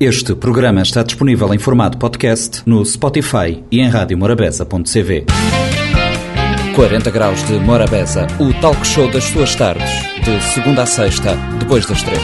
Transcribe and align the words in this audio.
Este 0.00 0.32
programa 0.32 0.80
está 0.80 1.02
disponível 1.02 1.52
em 1.52 1.58
formato 1.58 1.98
podcast 1.98 2.62
no 2.64 2.86
Spotify 2.86 3.64
e 3.68 3.80
em 3.80 3.88
radiomorabeza.cv. 3.88 5.26
40 6.76 7.10
Graus 7.10 7.44
de 7.48 7.54
Morabeza, 7.54 8.28
o 8.38 8.54
talk 8.60 8.86
show 8.86 9.10
das 9.10 9.24
suas 9.24 9.56
tardes, 9.56 9.90
de 10.24 10.40
segunda 10.54 10.84
a 10.84 10.86
sexta, 10.86 11.34
depois 11.58 11.84
das 11.84 12.00
três. 12.04 12.22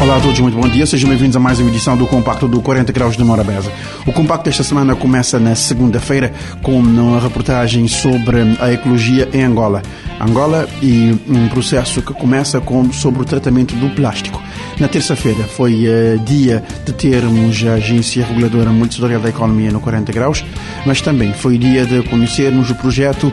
Olá 0.00 0.16
a 0.16 0.20
todos, 0.20 0.38
muito 0.38 0.56
bom 0.56 0.68
dia. 0.68 0.86
Sejam 0.86 1.08
bem-vindos 1.08 1.36
a 1.36 1.40
mais 1.40 1.58
uma 1.58 1.70
edição 1.70 1.96
do 1.96 2.06
Compacto 2.06 2.46
do 2.46 2.60
40 2.60 2.92
Graus 2.92 3.16
de 3.16 3.24
Morabeza. 3.24 3.72
O 4.06 4.12
Compacto 4.12 4.44
desta 4.44 4.62
semana 4.62 4.94
começa 4.94 5.40
na 5.40 5.56
segunda-feira 5.56 6.32
com 6.62 6.78
uma 6.78 7.20
reportagem 7.20 7.88
sobre 7.88 8.38
a 8.60 8.72
ecologia 8.72 9.28
em 9.32 9.42
Angola. 9.42 9.82
Angola 10.20 10.68
e 10.80 11.18
um 11.28 11.48
processo 11.48 12.00
que 12.00 12.12
começa 12.14 12.60
com, 12.60 12.92
sobre 12.92 13.22
o 13.22 13.24
tratamento 13.24 13.74
do 13.74 13.90
plástico. 13.90 14.40
Na 14.78 14.88
terça-feira 14.88 15.44
foi 15.44 15.84
uh, 15.86 16.18
dia 16.24 16.62
de 16.84 16.92
termos 16.92 17.64
a 17.66 17.74
Agência 17.74 18.24
Reguladora 18.24 18.70
Multissetorial 18.70 19.20
da 19.20 19.28
Economia 19.28 19.70
no 19.70 19.80
40 19.80 20.12
Graus, 20.12 20.44
mas 20.84 21.00
também 21.00 21.32
foi 21.32 21.58
dia 21.58 21.84
de 21.84 22.02
conhecermos 22.02 22.70
o 22.70 22.74
projeto 22.74 23.32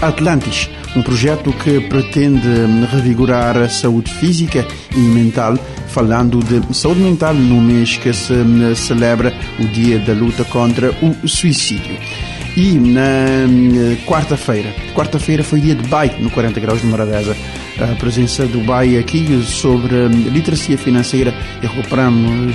Atlantis, 0.00 0.68
um 0.96 1.02
projeto 1.02 1.52
que 1.52 1.80
pretende 1.80 2.48
revigorar 2.90 3.56
a 3.56 3.68
saúde 3.68 4.12
física 4.12 4.66
e 4.94 4.98
mental, 4.98 5.56
falando 5.88 6.40
de 6.40 6.74
saúde 6.74 7.00
mental 7.00 7.34
no 7.34 7.60
mês 7.60 7.96
que 7.96 8.12
se 8.12 8.34
celebra 8.74 9.32
o 9.60 9.66
Dia 9.68 10.00
da 10.00 10.12
Luta 10.12 10.44
contra 10.44 10.90
o 11.02 11.28
Suicídio. 11.28 11.96
E 12.54 12.74
na 12.74 13.46
quarta-feira, 14.04 14.74
quarta-feira 14.94 15.42
foi 15.42 15.58
dia 15.58 15.74
de 15.74 15.88
bike 15.88 16.20
no 16.22 16.30
40 16.30 16.60
graus 16.60 16.82
de 16.82 16.86
Morabeza. 16.86 17.34
A 17.80 17.94
presença 17.96 18.46
do 18.46 18.60
BAI 18.60 18.98
aqui 18.98 19.42
sobre 19.42 20.08
literacia 20.08 20.76
financeira 20.76 21.32
e 21.62 21.66
recuperamos 21.66 22.54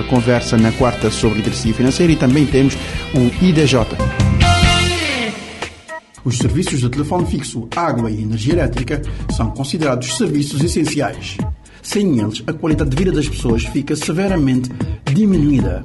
a 0.00 0.08
conversa 0.08 0.56
na 0.56 0.72
quarta 0.72 1.10
sobre 1.10 1.38
literacia 1.38 1.74
financeira 1.74 2.10
e 2.10 2.16
também 2.16 2.46
temos 2.46 2.74
o 3.14 3.44
IDJ. 3.44 3.80
Os 6.24 6.38
serviços 6.38 6.80
de 6.80 6.88
telefone 6.88 7.26
fixo, 7.26 7.68
água 7.76 8.10
e 8.10 8.22
energia 8.22 8.54
elétrica 8.54 9.02
são 9.30 9.50
considerados 9.50 10.16
serviços 10.16 10.64
essenciais. 10.64 11.36
Sem 11.82 12.18
eles, 12.18 12.42
a 12.46 12.52
qualidade 12.54 12.90
de 12.90 12.96
vida 12.96 13.12
das 13.12 13.28
pessoas 13.28 13.64
fica 13.64 13.94
severamente 13.94 14.70
diminuída. 15.12 15.84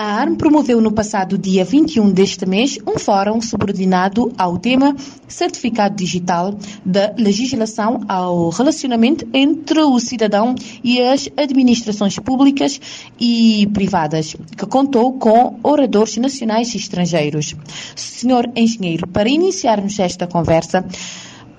A 0.00 0.20
ARM 0.20 0.36
promoveu 0.36 0.80
no 0.80 0.92
passado 0.92 1.36
dia 1.36 1.64
21 1.64 2.12
deste 2.12 2.46
mês 2.46 2.78
um 2.86 3.00
fórum 3.00 3.42
subordinado 3.42 4.32
ao 4.38 4.56
tema 4.56 4.94
Certificado 5.26 5.96
Digital 5.96 6.54
da 6.86 7.12
Legislação 7.18 8.02
ao 8.08 8.48
Relacionamento 8.50 9.26
entre 9.34 9.80
o 9.80 9.98
cidadão 9.98 10.54
e 10.84 11.02
as 11.02 11.28
administrações 11.36 12.16
públicas 12.20 12.80
e 13.18 13.68
privadas, 13.74 14.36
que 14.56 14.66
contou 14.66 15.14
com 15.14 15.58
oradores 15.64 16.16
nacionais 16.18 16.72
e 16.74 16.76
estrangeiros. 16.76 17.56
Senhor 17.96 18.48
Engenheiro, 18.54 19.04
para 19.08 19.28
iniciarmos 19.28 19.98
esta 19.98 20.28
conversa, 20.28 20.86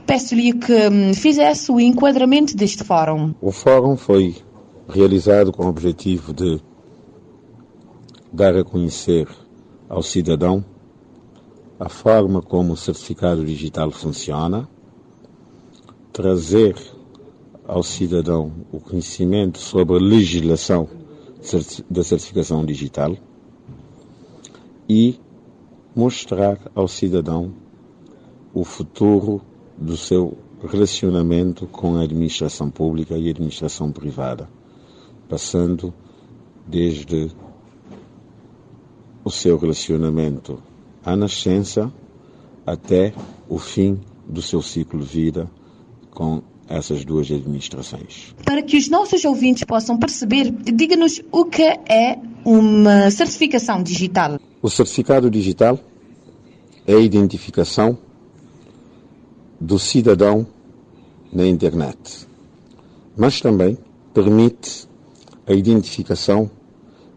peço-lhe 0.06 0.54
que 0.54 1.14
fizesse 1.14 1.74
o 1.74 1.78
enquadramento 1.78 2.56
deste 2.56 2.86
fórum. 2.86 3.34
O 3.42 3.52
fórum 3.52 3.98
foi 3.98 4.38
realizado 4.88 5.52
com 5.52 5.66
o 5.66 5.68
objetivo 5.68 6.34
de 6.34 6.69
dar 8.32 8.56
a 8.56 8.64
conhecer 8.64 9.28
ao 9.88 10.04
cidadão 10.04 10.64
a 11.80 11.90
forma 11.90 12.42
como 12.42 12.74
o 12.74 12.78
certificado 12.78 13.46
digital 13.46 13.90
funciona, 13.90 14.68
trazer 16.12 16.76
ao 17.66 17.82
cidadão 17.82 18.52
o 18.72 18.80
conhecimento 18.80 19.60
sobre 19.60 19.96
a 19.96 20.00
legislação 20.00 20.90
da 21.90 22.04
certificação 22.04 22.66
digital 22.66 23.16
e 24.90 25.20
mostrar 25.96 26.60
ao 26.76 26.88
cidadão 26.88 27.54
o 28.54 28.64
futuro 28.64 29.42
do 29.78 29.96
seu 29.96 30.38
relacionamento 30.68 31.66
com 31.68 31.96
a 31.96 32.04
administração 32.04 32.70
pública 32.70 33.18
e 33.18 33.28
a 33.28 33.32
administração 33.32 33.92
privada, 33.92 34.50
passando 35.30 35.94
desde 36.68 37.32
o 39.30 39.32
seu 39.32 39.58
relacionamento 39.60 40.60
à 41.06 41.16
nascença 41.16 41.94
até 42.66 43.14
o 43.48 43.60
fim 43.60 44.00
do 44.28 44.42
seu 44.42 44.60
ciclo 44.60 45.00
de 45.02 45.06
vida 45.06 45.52
com 46.10 46.42
essas 46.68 47.06
duas 47.06 47.32
administrações. 47.32 48.34
Para 48.44 48.64
que 48.64 48.76
os 48.76 48.90
nossos 48.90 49.24
ouvintes 49.26 49.64
possam 49.64 50.00
perceber, 50.00 50.52
diga-nos 50.52 51.22
o 51.32 51.46
que 51.46 51.62
é 51.62 52.20
uma 52.44 53.12
certificação 53.12 53.84
digital. 53.84 54.40
O 54.64 54.70
certificado 54.70 55.30
digital 55.30 55.80
é 56.88 56.96
a 56.96 57.00
identificação 57.00 57.98
do 59.62 59.78
cidadão 59.78 60.46
na 61.32 61.46
internet, 61.46 62.28
mas 63.16 63.42
também 63.42 63.78
permite 64.12 64.88
a 65.46 65.54
identificação 65.54 66.50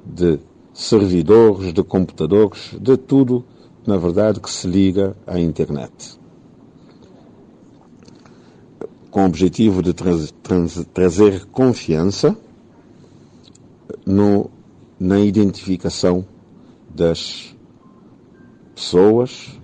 de 0.05 0.39
servidores, 0.72 1.72
de 1.72 1.83
computadores, 1.83 2.75
de 2.81 2.97
tudo, 2.97 3.44
na 3.87 3.97
verdade, 3.97 4.41
que 4.41 4.50
se 4.50 4.66
liga 4.66 5.16
à 5.27 5.38
internet. 5.38 6.19
Com 9.10 9.25
o 9.25 9.27
objetivo 9.27 9.83
de 9.83 9.93
trazer 9.93 11.44
confiança 11.47 12.37
no, 14.06 14.50
na 14.99 15.21
identificação 15.21 16.25
das 16.89 17.54
pessoas, 18.75 19.60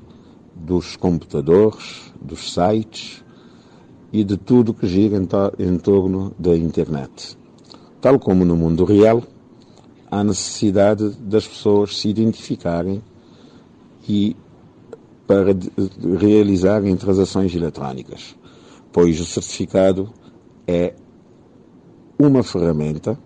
dos 0.55 0.97
computadores, 0.97 2.13
dos 2.21 2.53
sites 2.53 3.25
e 4.13 4.25
de 4.25 4.37
tudo 4.37 4.75
que 4.75 4.87
gira 4.87 5.17
em, 5.17 5.27
em 5.59 5.79
torno 5.79 6.35
da 6.39 6.57
internet. 6.57 7.39
Tal 8.01 8.19
como 8.19 8.45
no 8.45 8.57
mundo 8.57 8.85
real, 8.85 9.23
há 10.11 10.25
necessidade 10.25 11.11
das 11.21 11.47
pessoas 11.47 11.99
se 11.99 12.09
identificarem 12.09 13.03
e 14.09 14.37
para 15.27 15.55
realizarem 16.19 16.97
transações 16.97 17.55
eletrónicas, 17.55 18.35
pois 18.91 19.21
o 19.21 19.27
certificado 19.27 20.13
é 20.67 20.95
uma 22.19 22.43
ferramenta 22.43 23.19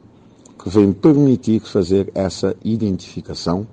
que 0.59 0.69
vem 0.69 0.93
permitir 0.93 1.61
fazer 1.61 2.11
essa 2.15 2.57
identificação 2.65 3.67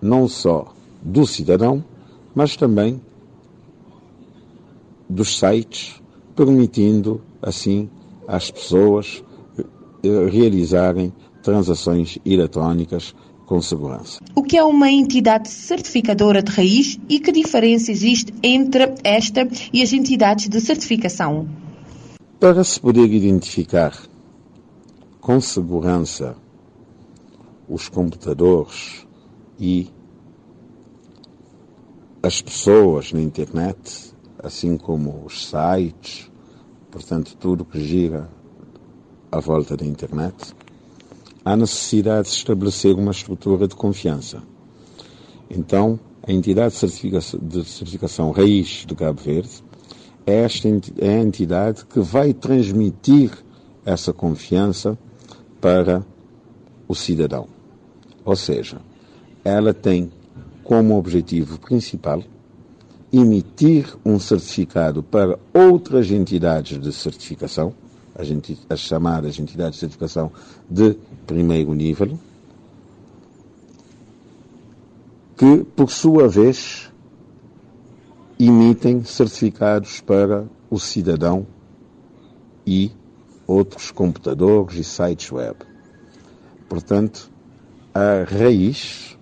não 0.00 0.28
só 0.28 0.74
do 1.02 1.26
cidadão, 1.26 1.82
mas 2.34 2.56
também 2.56 3.00
dos 5.08 5.38
sites, 5.38 6.00
permitindo 6.36 7.20
assim 7.40 7.88
às 8.26 8.50
pessoas 8.50 9.24
realizarem 10.30 11.12
transações 11.48 12.18
eletrónicas 12.26 13.14
com 13.46 13.62
segurança. 13.62 14.20
O 14.34 14.42
que 14.42 14.58
é 14.58 14.62
uma 14.62 14.90
entidade 14.90 15.48
certificadora 15.48 16.42
de 16.42 16.52
raiz 16.52 17.00
e 17.08 17.18
que 17.18 17.32
diferença 17.32 17.90
existe 17.90 18.34
entre 18.42 18.94
esta 19.02 19.48
e 19.72 19.82
as 19.82 19.94
entidades 19.94 20.46
de 20.46 20.60
certificação? 20.60 21.48
Para 22.38 22.62
se 22.62 22.78
poder 22.78 23.10
identificar 23.10 23.98
com 25.22 25.40
segurança 25.40 26.36
os 27.66 27.88
computadores 27.88 29.06
e 29.58 29.88
as 32.22 32.42
pessoas 32.42 33.10
na 33.10 33.22
internet, 33.22 34.12
assim 34.38 34.76
como 34.76 35.24
os 35.24 35.48
sites, 35.48 36.30
portanto, 36.90 37.34
tudo 37.40 37.64
que 37.64 37.80
gira 37.80 38.28
à 39.32 39.40
volta 39.40 39.76
da 39.76 39.86
internet, 39.86 40.54
há 41.48 41.56
necessidade 41.56 42.28
de 42.28 42.34
estabelecer 42.34 42.94
uma 42.94 43.10
estrutura 43.10 43.66
de 43.66 43.74
confiança. 43.74 44.42
Então, 45.48 45.98
a 46.22 46.30
entidade 46.30 46.74
de 46.74 46.80
certificação, 46.80 47.40
de 47.42 47.64
certificação 47.64 48.30
raiz 48.32 48.84
de 48.86 48.94
Cabo 48.94 49.22
Verde 49.22 49.64
é, 50.26 50.42
esta, 50.42 50.68
é 50.98 51.08
a 51.08 51.22
entidade 51.22 51.86
que 51.86 52.00
vai 52.00 52.34
transmitir 52.34 53.30
essa 53.82 54.12
confiança 54.12 54.98
para 55.58 56.04
o 56.86 56.94
cidadão. 56.94 57.48
Ou 58.26 58.36
seja, 58.36 58.78
ela 59.42 59.72
tem 59.72 60.12
como 60.62 60.98
objetivo 60.98 61.58
principal 61.58 62.22
emitir 63.10 63.96
um 64.04 64.18
certificado 64.20 65.02
para 65.02 65.38
outras 65.54 66.10
entidades 66.10 66.78
de 66.78 66.92
certificação, 66.92 67.72
as, 68.18 68.28
enti 68.28 68.58
as 68.68 69.38
entidades 69.38 69.74
de 69.74 69.80
certificação 69.80 70.32
de 70.68 70.94
primeiro 71.26 71.72
nível, 71.72 72.18
que, 75.36 75.64
por 75.76 75.88
sua 75.88 76.28
vez, 76.28 76.90
emitem 78.38 79.04
certificados 79.04 80.00
para 80.00 80.46
o 80.68 80.78
cidadão 80.78 81.46
e 82.66 82.90
outros 83.46 83.90
computadores 83.90 84.76
e 84.76 84.84
sites 84.84 85.30
web. 85.30 85.56
Portanto, 86.68 87.30
a 87.94 88.24
raiz 88.24 89.16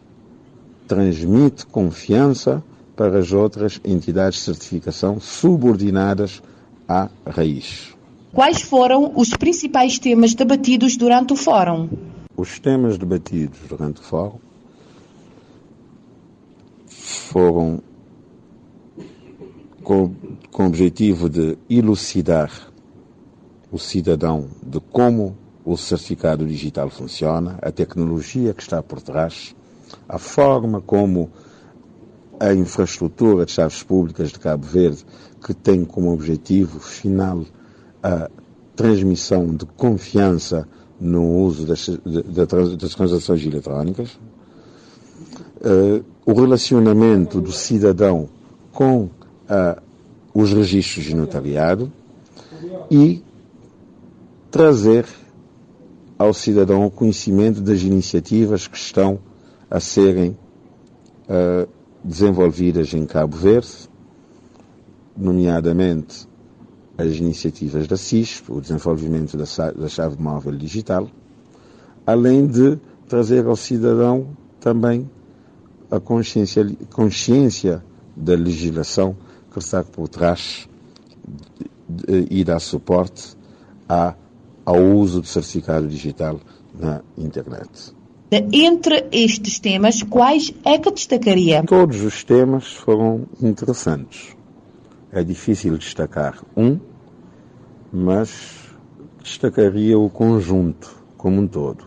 transmite 0.88 1.66
confiança 1.66 2.62
para 2.96 3.18
as 3.18 3.32
outras 3.32 3.80
entidades 3.84 4.38
de 4.38 4.44
certificação 4.44 5.20
subordinadas 5.20 6.42
à 6.88 7.08
raiz. 7.26 7.95
Quais 8.36 8.60
foram 8.60 9.14
os 9.16 9.30
principais 9.30 9.98
temas 9.98 10.34
debatidos 10.34 10.94
durante 10.98 11.32
o 11.32 11.36
fórum? 11.36 11.88
Os 12.36 12.58
temas 12.58 12.98
debatidos 12.98 13.58
durante 13.66 14.02
o 14.02 14.04
fórum 14.04 14.38
foram 16.86 17.80
com, 19.82 20.14
com 20.52 20.64
o 20.64 20.66
objetivo 20.66 21.30
de 21.30 21.56
elucidar 21.70 22.52
o 23.72 23.78
cidadão 23.78 24.50
de 24.62 24.80
como 24.80 25.34
o 25.64 25.74
certificado 25.78 26.44
digital 26.44 26.90
funciona, 26.90 27.58
a 27.62 27.72
tecnologia 27.72 28.52
que 28.52 28.60
está 28.60 28.82
por 28.82 29.00
trás, 29.00 29.56
a 30.06 30.18
forma 30.18 30.82
como 30.82 31.30
a 32.38 32.52
infraestrutura 32.52 33.46
de 33.46 33.52
chaves 33.52 33.82
públicas 33.82 34.30
de 34.30 34.38
Cabo 34.38 34.66
Verde, 34.66 35.06
que 35.42 35.54
tem 35.54 35.86
como 35.86 36.12
objetivo 36.12 36.78
final 36.80 37.46
a 38.06 38.30
transmissão 38.76 39.48
de 39.56 39.66
confiança 39.66 40.68
no 41.00 41.38
uso 41.40 41.66
das, 41.66 41.90
das 42.06 42.94
transações 42.94 43.44
eletrónicas, 43.44 44.12
uh, 45.60 46.04
o 46.24 46.32
relacionamento 46.32 47.40
do 47.40 47.50
cidadão 47.50 48.28
com 48.72 49.02
uh, 49.02 49.10
os 50.32 50.52
registros 50.52 51.04
de 51.04 51.16
notariado 51.16 51.92
e 52.88 53.24
trazer 54.52 55.04
ao 56.16 56.32
cidadão 56.32 56.86
o 56.86 56.90
conhecimento 56.90 57.60
das 57.60 57.82
iniciativas 57.82 58.68
que 58.68 58.76
estão 58.76 59.18
a 59.68 59.80
serem 59.80 60.38
uh, 61.28 61.68
desenvolvidas 62.04 62.94
em 62.94 63.04
Cabo 63.04 63.36
Verde, 63.36 63.90
nomeadamente 65.16 66.25
as 66.98 67.16
iniciativas 67.16 67.86
da 67.86 67.96
CISP, 67.96 68.52
o 68.52 68.60
desenvolvimento 68.60 69.36
da, 69.36 69.44
chave 69.88 70.20
móvel 70.20 70.56
digital, 70.56 71.08
além 72.06 72.46
de 72.46 72.78
trazer 73.08 73.46
ao 73.46 73.56
cidadão 73.56 74.28
também 74.60 75.08
a 75.90 76.00
consciência, 76.00 76.66
consciência 76.92 77.84
da 78.16 78.34
legislação 78.34 79.16
que 79.52 79.58
está 79.58 79.84
por 79.84 80.08
trás 80.08 80.68
e 82.08 82.42
dá 82.42 82.58
suporte 82.58 83.36
a, 83.88 84.14
ao 84.64 84.82
uso 84.82 85.20
do 85.20 85.26
certificado 85.26 85.86
digital 85.86 86.40
na 86.78 87.02
internet. 87.16 87.94
Entre 88.30 89.06
estes 89.12 89.60
temas, 89.60 90.02
quais 90.02 90.52
é 90.64 90.78
que 90.78 90.90
destacaria? 90.90 91.62
Todos 91.62 92.02
os 92.02 92.24
temas 92.24 92.66
foram 92.66 93.26
interessantes. 93.40 94.35
É 95.16 95.24
difícil 95.24 95.78
destacar 95.78 96.44
um, 96.54 96.78
mas 97.90 98.68
destacaria 99.22 99.98
o 99.98 100.10
conjunto 100.10 100.94
como 101.16 101.40
um 101.40 101.48
todo. 101.48 101.86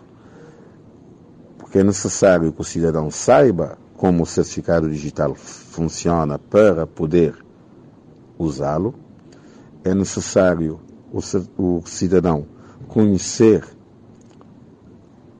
Porque 1.59 1.77
é 1.77 1.83
necessário 1.83 2.51
que 2.51 2.59
o 2.59 2.63
cidadão 2.63 3.11
saiba 3.11 3.77
como 3.95 4.23
o 4.23 4.25
certificado 4.25 4.89
digital 4.89 5.35
funciona 5.35 6.39
para 6.39 6.87
poder 6.87 7.35
usá-lo. 8.35 8.95
É 9.83 9.93
necessário 9.93 10.79
o, 11.13 11.83
cidadão 11.85 12.47
conhecer 12.87 13.63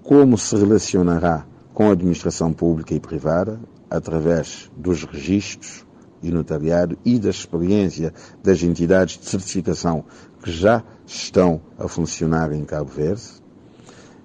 como 0.04 0.38
se 0.38 0.56
relacionará 0.56 1.44
com 1.74 1.90
a 1.90 1.94
administração 1.94 2.54
pública 2.54 2.94
e 2.94 3.00
privada 3.00 3.60
através 3.90 4.70
dos 4.78 5.06
registros 5.06 5.89
de 6.22 6.32
notariado 6.32 6.98
e 7.06 7.18
da 7.20 7.30
experiência 7.30 8.14
das 8.44 8.62
entidades 8.64 9.18
de 9.18 9.26
certificação 9.26 10.04
que 10.44 10.52
já 10.52 10.84
estão 11.06 11.62
a 11.78 11.88
funcionar 11.88 12.52
em 12.52 12.64
Cabo 12.66 12.90
Verde. 12.90 13.24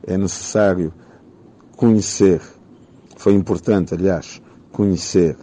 É 0.07 0.17
necessário 0.17 0.93
conhecer, 1.77 2.41
foi 3.17 3.35
importante, 3.35 3.95
aliás, 3.95 4.41
conhecer 4.71 5.37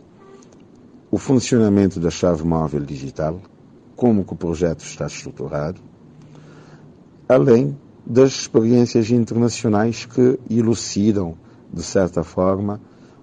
o 1.09 1.17
funcionamento 1.17 1.99
da 1.99 2.09
chave 2.09 2.43
móvel 2.43 2.81
digital, 2.81 3.41
como 3.95 4.23
que 4.23 4.33
o 4.33 4.37
projeto 4.37 4.81
está 4.81 5.05
estruturado, 5.05 5.81
além 7.27 7.77
das 8.05 8.31
experiências 8.31 9.09
internacionais 9.11 10.05
que 10.05 10.39
elucidam, 10.49 11.35
de 11.71 11.83
certa 11.83 12.23
forma, 12.23 12.79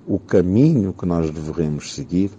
o 0.07 0.19
caminho 0.19 0.93
que 0.93 1.05
nós 1.05 1.31
devemos 1.31 1.95
seguir, 1.95 2.31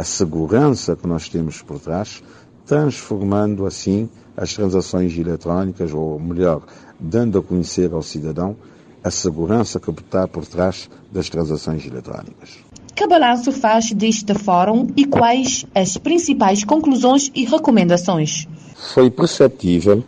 a 0.00 0.04
segurança 0.04 0.96
que 0.96 1.06
nós 1.06 1.28
temos 1.28 1.60
por 1.60 1.78
trás, 1.78 2.22
transformando 2.64 3.66
assim 3.66 4.08
as 4.34 4.54
transações 4.54 5.16
eletrónicas, 5.18 5.92
ou 5.92 6.18
melhor, 6.18 6.62
dando 6.98 7.38
a 7.38 7.42
conhecer 7.42 7.92
ao 7.92 8.00
cidadão 8.00 8.56
a 9.04 9.10
segurança 9.10 9.78
que 9.78 9.90
está 9.90 10.26
por 10.26 10.46
trás 10.46 10.88
das 11.12 11.28
transações 11.28 11.86
eletrónicas. 11.86 12.48
Que 12.94 13.06
balanço 13.06 13.52
faz 13.52 13.92
deste 13.92 14.32
fórum 14.32 14.86
e 14.96 15.04
quais 15.04 15.66
as 15.74 15.98
principais 15.98 16.64
conclusões 16.64 17.30
e 17.34 17.44
recomendações? 17.44 18.48
Foi 18.94 19.10
perceptível 19.10 20.02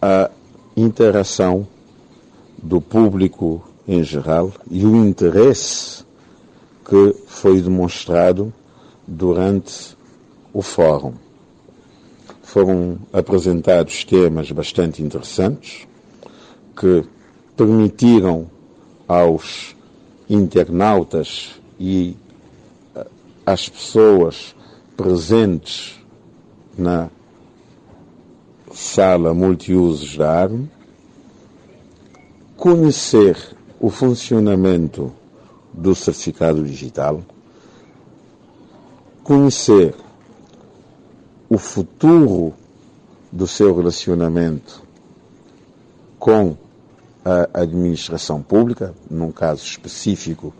a 0.00 0.30
interação 0.76 1.66
do 2.62 2.80
público 2.80 3.64
em 3.86 4.04
geral 4.04 4.52
e 4.70 4.86
o 4.86 4.94
interesse 4.94 6.04
que 6.84 7.14
foi 7.26 7.60
demonstrado 7.60 8.52
durante 9.06 9.96
o 10.52 10.62
fórum. 10.62 11.14
Foram 12.42 12.98
apresentados 13.12 14.04
temas 14.04 14.50
bastante 14.50 15.02
interessantes 15.02 15.86
que 16.76 17.04
permitiram 17.56 18.50
aos 19.08 19.74
internautas 20.28 21.60
e 21.78 22.16
às 23.44 23.68
pessoas 23.68 24.54
presentes 24.96 25.98
na 26.76 27.10
sala 28.72 29.34
multiusos 29.34 30.16
da 30.16 30.42
ARM, 30.42 30.66
conhecer 32.56 33.36
o 33.80 33.90
funcionamento 33.90 35.12
do 35.72 35.94
certificado 35.94 36.62
digital, 36.64 37.22
conhecer 39.22 39.94
o 41.48 41.58
futuro 41.58 42.54
do 43.30 43.46
seu 43.46 43.74
relacionamento 43.74 44.82
com 46.18 46.56
a 47.24 47.60
administração 47.60 48.42
pública, 48.42 48.94
num 49.10 49.30
caso 49.32 49.64
específico 49.64 50.52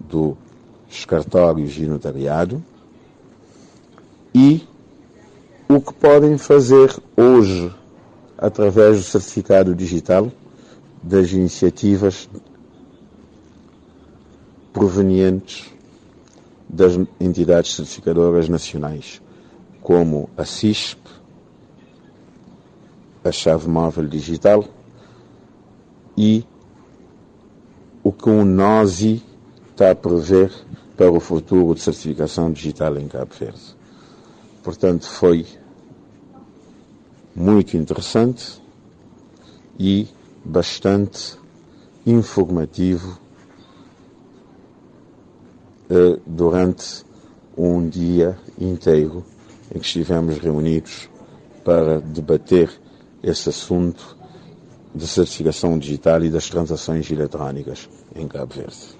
dos 0.00 1.04
cartórios 1.06 1.72
de 1.72 1.86
notariado, 1.86 2.62
e 4.34 4.66
o 5.68 5.80
que 5.80 5.92
podem 5.94 6.38
fazer 6.38 6.96
hoje 7.16 7.72
através 8.36 8.96
do 8.96 9.02
certificado 9.02 9.74
digital 9.74 10.30
das 11.02 11.30
iniciativas 11.32 12.28
provenientes 14.72 15.70
das 16.68 16.98
entidades 17.20 17.74
certificadoras 17.74 18.48
nacionais, 18.48 19.20
como 19.82 20.30
a 20.36 20.44
CISP, 20.44 21.00
a 23.24 23.32
chave 23.32 23.68
móvel 23.68 24.06
digital 24.06 24.64
e 26.16 26.44
o 28.02 28.12
que 28.12 28.30
o 28.30 28.44
NOSI 28.44 29.22
está 29.70 29.90
a 29.90 29.94
prever 29.94 30.52
para 30.96 31.10
o 31.10 31.20
futuro 31.20 31.74
de 31.74 31.80
certificação 31.80 32.52
digital 32.52 32.96
em 32.98 33.08
Cabo 33.08 33.34
Verde. 33.38 33.76
Portanto, 34.62 35.06
foi 35.06 35.46
muito 37.34 37.76
interessante 37.76 38.60
e 39.78 40.06
bastante 40.44 41.38
informativo 42.06 43.18
eh, 45.90 46.18
durante 46.26 47.04
um 47.56 47.88
dia 47.88 48.38
inteiro 48.58 49.24
em 49.74 49.78
que 49.78 49.86
estivemos 49.86 50.38
reunidos 50.38 51.08
para 51.64 52.00
debater 52.00 52.70
esse 53.22 53.48
assunto 53.48 54.16
de 54.94 55.06
certificação 55.06 55.78
digital 55.78 56.22
e 56.24 56.30
das 56.30 56.48
transações 56.48 57.10
eletrónicas 57.10 57.88
em 58.14 58.26
Cabo 58.26 58.54
Verde. 58.54 58.99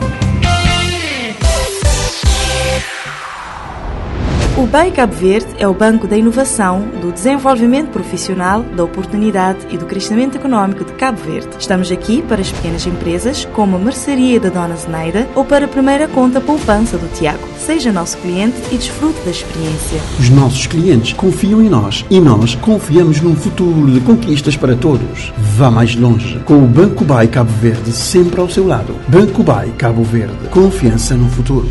O 4.55 4.67
BEI 4.67 4.91
Cabo 4.91 5.15
Verde 5.15 5.47
é 5.57 5.67
o 5.67 5.73
banco 5.73 6.05
da 6.05 6.15
inovação, 6.15 6.81
do 7.01 7.11
desenvolvimento 7.11 7.89
profissional, 7.89 8.61
da 8.61 8.83
oportunidade 8.83 9.57
e 9.71 9.79
do 9.79 9.87
crescimento 9.87 10.37
económico 10.37 10.85
de 10.85 10.93
Cabo 10.93 11.19
Verde. 11.23 11.49
Estamos 11.57 11.91
aqui 11.91 12.21
para 12.21 12.39
as 12.39 12.51
pequenas 12.51 12.85
empresas, 12.85 13.45
como 13.45 13.75
a 13.75 13.79
mercearia 13.79 14.39
da 14.39 14.49
Dona 14.49 14.75
Zeneida 14.75 15.27
ou 15.33 15.43
para 15.43 15.65
a 15.65 15.67
primeira 15.67 16.07
conta 16.07 16.39
poupança 16.39 16.99
do 16.99 17.11
Tiago. 17.17 17.41
Seja 17.57 17.91
nosso 17.91 18.15
cliente 18.19 18.55
e 18.71 18.77
desfrute 18.77 19.19
da 19.25 19.31
experiência. 19.31 19.99
Os 20.19 20.29
nossos 20.29 20.67
clientes 20.67 21.13
confiam 21.13 21.59
em 21.59 21.67
nós 21.67 22.05
e 22.07 22.19
nós 22.19 22.53
confiamos 22.53 23.21
num 23.21 23.35
futuro 23.35 23.89
de 23.89 24.01
conquistas 24.01 24.55
para 24.55 24.75
todos. 24.75 25.33
Vá 25.57 25.71
mais 25.71 25.95
longe 25.95 26.37
com 26.45 26.59
o 26.63 26.67
Banco 26.67 27.03
BAI 27.03 27.27
Cabo 27.27 27.51
Verde 27.59 27.91
sempre 27.91 28.39
ao 28.39 28.47
seu 28.47 28.67
lado. 28.67 28.95
Banco 29.07 29.41
BAI 29.41 29.73
Cabo 29.79 30.03
Verde. 30.03 30.47
Confiança 30.51 31.15
no 31.15 31.27
futuro. 31.27 31.67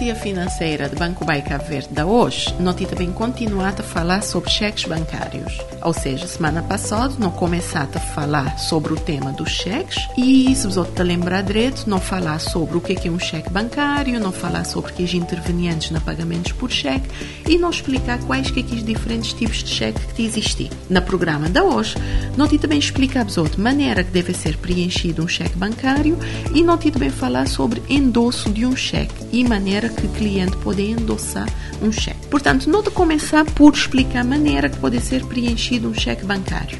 Literacia 0.00 0.14
financeira 0.14 0.88
de 0.88 0.96
Banco 0.96 1.24
Bay 1.26 1.42
Cabo 1.42 1.64
Verde 1.64 1.88
da 1.90 2.06
hoje, 2.06 2.54
nós 2.58 2.74
também 2.74 3.12
continuado 3.12 3.82
a 3.82 3.84
falar 3.84 4.22
sobre 4.22 4.48
cheques 4.48 4.84
bancários. 4.84 5.58
Ou 5.82 5.92
seja, 5.92 6.26
semana 6.26 6.62
passada 6.62 7.14
nós 7.18 7.34
começamos 7.34 7.96
a 7.96 8.00
falar 8.00 8.58
sobre 8.58 8.94
o 8.94 8.96
tema 8.96 9.32
dos 9.32 9.50
cheques 9.50 9.98
e 10.16 10.54
se 10.54 10.66
você 10.66 10.90
te 10.90 11.02
lembrar 11.02 11.42
direito, 11.42 11.84
não 11.86 12.00
falar 12.00 12.38
sobre 12.38 12.78
o 12.78 12.80
que 12.80 13.06
é 13.06 13.10
um 13.10 13.18
cheque 13.18 13.50
bancário, 13.50 14.18
não 14.18 14.32
falar 14.32 14.64
sobre 14.64 14.92
que 14.92 15.02
os 15.02 15.12
intervenientes 15.12 15.90
na 15.90 16.00
pagamentos 16.00 16.52
por 16.52 16.70
cheque 16.70 17.08
e 17.46 17.58
não 17.58 17.70
explicar 17.70 18.18
quais 18.20 18.50
que 18.50 18.60
é 18.60 18.74
os 18.74 18.82
diferentes 18.82 19.34
tipos 19.34 19.62
de 19.62 19.70
cheque 19.70 20.00
que 20.14 20.24
existem. 20.24 20.70
Na 20.88 21.02
programa 21.02 21.48
da 21.48 21.62
hoje, 21.62 21.94
nós 22.36 22.50
também 22.52 22.78
explicamos 22.78 23.36
outra 23.36 23.60
maneira 23.60 24.02
que 24.02 24.10
deve 24.10 24.32
ser 24.32 24.56
preenchido 24.56 25.22
um 25.22 25.28
cheque 25.28 25.56
bancário 25.56 26.18
e 26.54 26.62
nós 26.62 26.80
também 26.80 27.10
falar 27.10 27.46
sobre 27.46 27.82
endosso 27.88 28.50
de 28.50 28.64
um 28.64 28.74
cheque 28.74 29.14
e 29.30 29.44
maneira 29.44 29.89
que 29.90 30.06
o 30.06 30.10
cliente 30.10 30.56
pode 30.58 30.82
endossar 30.82 31.48
um 31.82 31.90
cheque. 31.90 32.26
Portanto, 32.28 32.70
de 32.82 32.90
começar 32.90 33.44
por 33.44 33.74
explicar 33.74 34.20
a 34.20 34.24
maneira 34.24 34.68
que 34.68 34.78
pode 34.78 35.00
ser 35.00 35.24
preenchido 35.24 35.88
um 35.88 35.94
cheque 35.94 36.24
bancário. 36.24 36.78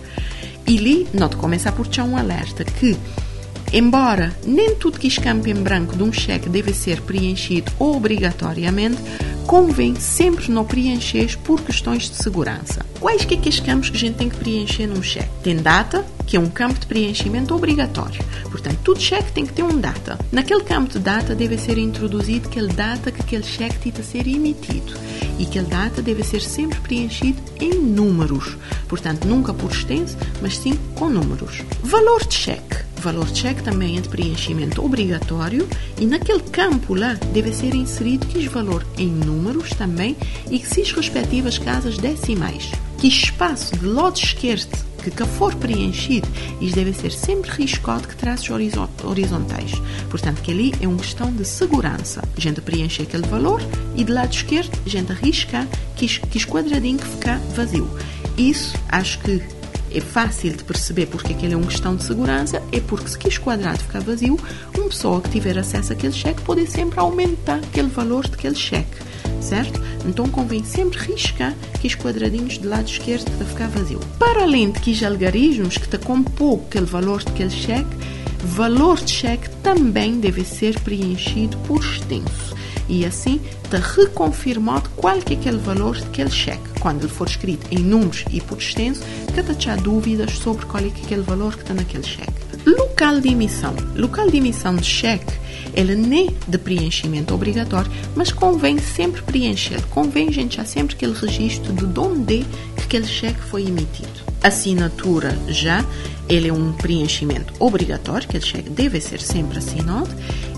E 0.67 0.79
ali, 0.79 1.09
de 1.13 1.37
começar 1.37 1.73
por 1.73 1.87
ter 1.87 2.03
um 2.03 2.17
alerta 2.17 2.65
que 2.65 2.97
Embora 3.73 4.37
nem 4.45 4.75
tudo 4.75 4.99
que 4.99 5.07
escampa 5.07 5.49
em 5.49 5.55
branco 5.55 5.97
de 5.97 6.03
um 6.03 6.13
cheque 6.13 6.49
deve 6.49 6.75
ser 6.75 7.01
preenchido 7.03 7.71
obrigatoriamente, 7.79 8.99
convém 9.47 9.95
sempre 9.95 10.51
não 10.51 10.65
preencher 10.65 11.39
por 11.39 11.61
questões 11.61 12.11
de 12.11 12.17
segurança. 12.17 12.85
Quais 12.99 13.25
que 13.25 13.35
é 13.35 13.37
que 13.37 13.49
os 13.49 13.61
campos 13.61 13.89
que 13.89 13.97
a 13.97 14.01
gente 14.01 14.17
tem 14.17 14.29
que 14.29 14.37
preencher 14.37 14.89
num 14.89 15.03
cheque? 15.03 15.31
Tem 15.45 15.57
data, 15.57 16.05
que 16.27 16.37
é 16.37 16.41
um 16.41 16.51
campo 16.51 16.81
de 16.81 16.87
preenchimento 16.87 17.55
obrigatório. 17.55 18.21
Portanto, 18.61 18.81
todo 18.85 19.01
cheque 19.01 19.33
tem 19.33 19.47
que 19.47 19.55
ter 19.55 19.63
um 19.63 19.81
data. 19.81 20.19
Naquele 20.31 20.63
campo 20.63 20.93
de 20.93 20.99
data 20.99 21.35
deve 21.35 21.57
ser 21.57 21.79
introduzido 21.79 22.47
aquele 22.47 22.71
data 22.71 23.11
que 23.11 23.23
aquele 23.23 23.43
cheque 23.43 23.91
tem 23.91 23.93
a 23.99 24.03
ser 24.05 24.27
emitido. 24.27 24.93
E 25.39 25.45
aquele 25.45 25.65
data 25.65 26.03
deve 26.03 26.23
ser 26.23 26.43
sempre 26.43 26.79
preenchido 26.81 27.41
em 27.59 27.73
números. 27.73 28.59
Portanto, 28.87 29.27
nunca 29.27 29.55
por 29.55 29.71
extenso, 29.71 30.15
mas 30.43 30.59
sim 30.59 30.79
com 30.95 31.09
números. 31.09 31.63
Valor 31.83 32.27
de 32.27 32.35
cheque. 32.35 32.77
Valor 33.01 33.25
de 33.31 33.39
cheque 33.39 33.63
também 33.63 33.97
é 33.97 34.03
de 34.03 34.11
preenchimento 34.11 34.85
obrigatório 34.85 35.67
e 35.99 36.05
naquele 36.05 36.43
campo 36.43 36.93
lá 36.93 37.15
deve 37.33 37.55
ser 37.55 37.75
inserido 37.75 38.27
que 38.27 38.47
valor 38.47 38.87
em 38.99 39.09
números 39.09 39.71
também 39.71 40.15
e 40.51 40.59
que 40.59 40.69
se 40.69 40.83
as 40.83 40.93
respectivas 40.93 41.57
casas 41.57 41.97
decimais. 41.97 42.71
Que 42.99 43.09
espaço 43.09 43.75
de 43.79 43.87
lado 43.87 44.19
esquerdo 44.19 44.90
que, 45.01 45.11
que 45.11 45.25
for 45.25 45.55
preenchido, 45.55 46.29
isto 46.61 46.75
deve 46.75 46.93
ser 46.93 47.13
sempre 47.13 47.51
riscado 47.51 48.07
que 48.07 48.17
traços 48.17 48.51
horizontais. 48.51 49.73
Portanto, 50.09 50.43
que 50.43 50.51
ali 50.51 50.75
é 50.81 50.87
uma 50.87 50.99
questão 50.99 51.33
de 51.33 51.45
segurança. 51.45 52.23
A 52.37 52.41
gente 52.41 52.61
preenche 52.61 53.03
aquele 53.03 53.27
valor 53.27 53.61
e 53.97 54.05
do 54.05 54.13
lado 54.13 54.33
esquerdo 54.33 54.79
a 54.85 54.89
gente 54.89 55.13
arrisca 55.13 55.67
que, 55.97 56.07
que 56.07 56.47
quadradinho 56.47 56.99
que 56.99 57.07
ficar 57.07 57.39
vazio. 57.55 57.89
Isso 58.37 58.75
acho 58.89 59.19
que 59.21 59.43
é 59.93 60.01
fácil 60.01 60.57
de 60.57 60.63
perceber 60.65 61.07
porque 61.07 61.33
aquele 61.33 61.55
é 61.55 61.57
uma 61.57 61.67
questão 61.67 61.97
de 61.97 62.05
segurança, 62.05 62.63
é 62.71 62.81
porque 62.81 63.09
se 63.09 63.17
aquele 63.17 63.39
quadrado 63.39 63.79
ficar 63.81 64.01
vazio, 64.01 64.39
uma 64.77 64.89
pessoa 64.89 65.21
que 65.21 65.31
tiver 65.31 65.59
acesso 65.59 65.93
àquele 65.93 66.13
cheque 66.13 66.41
pode 66.43 66.67
sempre 66.67 67.01
aumentar 67.01 67.57
aquele 67.57 67.89
valor 67.89 68.27
daquele 68.29 68.55
cheque, 68.55 68.97
certo? 69.41 69.81
Então 70.07 70.29
convém 70.29 70.65
sempre 70.65 70.99
riscar 70.99 71.55
aqueles 71.75 71.97
quadradinhos 71.97 72.59
do 72.59 72.69
lado 72.69 72.89
esquerdo 72.89 73.31
para 73.37 73.47
ficar 73.47 73.69
vazio. 73.69 74.01
Para 74.19 74.43
além 74.43 74.71
de 74.71 74.81
que 74.81 74.91
os 74.93 75.03
algarismos 75.03 75.77
que 75.77 75.89
te 75.89 75.99
compõem 75.99 76.61
aquele 76.67 76.87
valor 76.87 77.23
daquele 77.23 77.51
cheque, 77.51 77.97
valor 78.45 78.99
de 79.01 79.11
cheque 79.11 79.49
também 79.63 80.19
deve 80.19 80.45
ser 80.45 80.79
preenchido 80.81 81.57
por 81.59 81.81
extenso 81.81 82.51
e 82.91 83.07
assim 83.07 83.41
está 83.65 83.79
reconfirmado 83.79 84.91
qual 84.97 85.19
que 85.19 85.35
é 85.35 85.37
aquele 85.37 85.59
valor 85.59 85.97
daquele 85.97 86.31
cheque. 86.31 86.69
Quando 86.81 87.05
ele 87.05 87.13
for 87.13 87.29
escrito 87.29 87.67
em 87.71 87.79
números 87.79 88.25
e 88.31 88.41
por 88.41 88.59
extenso, 88.59 89.03
cada 89.35 89.57
há 89.73 89.77
dúvidas 89.77 90.33
sobre 90.33 90.67
qual 90.67 90.85
é, 90.85 90.91
que 90.91 91.03
é 91.03 91.05
aquele 91.05 91.23
valor 91.23 91.55
que 91.55 91.63
está 91.63 91.73
naquele 91.73 92.03
cheque. 92.03 92.33
Local 92.67 93.21
de 93.21 93.29
emissão. 93.29 93.75
Local 93.95 94.29
de 94.29 94.39
emissão 94.39 94.75
de 94.75 94.85
cheque, 94.85 95.33
ele 95.75 95.95
nem 95.95 96.35
de 96.47 96.59
preenchimento 96.59 97.35
obrigatório, 97.35 97.91
mas 98.15 98.33
convém 98.33 98.79
sempre 98.79 99.23
preencher. 99.23 99.81
Convém 99.91 100.33
gente 100.33 100.57
já 100.57 100.65
sempre 100.65 100.95
aquele 100.95 101.15
registro 101.15 101.73
de 101.73 101.99
onde 101.99 102.45
que 102.77 102.83
aquele 102.85 103.07
cheque 103.07 103.41
foi 103.41 103.67
emitido. 103.67 104.31
Assinatura 104.43 105.37
já, 105.49 105.85
ele 106.29 106.49
é 106.49 106.53
um 106.53 106.73
preenchimento 106.73 107.53
obrigatório, 107.59 108.27
aquele 108.27 108.45
cheque 108.45 108.71
deve 108.71 109.01
ser 109.01 109.21
sempre 109.21 109.59
assinado 109.59 110.11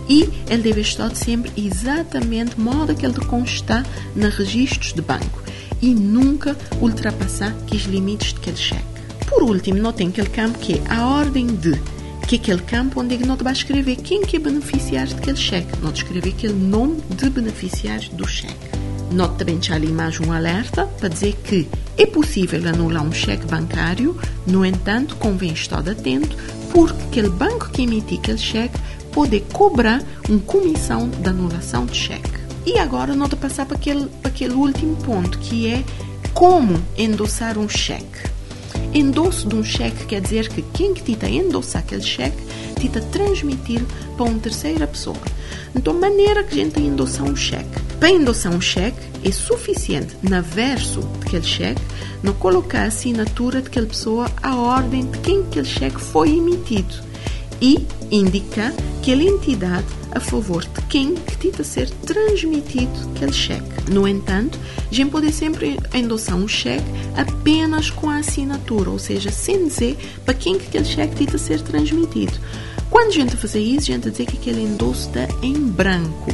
e 0.09 0.29
ele 0.49 0.63
deve 0.63 0.81
estar 0.81 1.15
sempre 1.15 1.51
exatamente 1.57 2.61
modo 2.61 2.95
que 2.95 3.05
ele 3.05 3.15
constar 3.27 3.85
nos 4.15 4.35
registros 4.35 4.93
de 4.93 5.03
banco 5.03 5.43
e 5.81 5.95
nunca 5.95 6.57
ultrapassar 6.81 7.55
os 7.73 7.83
limites 7.83 8.33
daquele 8.33 8.57
cheque. 8.57 8.93
Por 9.29 9.43
último, 9.43 9.79
notem 9.79 10.09
aquele 10.09 10.29
campo 10.29 10.59
que 10.59 10.75
é 10.75 10.83
a 10.89 11.07
ordem 11.07 11.47
de 11.47 11.73
que 12.27 12.37
aquele 12.37 12.63
campo 12.63 13.01
onde 13.01 13.19
não 13.19 13.37
te 13.37 13.45
vai 13.45 13.53
escrever 13.53 13.97
quem 13.97 14.23
que 14.23 14.37
é 14.37 14.39
beneficiário 14.39 15.15
daquele 15.15 15.37
cheque, 15.37 15.79
não 15.83 15.93
te 15.93 16.03
escrever 16.03 16.31
aquele 16.31 16.55
nome 16.55 17.01
de 17.11 17.31
beneficiário 17.31 18.11
do 18.13 18.27
cheque. 18.27 18.55
Note 19.11 19.37
também 19.37 19.61
já 19.61 19.75
ali 19.75 19.89
mais 19.89 20.19
um 20.21 20.33
alerta 20.33 20.87
para 20.87 21.11
dizer 21.11 21.35
que 21.45 21.69
é 21.99 22.07
possível 22.07 22.67
anular 22.67 23.03
um 23.03 23.13
cheque 23.13 23.47
bancário, 23.47 24.19
no 24.47 24.65
entanto, 24.65 25.17
convém 25.17 25.53
estar 25.53 25.87
atento 25.87 26.35
porque 26.73 27.03
aquele 27.05 27.29
banco 27.29 27.71
que 27.71 27.83
emitiu 27.83 28.19
aquele 28.19 28.39
cheque 28.39 28.79
poder 29.13 29.45
cobrar 29.53 30.03
uma 30.29 30.41
comissão 30.41 31.09
de 31.09 31.29
anulação 31.29 31.85
de 31.85 31.95
cheque. 31.95 32.43
E 32.65 32.79
agora 32.79 33.15
nós 33.15 33.33
passar 33.35 33.67
para 33.67 33.77
aquele, 33.77 34.07
para 34.07 34.31
aquele 34.31 34.55
último 34.55 34.97
ponto, 34.97 35.39
que 35.39 35.69
é 35.69 35.85
como 36.33 36.83
endossar 36.97 37.59
um 37.59 37.69
cheque. 37.69 38.31
Endosso 38.95 39.49
de 39.49 39.57
um 39.57 39.65
cheque 39.65 40.05
quer 40.05 40.21
dizer 40.21 40.49
que 40.49 40.61
quem 40.75 40.93
que 40.93 41.13
está 41.13 41.27
a 41.27 41.31
endossar 41.31 41.83
aquele 41.83 42.03
cheque 42.03 42.37
tenta 42.75 43.01
transmitir 43.01 43.83
para 44.17 44.27
uma 44.27 44.39
terceira 44.39 44.87
pessoa. 44.87 45.17
Então, 45.75 45.95
maneira 45.95 46.45
que 46.45 46.61
a 46.61 46.65
gente 46.65 46.79
endossar 46.79 47.25
um 47.25 47.35
cheque. 47.35 47.81
Para 47.99 48.11
endossar 48.11 48.53
um 48.53 48.61
cheque, 48.61 49.01
é 49.25 49.31
suficiente, 49.31 50.17
na 50.23 50.41
verso 50.41 51.01
daquele 51.21 51.45
cheque, 51.45 51.81
não 52.23 52.35
colocar 52.35 52.83
a 52.83 52.87
assinatura 52.87 53.63
daquela 53.63 53.87
pessoa, 53.87 54.31
a 54.43 54.57
ordem 54.57 55.07
de 55.07 55.19
quem 55.19 55.41
aquele 55.41 55.65
cheque 55.65 56.01
foi 56.01 56.31
emitido 56.37 56.95
e 57.61 57.87
indicar 58.11 58.73
que 59.03 59.13
a 59.13 59.17
entidade 59.17 59.87
a 60.15 60.21
favor 60.21 60.63
de 60.65 60.83
quem 60.89 61.15
que 61.15 61.49
está 61.49 61.63
a 61.63 61.65
ser 61.65 61.91
transmitido 61.91 62.93
aquele 63.15 63.33
cheque. 63.33 63.91
No 63.91 64.07
entanto, 64.07 64.59
a 64.91 64.95
gente 64.95 65.11
pode 65.11 65.33
sempre 65.33 65.79
endossar 65.95 66.37
um 66.37 66.47
cheque 66.47 66.85
apenas 67.17 67.91
com 67.91 68.09
a 68.09 68.19
assinatura, 68.19 68.91
ou 68.91 68.99
seja, 68.99 69.31
sem 69.31 69.69
dizer 69.69 69.97
para 70.25 70.35
quem 70.35 70.59
que 70.59 70.67
aquele 70.67 70.85
cheque 70.85 71.25
está 71.25 71.37
a 71.37 71.39
ser 71.39 71.61
transmitido. 71.63 72.35
Quando 72.91 73.09
a 73.09 73.13
gente 73.13 73.37
fazer 73.37 73.61
isso, 73.61 73.91
a 73.91 73.95
gente 73.95 74.11
dizer 74.11 74.27
que 74.27 74.37
aquele 74.37 74.63
endosso 74.63 75.09
está 75.09 75.27
em 75.43 75.55
branco. 75.55 76.33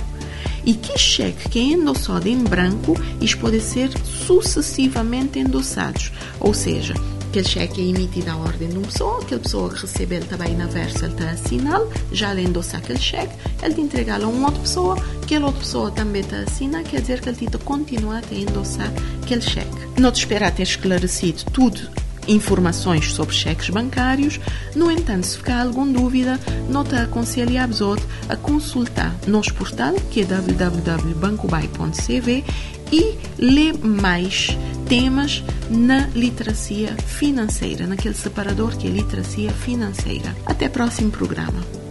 E 0.65 0.75
que 0.75 0.99
cheque 0.99 1.49
que 1.49 1.59
é 1.59 1.63
endossado 1.63 2.29
em 2.29 2.43
branco, 2.43 2.95
isso 3.21 3.39
pode 3.39 3.61
ser 3.61 3.91
sucessivamente 4.05 5.39
endossados. 5.39 6.13
Ou 6.41 6.53
seja, 6.53 6.95
aquele 7.29 7.47
cheque 7.47 7.81
é 7.81 7.85
emitido 7.85 8.31
à 8.31 8.37
ordem 8.37 8.69
de 8.69 8.79
uma 8.79 8.87
pessoa, 8.87 9.21
aquela 9.23 9.41
pessoa 9.41 9.69
que 9.71 9.83
recebe 9.83 10.17
ele 10.17 10.25
também 10.25 10.57
na 10.57 10.67
versa, 10.67 11.05
ele 11.05 11.15
está 11.15 11.25
a 11.27 11.33
assinar, 11.33 11.81
já 12.11 12.33
lhe 12.33 12.43
endossa 12.43 12.79
aquele 12.79 12.99
cheque, 12.99 13.35
ele 13.63 13.75
te 13.75 13.81
entrega 13.83 14.17
a 14.17 14.29
uma 14.29 14.47
outra 14.47 14.63
pessoa, 14.63 14.97
aquela 15.23 15.47
outra 15.47 15.61
pessoa 15.61 15.91
também 15.91 16.23
está 16.23 16.39
a 16.39 16.43
assinar, 16.43 16.83
quer 16.85 17.01
dizer 17.01 17.21
que 17.21 17.29
ele 17.29 17.37
te 17.37 17.59
continua 17.59 18.21
a 18.21 18.35
endossar 18.35 18.91
aquele 19.23 19.43
cheque. 19.43 19.69
Não 19.99 20.11
te 20.11 20.21
esperar 20.21 20.53
ter 20.53 20.63
esclarecido 20.63 21.45
tudo 21.53 22.08
informações 22.29 23.13
sobre 23.13 23.35
cheques 23.35 23.71
bancários. 23.71 24.39
No 24.77 24.89
entanto, 24.91 25.27
se 25.27 25.39
ficar 25.39 25.63
alguma 25.63 25.91
dúvida, 25.93 26.39
nota 26.69 27.03
aconselhamos 27.03 27.81
a 28.29 28.37
consultar 28.37 29.17
nosso 29.27 29.55
portal, 29.55 29.95
que 30.11 30.21
é 30.21 30.25
www.bancobai.cv 30.25 32.45
e 32.93 33.19
ler 33.39 33.79
mais 33.79 34.57
temas 34.89 35.43
na 35.71 36.09
literacia 36.15 36.95
financeira, 37.07 37.87
naquele 37.87 38.15
separador 38.15 38.77
que 38.77 38.87
é 38.87 38.91
literacia 38.91 39.51
financeira. 39.51 40.37
Até 40.47 40.69
próximo 40.69 41.11
programa. 41.11 41.88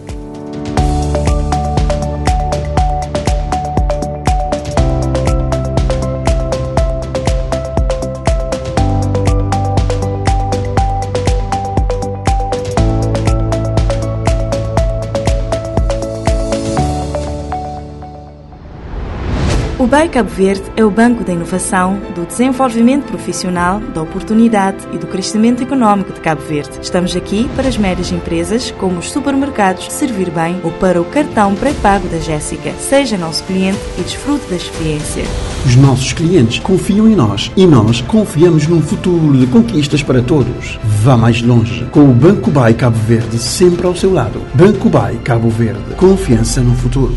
BEI 19.88 20.10
Cabo 20.10 20.28
Verde 20.28 20.64
é 20.76 20.84
o 20.84 20.90
banco 20.90 21.24
da 21.24 21.32
inovação, 21.32 21.98
do 22.14 22.26
desenvolvimento 22.26 23.06
profissional, 23.06 23.80
da 23.80 24.02
oportunidade 24.02 24.86
e 24.92 24.98
do 24.98 25.06
crescimento 25.06 25.62
económico 25.62 26.12
de 26.12 26.20
Cabo 26.20 26.42
Verde. 26.42 26.78
Estamos 26.82 27.16
aqui 27.16 27.48
para 27.56 27.68
as 27.68 27.78
médias 27.78 28.12
empresas, 28.12 28.70
como 28.72 28.98
os 28.98 29.10
supermercados, 29.10 29.90
servir 29.90 30.30
bem 30.30 30.60
ou 30.62 30.70
para 30.72 31.00
o 31.00 31.06
cartão 31.06 31.54
pré-pago 31.54 32.06
da 32.08 32.18
Jéssica. 32.18 32.74
Seja 32.74 33.16
nosso 33.16 33.42
cliente 33.44 33.78
e 33.96 34.02
desfrute 34.02 34.46
da 34.50 34.56
experiência. 34.56 35.24
Os 35.64 35.74
nossos 35.76 36.12
clientes 36.12 36.58
confiam 36.58 37.08
em 37.08 37.16
nós 37.16 37.50
e 37.56 37.66
nós 37.66 38.02
confiamos 38.02 38.66
num 38.66 38.82
futuro 38.82 39.38
de 39.38 39.46
conquistas 39.46 40.02
para 40.02 40.20
todos. 40.20 40.78
Vá 40.84 41.16
mais 41.16 41.40
longe 41.40 41.86
com 41.86 42.00
o 42.10 42.12
Banco 42.12 42.50
BAI 42.50 42.74
Cabo 42.74 42.98
Verde 42.98 43.38
sempre 43.38 43.86
ao 43.86 43.96
seu 43.96 44.12
lado. 44.12 44.42
Banco 44.52 44.90
BAI 44.90 45.18
Cabo 45.24 45.48
Verde. 45.48 45.94
Confiança 45.96 46.60
no 46.60 46.74
futuro. 46.74 47.16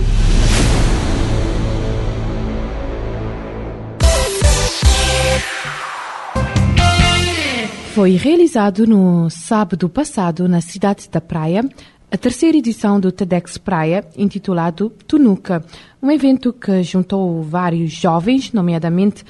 Foi 8.02 8.16
realizado 8.16 8.88
no 8.88 9.30
sábado 9.30 9.88
passado 9.88 10.50
na 10.50 10.60
cidade 10.60 11.08
da 11.08 11.22
Praia 11.22 11.64
a 12.12 12.18
terceira 12.18 12.58
edição 12.58 13.00
do 13.00 13.12
TEDx 13.12 13.60
Praia, 13.60 14.04
intitulado 14.18 14.90
Tunuca, 15.08 15.64
um 16.02 16.10
evento 16.10 16.52
que 16.52 16.82
juntou 16.82 17.44
vários 17.44 17.92
jovens, 17.92 18.54
nomeadamente 18.54 19.24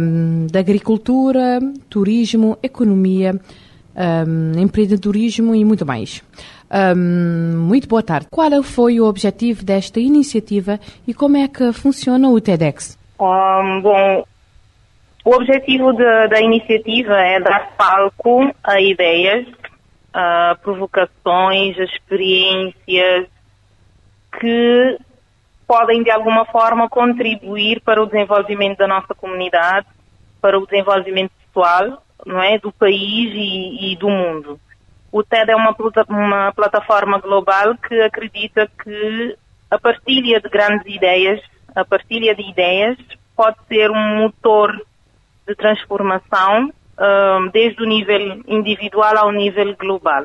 um, 0.00 0.46
da 0.46 0.60
agricultura, 0.60 1.58
turismo, 1.90 2.56
economia, 2.62 3.38
um, 3.94 4.60
empreendedorismo 4.60 5.54
e 5.54 5.62
muito 5.62 5.84
mais. 5.84 6.22
Um, 6.96 7.66
muito 7.68 7.86
boa 7.86 8.02
tarde. 8.02 8.28
Qual 8.30 8.62
foi 8.62 8.98
o 8.98 9.04
objetivo 9.04 9.62
desta 9.62 10.00
iniciativa 10.00 10.80
e 11.06 11.12
como 11.12 11.36
é 11.36 11.46
que 11.46 11.70
funciona 11.70 12.30
o 12.30 12.40
TEDx? 12.40 12.96
bom, 13.82 14.24
o 15.26 15.34
objetivo 15.34 15.92
de, 15.92 16.28
da 16.28 16.40
iniciativa 16.40 17.20
é 17.20 17.40
dar 17.40 17.72
palco 17.76 18.48
a 18.62 18.80
ideias, 18.80 19.44
a 20.14 20.56
provocações, 20.62 21.76
a 21.76 21.82
experiências 21.82 23.26
que 24.38 24.98
podem 25.66 26.04
de 26.04 26.12
alguma 26.12 26.44
forma 26.44 26.88
contribuir 26.88 27.80
para 27.80 28.00
o 28.00 28.06
desenvolvimento 28.06 28.78
da 28.78 28.86
nossa 28.86 29.16
comunidade, 29.16 29.88
para 30.40 30.56
o 30.56 30.64
desenvolvimento 30.64 31.32
pessoal, 31.44 32.04
não 32.24 32.40
é, 32.40 32.56
do 32.60 32.70
país 32.70 33.32
e, 33.34 33.92
e 33.92 33.96
do 33.96 34.08
mundo. 34.08 34.60
O 35.10 35.24
TED 35.24 35.50
é 35.50 35.56
uma, 35.56 35.74
uma 36.08 36.52
plataforma 36.52 37.18
global 37.18 37.76
que 37.78 38.00
acredita 38.00 38.70
que 38.80 39.36
a 39.68 39.76
partilha 39.76 40.40
de 40.40 40.48
grandes 40.48 40.86
ideias, 40.86 41.40
a 41.74 41.84
partilha 41.84 42.32
de 42.32 42.48
ideias 42.48 42.96
pode 43.34 43.56
ser 43.68 43.90
um 43.90 44.18
motor 44.18 44.86
de 45.46 45.54
transformação, 45.54 46.72
um, 46.98 47.48
desde 47.52 47.82
o 47.82 47.86
nível 47.86 48.42
individual 48.46 49.18
ao 49.18 49.32
nível 49.32 49.76
global. 49.76 50.24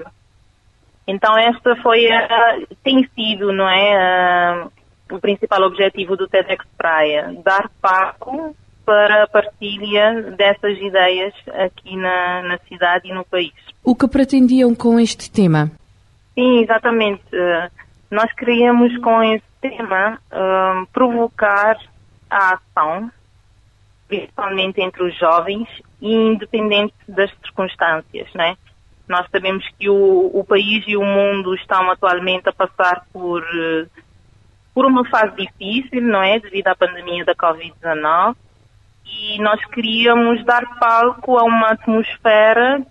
Então 1.07 1.37
esta 1.37 1.75
foi 1.77 2.11
a, 2.11 2.59
tem 2.83 3.07
sido, 3.15 3.51
não 3.51 3.67
é, 3.67 4.65
uh, 4.65 4.71
o 5.15 5.19
principal 5.19 5.63
objetivo 5.63 6.15
do 6.15 6.27
TEDx 6.27 6.65
Praia, 6.77 7.35
dar 7.43 7.69
palco 7.81 8.55
para 8.85 9.23
a 9.23 9.27
partilha 9.27 10.33
dessas 10.37 10.77
ideias 10.77 11.33
aqui 11.53 11.95
na, 11.95 12.41
na 12.43 12.57
cidade 12.67 13.09
e 13.09 13.13
no 13.13 13.23
país. 13.23 13.53
O 13.83 13.95
que 13.95 14.07
pretendiam 14.07 14.73
com 14.73 14.99
este 14.99 15.31
tema? 15.31 15.71
Sim, 16.33 16.61
exatamente. 16.61 17.23
Nós 18.09 18.31
queríamos 18.33 18.97
com 18.97 19.21
este 19.23 19.47
tema 19.61 20.19
uh, 20.31 20.87
provocar 20.91 21.77
a 22.29 22.55
ação 22.55 23.11
principalmente 24.11 24.81
entre 24.81 25.03
os 25.03 25.17
jovens 25.17 25.69
e 26.01 26.13
independente 26.13 26.93
das 27.07 27.31
circunstâncias, 27.41 28.27
né? 28.33 28.57
Nós 29.07 29.25
sabemos 29.31 29.65
que 29.79 29.89
o, 29.89 30.29
o 30.33 30.43
país 30.43 30.83
e 30.85 30.97
o 30.97 31.03
mundo 31.03 31.55
estão 31.55 31.89
atualmente 31.89 32.49
a 32.49 32.53
passar 32.53 33.05
por 33.13 33.41
eh, 33.41 33.85
por 34.73 34.85
uma 34.85 35.05
fase 35.05 35.35
difícil, 35.35 36.01
não 36.01 36.21
é, 36.23 36.39
devido 36.39 36.67
à 36.67 36.75
pandemia 36.75 37.25
da 37.25 37.35
Covid-19, 37.35 38.35
e 39.05 39.41
nós 39.41 39.63
queríamos 39.65 40.43
dar 40.45 40.79
palco 40.79 41.37
a 41.37 41.43
uma 41.43 41.71
atmosfera 41.71 42.81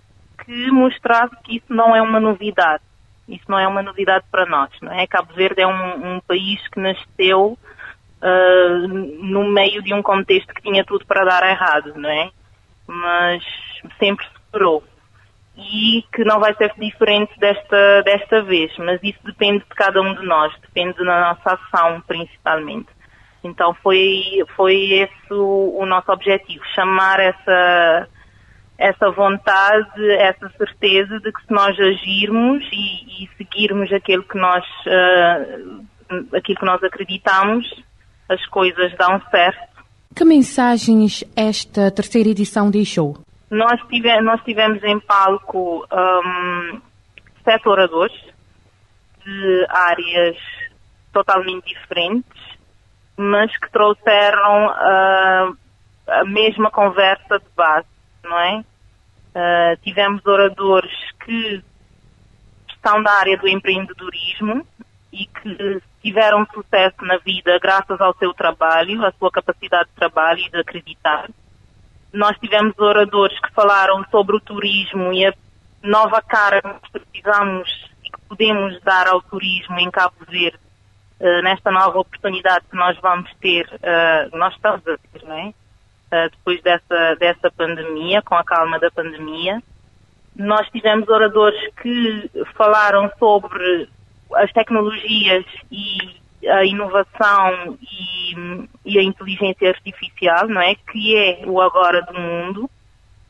que 0.44 0.70
mostrasse 0.70 1.34
que 1.42 1.56
isso 1.56 1.72
não 1.72 1.96
é 1.96 2.02
uma 2.02 2.20
novidade. 2.20 2.82
Isso 3.26 3.44
não 3.48 3.58
é 3.58 3.66
uma 3.66 3.82
novidade 3.82 4.24
para 4.30 4.44
nós, 4.44 4.70
não 4.82 4.92
é? 4.92 5.06
Cabo 5.06 5.32
Verde 5.32 5.62
é 5.62 5.66
um, 5.66 6.16
um 6.16 6.20
país 6.20 6.60
que 6.68 6.80
nasceu 6.80 7.58
uh, 8.22 8.88
no 8.88 9.44
meio 9.48 9.82
de 9.82 9.92
um 9.94 10.02
contexto 10.02 10.52
que 10.54 10.62
tinha 10.62 10.84
tudo 10.84 11.06
para 11.06 11.24
dar 11.24 11.48
errado, 11.48 11.92
não 11.96 12.08
é? 12.08 12.30
Mas 12.86 13.42
sempre 13.98 14.26
superou. 14.26 14.84
E 15.56 16.04
que 16.12 16.24
não 16.24 16.40
vai 16.40 16.54
ser 16.54 16.72
diferente 16.78 17.38
desta, 17.38 18.02
desta 18.02 18.42
vez, 18.42 18.72
mas 18.78 19.00
isso 19.02 19.18
depende 19.24 19.58
de 19.58 19.74
cada 19.74 20.00
um 20.00 20.14
de 20.14 20.24
nós, 20.24 20.52
depende 20.60 20.96
da 21.04 21.34
nossa 21.34 21.58
ação 21.58 22.00
principalmente. 22.06 22.88
Então 23.42 23.74
foi, 23.82 24.42
foi 24.56 24.74
esse 24.92 25.32
o, 25.32 25.76
o 25.78 25.86
nosso 25.86 26.10
objetivo, 26.12 26.62
chamar 26.74 27.20
essa, 27.20 28.08
essa 28.78 29.10
vontade, 29.10 30.10
essa 30.12 30.48
certeza 30.56 31.18
de 31.20 31.32
que 31.32 31.42
se 31.46 31.52
nós 31.52 31.78
agirmos 31.78 32.62
e, 32.72 33.24
e 33.24 33.30
seguirmos 33.36 33.92
aquilo 33.92 34.22
que 34.22 34.38
nós, 34.38 34.64
uh, 34.86 35.84
aquilo 36.36 36.58
que 36.58 36.66
nós 36.66 36.82
acreditamos, 36.82 37.66
as 38.30 38.46
coisas 38.46 38.96
dão 38.96 39.20
certo. 39.30 39.68
Que 40.14 40.24
mensagens 40.24 41.24
esta 41.36 41.90
terceira 41.90 42.28
edição 42.28 42.70
deixou? 42.70 43.18
Nós, 43.50 43.80
tive, 43.88 44.20
nós 44.20 44.40
tivemos 44.44 44.82
em 44.84 44.98
palco 45.00 45.84
um, 45.92 46.80
sete 47.44 47.68
oradores 47.68 48.16
de 49.24 49.66
áreas 49.68 50.36
totalmente 51.12 51.74
diferentes, 51.74 52.40
mas 53.16 53.54
que 53.58 53.70
trouxeram 53.72 54.66
uh, 54.66 55.56
a 56.06 56.24
mesma 56.24 56.70
conversa 56.70 57.38
de 57.40 57.46
base, 57.56 57.86
não 58.22 58.38
é? 58.38 58.64
Uh, 59.34 59.76
tivemos 59.82 60.24
oradores 60.24 60.92
que 61.24 61.62
são 62.84 63.02
da 63.02 63.12
área 63.12 63.36
do 63.36 63.48
empreendedorismo 63.48 64.66
e 65.12 65.26
que 65.26 65.82
tiveram 66.02 66.46
sucesso 66.52 66.96
na 67.02 67.18
vida 67.18 67.58
graças 67.58 68.00
ao 68.00 68.14
seu 68.16 68.32
trabalho, 68.32 69.04
à 69.04 69.12
sua 69.12 69.30
capacidade 69.30 69.88
de 69.90 69.94
trabalho 69.96 70.40
e 70.40 70.50
de 70.50 70.58
acreditar. 70.58 71.28
Nós 72.12 72.36
tivemos 72.38 72.76
oradores 72.78 73.38
que 73.40 73.52
falaram 73.52 74.04
sobre 74.10 74.36
o 74.36 74.40
turismo 74.40 75.12
e 75.12 75.26
a 75.26 75.34
nova 75.82 76.20
cara 76.20 76.60
que 76.60 76.90
precisamos 76.90 77.90
e 78.04 78.10
que 78.10 78.20
podemos 78.28 78.80
dar 78.82 79.06
ao 79.06 79.22
turismo 79.22 79.78
em 79.78 79.90
Cabo 79.90 80.16
Verde 80.28 80.58
uh, 81.20 81.42
nesta 81.42 81.70
nova 81.70 82.00
oportunidade 82.00 82.64
que 82.68 82.76
nós 82.76 82.98
vamos 83.00 83.30
ter, 83.40 83.66
uh, 83.66 84.36
nós 84.36 84.54
estamos 84.54 84.86
a 84.88 84.96
ter, 84.96 85.22
não 85.24 85.36
é? 85.36 85.54
Uh, 86.12 86.30
depois 86.30 86.60
dessa, 86.62 87.14
dessa 87.16 87.50
pandemia, 87.52 88.20
com 88.22 88.34
a 88.34 88.42
calma 88.42 88.78
da 88.80 88.90
pandemia. 88.90 89.62
Nós 90.34 90.68
tivemos 90.70 91.08
oradores 91.08 91.60
que 91.80 92.30
falaram 92.56 93.10
sobre 93.18 93.88
as 94.40 94.52
tecnologias 94.52 95.44
e 95.70 95.98
a 96.48 96.64
inovação 96.64 97.78
e, 97.82 98.34
e, 98.84 98.98
a 98.98 99.02
inteligência 99.02 99.68
artificial, 99.68 100.48
não 100.48 100.60
é? 100.60 100.74
Que 100.74 101.16
é 101.16 101.42
o 101.46 101.60
agora 101.60 102.00
do 102.02 102.18
mundo, 102.18 102.70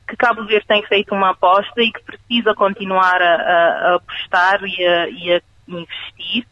que 0.08 0.16
Cabo 0.16 0.44
Verde 0.44 0.66
tem 0.66 0.82
feito 0.84 1.14
uma 1.14 1.30
aposta 1.30 1.82
e 1.82 1.92
que 1.92 2.02
precisa 2.02 2.54
continuar 2.54 3.20
a, 3.20 3.34
a, 3.34 3.92
a 3.92 3.94
apostar 3.96 4.62
e 4.64 4.86
a, 4.86 5.08
e 5.08 5.32
a, 5.32 5.42
investir 5.68 6.46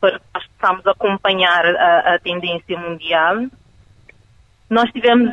para 0.00 0.18
que 0.18 0.24
nós 0.34 0.46
possamos 0.58 0.86
acompanhar 0.86 1.64
a, 1.64 2.18
tendência 2.18 2.78
mundial. 2.78 3.46
Nós 4.74 4.90
tivemos 4.90 5.32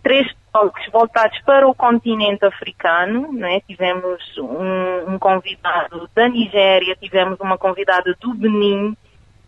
três 0.00 0.32
talks 0.52 0.88
voltados 0.92 1.36
para 1.40 1.66
o 1.66 1.74
continente 1.74 2.44
africano, 2.44 3.32
né? 3.32 3.60
tivemos 3.66 4.22
um, 4.38 5.14
um, 5.14 5.18
convidado 5.18 6.08
da 6.14 6.28
Nigéria, 6.28 6.94
tivemos 6.94 7.40
uma 7.40 7.58
convidada 7.58 8.16
do 8.20 8.32
Benin 8.32 8.96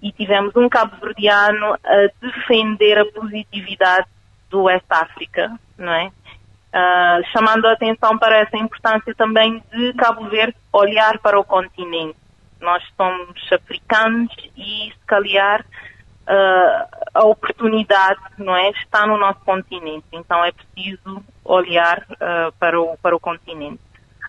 e 0.02 0.10
tivemos 0.10 0.56
um 0.56 0.68
cabo-verdiano 0.68 1.76
a 1.84 2.10
defender 2.20 2.98
a 2.98 3.06
positividade 3.12 4.08
do 4.50 4.64
West 4.64 4.86
África, 4.90 5.52
não 5.78 5.92
é? 5.92 6.08
Uh, 6.08 7.24
chamando 7.32 7.66
a 7.66 7.74
atenção 7.74 8.18
para 8.18 8.38
essa 8.38 8.56
importância 8.56 9.14
também 9.14 9.62
de 9.72 9.92
Cabo 9.92 10.28
Verde 10.28 10.56
olhar 10.72 11.16
para 11.18 11.38
o 11.38 11.44
continente. 11.44 12.18
Nós 12.60 12.82
somos 12.96 13.52
africanos 13.52 14.34
e, 14.56 14.92
se 14.92 15.06
calhar, 15.06 15.64
uh, 16.28 16.88
a 17.14 17.24
oportunidade 17.24 18.20
não 18.36 18.54
é, 18.54 18.70
está 18.70 19.06
no 19.06 19.16
nosso 19.16 19.40
continente. 19.40 20.04
Então 20.12 20.44
é 20.44 20.52
preciso 20.52 21.22
olhar 21.44 22.06
uh, 22.12 22.52
para, 22.58 22.80
o, 22.80 22.96
para 22.98 23.16
o 23.16 23.20
continente. 23.20 23.80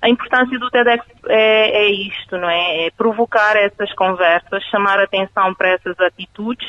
A 0.02 0.10
importância 0.10 0.58
do 0.58 0.70
TEDx 0.70 1.06
é, 1.28 1.86
é 1.86 1.92
isto, 1.92 2.38
não 2.38 2.50
é? 2.50 2.88
É 2.88 2.92
provocar 2.92 3.58
essas 3.58 3.94
conversas, 3.94 4.64
chamar 4.72 4.98
atenção 5.00 5.54
para 5.54 5.70
essas 5.70 6.00
atitudes 6.00 6.68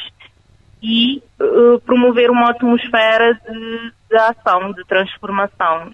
e 0.83 1.23
uh, 1.40 1.79
promover 1.81 2.31
uma 2.31 2.51
atmosfera 2.51 3.35
de, 3.35 3.93
de 4.11 4.16
ação, 4.16 4.73
de 4.73 4.85
transformação. 4.85 5.93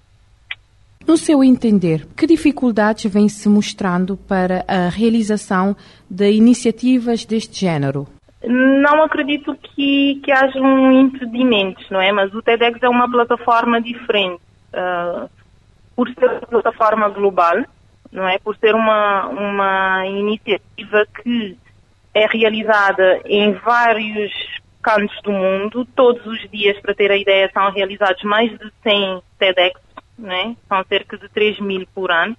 No 1.07 1.17
seu 1.17 1.45
entender, 1.45 2.07
que 2.17 2.27
dificuldades 2.27 3.13
vêm 3.13 3.29
se 3.29 3.49
mostrando 3.49 4.17
para 4.17 4.65
a 4.67 4.89
realização 4.89 5.77
de 6.11 6.33
iniciativas 6.33 7.25
deste 7.25 7.61
género? 7.61 8.09
Não 8.47 9.03
acredito 9.03 9.57
que, 9.57 10.21
que 10.23 10.31
hajam 10.31 10.93
impedimentos, 10.93 11.91
não 11.91 12.01
é? 12.01 12.13
Mas 12.13 12.33
o 12.33 12.41
TEDx 12.41 12.81
é 12.81 12.89
uma 12.89 13.11
plataforma 13.11 13.81
diferente. 13.81 14.41
Uh, 14.73 15.29
por 15.97 16.09
ser 16.11 16.31
uma 16.31 16.41
plataforma 16.43 17.09
global, 17.09 17.65
não 18.13 18.29
é? 18.29 18.39
Por 18.39 18.57
ser 18.57 18.75
uma, 18.75 19.27
uma 19.27 20.07
iniciativa 20.07 21.07
que 21.23 21.59
é 22.15 22.27
realizada 22.27 23.21
em 23.25 23.53
vários 23.53 24.33
cantos 24.81 25.21
do 25.23 25.33
mundo, 25.33 25.85
todos 25.97 26.25
os 26.25 26.49
dias, 26.49 26.79
para 26.81 26.95
ter 26.95 27.11
a 27.11 27.17
ideia, 27.17 27.51
são 27.53 27.73
realizados 27.73 28.23
mais 28.23 28.51
de 28.57 28.71
100 28.85 29.23
TEDx, 29.41 29.81
é? 30.25 30.55
São 30.69 30.85
cerca 30.89 31.19
de 31.19 31.29
3 31.31 31.59
mil 31.59 31.85
por 31.93 32.13
ano. 32.13 32.37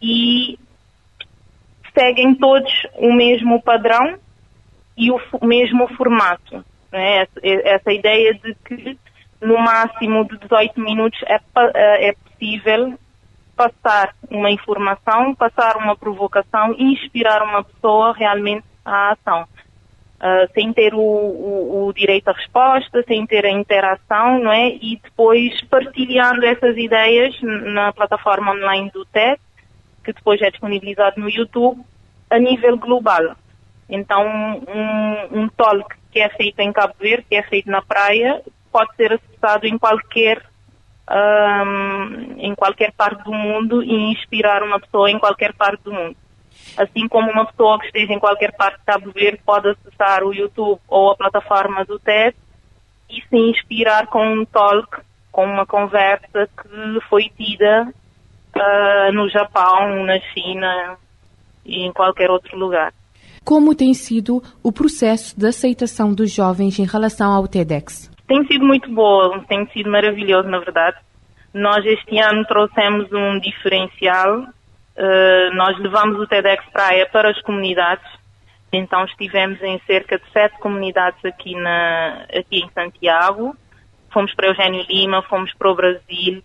E 0.00 0.58
seguem 1.92 2.34
todos 2.34 2.72
o 2.94 3.12
mesmo 3.12 3.60
padrão 3.60 4.18
e 4.98 5.12
o 5.12 5.20
mesmo 5.42 5.86
formato. 5.96 6.64
É? 6.90 7.26
Essa, 7.42 7.92
ideia 7.92 8.34
de 8.34 8.54
que 8.64 8.98
no 9.40 9.56
máximo 9.58 10.26
de 10.26 10.36
18 10.38 10.80
minutos 10.80 11.20
é, 11.26 12.08
é 12.08 12.12
possível 12.12 12.98
passar 13.56 14.14
uma 14.30 14.50
informação, 14.50 15.34
passar 15.34 15.76
uma 15.76 15.96
provocação 15.96 16.74
e 16.76 16.92
inspirar 16.92 17.42
uma 17.42 17.62
pessoa 17.62 18.12
realmente 18.12 18.64
à 18.84 19.12
ação. 19.12 19.46
Uh, 20.18 20.52
sem 20.52 20.72
ter 20.72 20.94
o, 20.94 20.98
o, 20.98 21.86
o, 21.86 21.92
direito 21.92 22.26
à 22.26 22.32
resposta, 22.32 23.04
sem 23.06 23.24
ter 23.24 23.46
a 23.46 23.50
interação, 23.50 24.40
não 24.40 24.50
é? 24.50 24.70
E 24.70 24.98
depois 25.00 25.62
partilhando 25.66 26.44
essas 26.44 26.76
ideias 26.76 27.40
na 27.40 27.92
plataforma 27.92 28.50
online 28.50 28.90
do 28.90 29.04
TED, 29.04 29.40
que 30.02 30.12
depois 30.12 30.42
é 30.42 30.50
disponibilizado 30.50 31.20
no 31.20 31.30
YouTube, 31.30 31.84
a 32.28 32.38
nível 32.40 32.76
global. 32.76 33.36
Então, 33.88 34.26
um, 34.26 35.42
um 35.42 35.48
talk 35.48 35.94
que 36.10 36.20
é 36.20 36.28
feito 36.30 36.60
em 36.60 36.72
Cabo 36.72 36.94
Verde, 36.98 37.26
que 37.28 37.36
é 37.36 37.42
feito 37.42 37.70
na 37.70 37.80
praia, 37.80 38.42
pode 38.70 38.94
ser 38.96 39.12
acessado 39.12 39.66
em 39.66 39.78
qualquer 39.78 40.42
um, 41.10 42.34
em 42.38 42.54
qualquer 42.54 42.92
parte 42.92 43.24
do 43.24 43.32
mundo 43.32 43.82
e 43.82 44.12
inspirar 44.12 44.62
uma 44.62 44.78
pessoa 44.78 45.10
em 45.10 45.18
qualquer 45.18 45.54
parte 45.54 45.82
do 45.82 45.92
mundo. 45.92 46.16
Assim 46.76 47.08
como 47.08 47.30
uma 47.30 47.46
pessoa 47.46 47.78
que 47.78 47.86
esteja 47.86 48.12
em 48.12 48.18
qualquer 48.18 48.52
parte 48.52 48.78
de 48.78 48.84
Cabo 48.84 49.10
Verde 49.10 49.40
pode 49.44 49.68
acessar 49.70 50.22
o 50.22 50.34
YouTube 50.34 50.80
ou 50.86 51.10
a 51.10 51.16
plataforma 51.16 51.84
do 51.84 51.98
TED 51.98 52.36
e 53.08 53.22
se 53.22 53.36
inspirar 53.36 54.06
com 54.08 54.24
um 54.26 54.44
talk, 54.44 55.00
com 55.32 55.44
uma 55.44 55.64
conversa 55.64 56.46
que 56.46 57.00
foi 57.08 57.30
tida 57.30 57.92
uh, 58.54 59.12
no 59.12 59.28
Japão, 59.30 60.04
na 60.04 60.20
China 60.20 60.98
e 61.64 61.84
em 61.86 61.92
qualquer 61.92 62.30
outro 62.30 62.56
lugar. 62.56 62.92
Como 63.44 63.74
tem 63.74 63.94
sido 63.94 64.42
o 64.62 64.72
processo 64.72 65.38
de 65.38 65.46
aceitação 65.46 66.12
dos 66.12 66.30
jovens 66.30 66.78
em 66.78 66.84
relação 66.84 67.32
ao 67.32 67.48
TEDx? 67.48 68.10
Tem 68.26 68.46
sido 68.46 68.64
muito 68.64 68.92
boa, 68.92 69.42
tem 69.48 69.66
sido 69.70 69.90
maravilhoso, 69.90 70.48
na 70.48 70.58
verdade. 70.58 70.98
Nós 71.54 71.84
este 71.86 72.18
ano 72.18 72.44
trouxemos 72.44 73.10
um 73.12 73.40
diferencial. 73.40 74.40
Uh, 74.40 75.54
nós 75.54 75.78
levamos 75.78 76.20
o 76.20 76.26
TEDx 76.26 76.64
Praia 76.72 77.08
para 77.10 77.30
as 77.30 77.40
comunidades. 77.42 78.06
Então 78.72 79.04
estivemos 79.06 79.62
em 79.62 79.80
cerca 79.86 80.18
de 80.18 80.24
sete 80.30 80.58
comunidades 80.58 81.24
aqui, 81.24 81.54
na, 81.54 82.26
aqui 82.36 82.58
em 82.60 82.70
Santiago. 82.70 83.56
Fomos 84.12 84.34
para 84.34 84.48
Eugênio 84.48 84.84
Lima, 84.88 85.22
fomos 85.22 85.52
para 85.54 85.70
o 85.70 85.74
Brasil, 85.74 86.42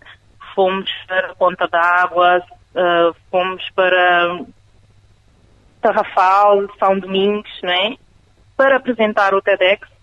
fomos 0.54 0.90
para 1.06 1.34
Ponta 1.34 1.66
d'Água, 1.68 2.42
uh, 2.74 3.14
fomos 3.30 3.62
para 3.74 4.40
Tarrafal, 5.84 6.66
São 6.78 6.98
Domingos, 6.98 7.50
não 7.62 7.70
é? 7.70 7.96
Para 8.56 8.76
apresentar 8.76 9.34
o 9.34 9.42
TEDx 9.42 9.94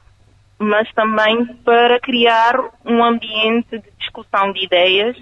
mas 0.61 0.87
também 0.93 1.43
para 1.65 1.99
criar 1.99 2.55
um 2.85 3.03
ambiente 3.03 3.79
de 3.79 3.91
discussão 3.97 4.53
de 4.53 4.63
ideias, 4.63 5.17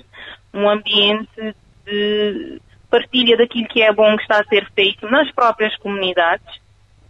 um 0.53 0.69
ambiente 0.69 1.55
de 1.85 2.61
partilha 2.89 3.37
daquilo 3.37 3.67
que 3.69 3.81
é 3.81 3.93
bom 3.93 4.17
que 4.17 4.23
está 4.23 4.41
a 4.41 4.45
ser 4.45 4.69
feito 4.73 5.09
nas 5.09 5.31
próprias 5.31 5.73
comunidades 5.77 6.59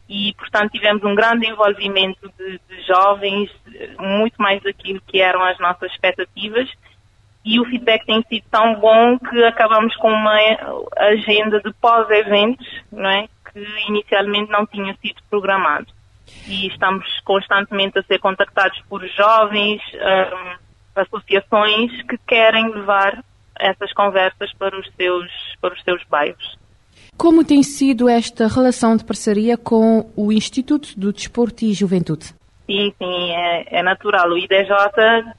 e, 0.07 0.33
portanto, 0.37 0.71
tivemos 0.71 1.03
um 1.03 1.15
grande 1.15 1.47
envolvimento 1.47 2.31
de, 2.37 2.59
de 2.69 2.81
jovens, 2.85 3.49
muito 3.97 4.35
mais 4.37 4.61
daquilo 4.61 5.01
que 5.07 5.19
eram 5.19 5.43
as 5.43 5.57
nossas 5.57 5.91
expectativas 5.91 6.69
e 7.43 7.59
o 7.59 7.65
feedback 7.65 8.05
tem 8.05 8.23
sido 8.29 8.43
tão 8.51 8.75
bom 8.75 9.17
que 9.17 9.43
acabamos 9.43 9.95
com 9.95 10.11
uma 10.11 10.37
agenda 10.97 11.59
de 11.61 11.73
pós-eventos, 11.73 12.67
não 12.91 13.09
é? 13.09 13.27
Que 13.65 13.87
inicialmente 13.87 14.51
não 14.51 14.65
tinha 14.65 14.95
sido 15.01 15.21
programado 15.29 15.87
e 16.47 16.67
estamos 16.67 17.05
constantemente 17.21 17.99
a 17.99 18.03
ser 18.03 18.19
contactados 18.19 18.79
por 18.87 19.05
jovens, 19.07 19.81
um, 19.93 21.01
associações 21.01 22.01
que 22.03 22.17
querem 22.27 22.69
levar 22.69 23.23
essas 23.59 23.91
conversas 23.93 24.53
para 24.53 24.77
os 24.79 24.87
seus, 24.95 25.31
para 25.61 25.73
os 25.73 25.83
seus 25.83 26.03
bairros. 26.05 26.57
Como 27.17 27.43
tem 27.43 27.61
sido 27.63 28.07
esta 28.07 28.47
relação 28.47 28.95
de 28.95 29.03
parceria 29.03 29.57
com 29.57 30.09
o 30.15 30.31
Instituto 30.31 30.97
do 30.97 31.11
Desporto 31.11 31.65
e 31.65 31.73
Juventude? 31.73 32.33
Sim, 32.65 32.93
sim, 32.97 33.31
é, 33.31 33.79
é 33.79 33.83
natural. 33.83 34.29
O 34.29 34.37
IDJ, 34.37 34.69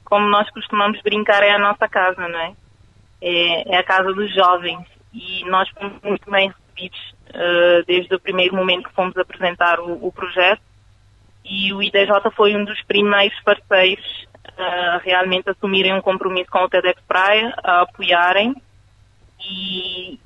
como 0.03 0.27
nós 0.27 0.49
costumamos 0.51 1.01
brincar, 1.01 1.41
é 1.41 1.51
a 1.51 1.59
nossa 1.59 1.87
casa, 1.87 2.27
não 2.27 2.39
é? 2.39 2.53
É, 3.21 3.75
é 3.75 3.77
a 3.77 3.83
casa 3.83 4.13
dos 4.13 4.33
jovens 4.33 4.85
e 5.13 5.43
nós 5.45 5.69
fomos 5.69 5.93
muito 6.03 6.29
bem 6.29 6.49
recebidos 6.49 7.15
uh, 7.33 7.85
desde 7.85 8.13
o 8.13 8.19
primeiro 8.19 8.55
momento 8.55 8.89
que 8.89 8.95
fomos 8.95 9.17
apresentar 9.17 9.79
o, 9.79 10.05
o 10.05 10.11
projeto 10.11 10.61
e 11.43 11.73
o 11.73 11.81
IDJ 11.81 12.31
foi 12.35 12.55
um 12.55 12.63
dos 12.63 12.81
primeiros 12.83 13.37
parceiros 13.41 14.27
a 14.57 15.01
realmente 15.03 15.49
assumirem 15.49 15.93
um 15.93 16.01
compromisso 16.01 16.49
com 16.49 16.59
o 16.59 16.69
TEDx 16.69 17.01
Praia, 17.07 17.53
a 17.63 17.81
apoiarem 17.81 18.55
e 19.39 20.19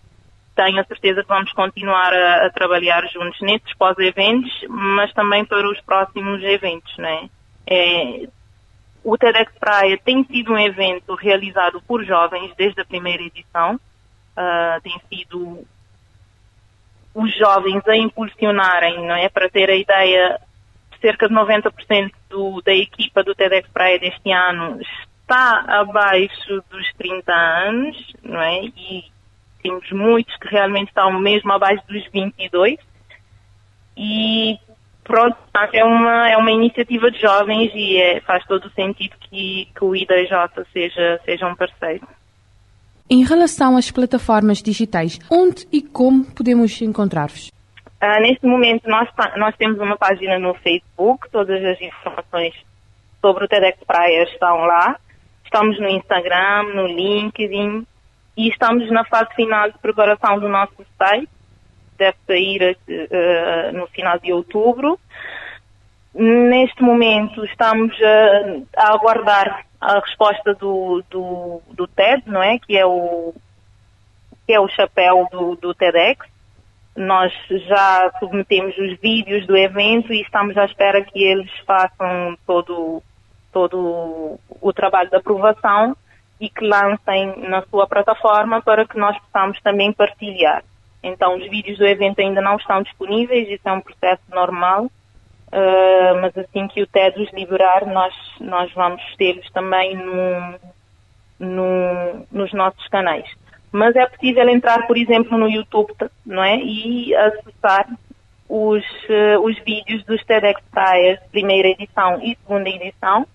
tenho 0.56 0.80
a 0.80 0.86
certeza 0.86 1.22
que 1.22 1.28
vamos 1.28 1.52
continuar 1.54 2.14
a, 2.14 2.46
a 2.46 2.50
trabalhar 2.50 3.06
juntos 3.08 3.40
nesses 3.42 3.74
pós-eventos, 3.76 4.52
mas 4.70 5.14
também 5.14 5.46
para 5.46 5.70
os 5.70 5.80
próximos 5.82 6.42
eventos, 6.44 6.98
né? 6.98 7.30
É, 7.68 8.28
o 9.04 9.18
TEDx 9.18 9.54
Praia 9.60 10.00
tem 10.04 10.24
sido 10.26 10.54
um 10.54 10.60
evento 10.60 11.14
realizado 11.16 11.82
por 11.82 12.04
jovens 12.04 12.54
desde 12.58 12.82
a 12.82 12.86
primeira 12.86 13.24
edição. 13.24 13.76
Uh, 14.38 14.82
tem 14.82 15.00
sido 15.10 15.66
os 17.16 17.34
jovens 17.38 17.82
a 17.88 17.96
impulsionarem, 17.96 19.08
não 19.08 19.16
é? 19.16 19.30
Para 19.30 19.50
ter 19.50 19.70
a 19.70 19.76
ideia, 19.76 20.40
cerca 21.02 21.30
de 21.30 21.34
90% 21.34 22.12
do, 22.30 22.62
da 22.62 22.74
equipa 22.74 23.24
do 23.24 23.34
TEDx 23.34 23.70
Praia 23.70 23.98
deste 23.98 24.32
ano 24.32 24.80
está 25.22 25.64
abaixo 25.80 26.62
dos 26.70 26.94
30 26.98 27.34
anos, 27.34 28.14
não 28.22 28.42
é? 28.42 28.66
E 28.66 29.06
temos 29.64 29.90
muitos 29.92 30.36
que 30.36 30.50
realmente 30.50 30.90
estão 30.90 31.12
mesmo 31.20 31.52
abaixo 31.54 31.84
dos 31.88 32.06
22. 32.12 32.78
E 33.98 34.60
pronto, 35.06 35.38
é 35.72 35.86
uma, 35.86 36.30
é 36.30 36.36
uma 36.36 36.52
iniciativa 36.52 37.10
de 37.10 37.20
jovens 37.20 37.72
e 37.74 37.98
é, 37.98 38.20
faz 38.20 38.46
todo 38.46 38.66
o 38.66 38.72
sentido 38.72 39.16
que, 39.22 39.70
que 39.74 39.86
o 39.86 39.96
IDJ 39.96 40.32
seja, 40.74 41.22
seja 41.24 41.48
um 41.48 41.56
parceiro. 41.56 42.06
Em 43.08 43.24
relação 43.24 43.78
às 43.78 43.92
plataformas 43.92 44.64
digitais, 44.64 45.20
onde 45.30 45.68
e 45.72 45.80
como 45.80 46.26
podemos 46.26 46.82
encontrar-vos? 46.82 47.52
Uh, 48.02 48.22
neste 48.22 48.46
momento 48.48 48.90
nós, 48.90 49.08
nós 49.38 49.56
temos 49.58 49.80
uma 49.80 49.96
página 49.96 50.40
no 50.40 50.56
Facebook, 50.56 51.30
todas 51.30 51.64
as 51.64 51.80
informações 51.80 52.56
sobre 53.22 53.46
o 53.46 53.48
TEDx 53.48 53.78
Praia 53.86 54.24
estão 54.24 54.58
lá. 54.66 55.00
Estamos 55.44 55.80
no 55.80 55.88
Instagram, 55.88 56.64
no 56.74 56.88
LinkedIn 56.88 57.86
e 58.36 58.50
estamos 58.50 58.90
na 58.90 59.06
fase 59.06 59.34
final 59.36 59.72
de 59.72 59.78
preparação 59.78 60.40
do 60.40 60.50
nosso 60.50 60.84
site. 60.98 61.30
Deve 62.00 62.18
sair 62.26 62.76
uh, 62.88 63.78
no 63.78 63.86
final 63.88 64.18
de 64.18 64.34
outubro. 64.34 65.00
Neste 66.14 66.82
momento 66.82 67.46
estamos 67.46 67.96
uh, 68.00 68.68
a 68.76 68.94
aguardar 68.94 69.64
a 69.86 70.00
resposta 70.00 70.54
do, 70.56 71.04
do, 71.10 71.62
do, 71.72 71.88
TED, 71.88 72.24
não 72.26 72.42
é? 72.42 72.58
Que 72.58 72.78
é 72.78 72.86
o, 72.86 73.34
que 74.46 74.54
é 74.54 74.60
o 74.60 74.68
chapéu 74.68 75.28
do, 75.32 75.56
do 75.56 75.74
TEDx. 75.74 76.28
Nós 76.96 77.32
já 77.50 78.12
submetemos 78.20 78.78
os 78.78 78.98
vídeos 79.00 79.46
do 79.46 79.56
evento 79.56 80.14
e 80.14 80.22
estamos 80.22 80.58
à 80.58 80.66
espera 80.66 81.04
que 81.04 81.22
eles 81.22 81.52
façam 81.66 82.38
todo, 82.48 83.04
todo 83.52 84.40
o 84.62 84.74
trabalho 84.74 85.10
de 85.10 85.18
aprovação 85.18 85.96
e 86.40 86.50
que 86.50 86.66
lancem 86.66 87.48
na 87.50 87.62
sua 87.64 87.88
plataforma 87.88 88.62
para 88.62 88.88
que 88.88 88.98
nós 88.98 89.18
possamos 89.20 89.60
também 89.62 89.92
partilhar. 89.94 90.64
Então, 91.04 91.38
os 91.38 91.48
vídeos 91.50 91.78
do 91.78 91.86
evento 91.86 92.20
ainda 92.20 92.42
não 92.42 92.56
estão 92.56 92.82
disponíveis, 92.82 93.48
isso 93.48 93.68
é 93.68 93.72
um 93.72 93.82
processo 93.82 94.24
normal, 94.30 94.90
uh, 95.56 96.22
mas 96.22 96.38
assim 96.38 96.68
que 96.68 96.82
o 96.82 96.88
TED 96.88 97.22
os 97.22 97.32
liberar, 97.32 97.86
nós, 97.86 98.14
nós 98.40 98.72
vamos 98.74 99.02
tê-los 99.18 99.50
também 99.52 99.96
no, 99.96 100.60
no, 101.40 102.28
nos 102.32 102.54
nossos 102.54 102.88
canais. 102.90 103.26
Mas 103.72 103.96
é 103.96 104.06
possível 104.06 104.48
entrar, 104.50 104.86
por 104.88 104.98
exemplo, 104.98 105.38
no 105.38 105.50
YouTube 105.50 105.94
não 106.26 106.44
é? 106.44 106.58
e 106.58 107.16
acessar 107.16 107.88
os, 108.48 108.84
uh, 109.10 109.40
os 109.42 109.58
vídeos 109.64 110.04
dos 110.06 110.24
TEDx 110.24 110.62
Praias, 110.72 111.20
primeira 111.32 111.70
edição 111.70 112.22
e 112.22 112.38
segunda 112.38 112.70
edição, 112.70 113.26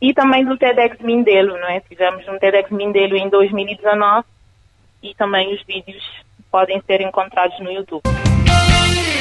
e 0.00 0.14
também 0.14 0.44
do 0.44 0.56
TEDx 0.56 1.00
Mindelo, 1.00 1.58
não 1.58 1.68
é? 1.68 1.80
Tivemos 1.80 2.26
um 2.28 2.38
TEDx 2.38 2.70
Mindelo 2.70 3.16
em 3.16 3.28
2019 3.28 4.24
e 5.02 5.14
também 5.14 5.52
os 5.54 5.62
vídeos 5.64 6.04
podem 6.50 6.80
ser 6.86 7.00
encontrados 7.00 7.58
no 7.60 7.70
YouTube. 7.70 8.02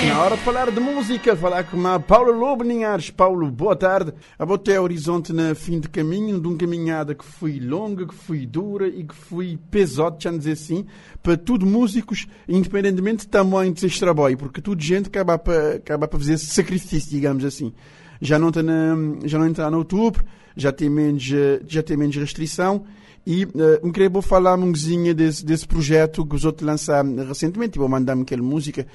Na 0.05 0.21
hora 0.21 0.37
de 0.37 0.43
falar 0.43 0.71
de 0.71 0.79
música, 0.79 1.35
falar 1.35 1.63
com 1.63 1.85
a 1.87 1.99
Paulo 1.99 2.31
Lobo 2.31 2.63
Ninhares. 2.63 3.09
Paulo, 3.09 3.49
boa 3.49 3.75
tarde. 3.75 4.13
A 4.37 4.45
botar 4.45 4.79
horizonte 4.79 5.33
na 5.33 5.55
fim 5.55 5.79
de 5.79 5.89
caminho, 5.89 6.39
de 6.39 6.47
uma 6.47 6.55
caminhada 6.55 7.15
que 7.15 7.25
foi 7.25 7.59
longa, 7.59 8.05
que 8.05 8.13
foi 8.13 8.45
dura 8.45 8.87
e 8.87 9.03
que 9.03 9.15
foi 9.15 9.57
pesada, 9.71 10.15
já 10.19 10.31
dizer 10.31 10.51
assim, 10.51 10.85
para 11.23 11.35
todos 11.35 11.67
músicos, 11.67 12.27
independentemente 12.47 13.25
do 13.25 13.29
tamanho 13.29 13.73
desse 13.73 13.99
trabalho, 13.99 14.37
porque 14.37 14.61
toda 14.61 14.81
gente 14.81 15.07
acaba 15.07 15.37
para, 15.37 15.75
acaba 15.75 16.07
para 16.07 16.19
fazer 16.19 16.37
sacrifício, 16.37 17.09
digamos 17.09 17.43
assim. 17.43 17.73
Já 18.21 18.37
não 18.37 18.49
está 18.49 18.61
na, 18.61 18.95
já 19.25 19.39
não 19.39 19.47
entra 19.47 19.69
no 19.71 19.79
outubro, 19.79 20.23
já 20.55 20.71
tem 20.71 20.89
menos, 20.89 21.23
já 21.67 21.81
tem 21.81 21.97
menos 21.97 22.15
restrição. 22.15 22.85
E 23.29 23.43
uh, 23.43 23.85
me 23.85 23.91
queria 23.91 24.21
falar 24.21 24.55
um 24.55 24.67
bocadinho 24.67 25.13
desse, 25.13 25.45
desse 25.45 25.67
projeto 25.67 26.25
que 26.25 26.33
os 26.33 26.45
outros 26.45 26.65
lançaram 26.65 27.13
recentemente. 27.27 27.77
Vou 27.77 27.89
mandar-me 27.89 28.21
aquela 28.21 28.41
música 28.41 28.85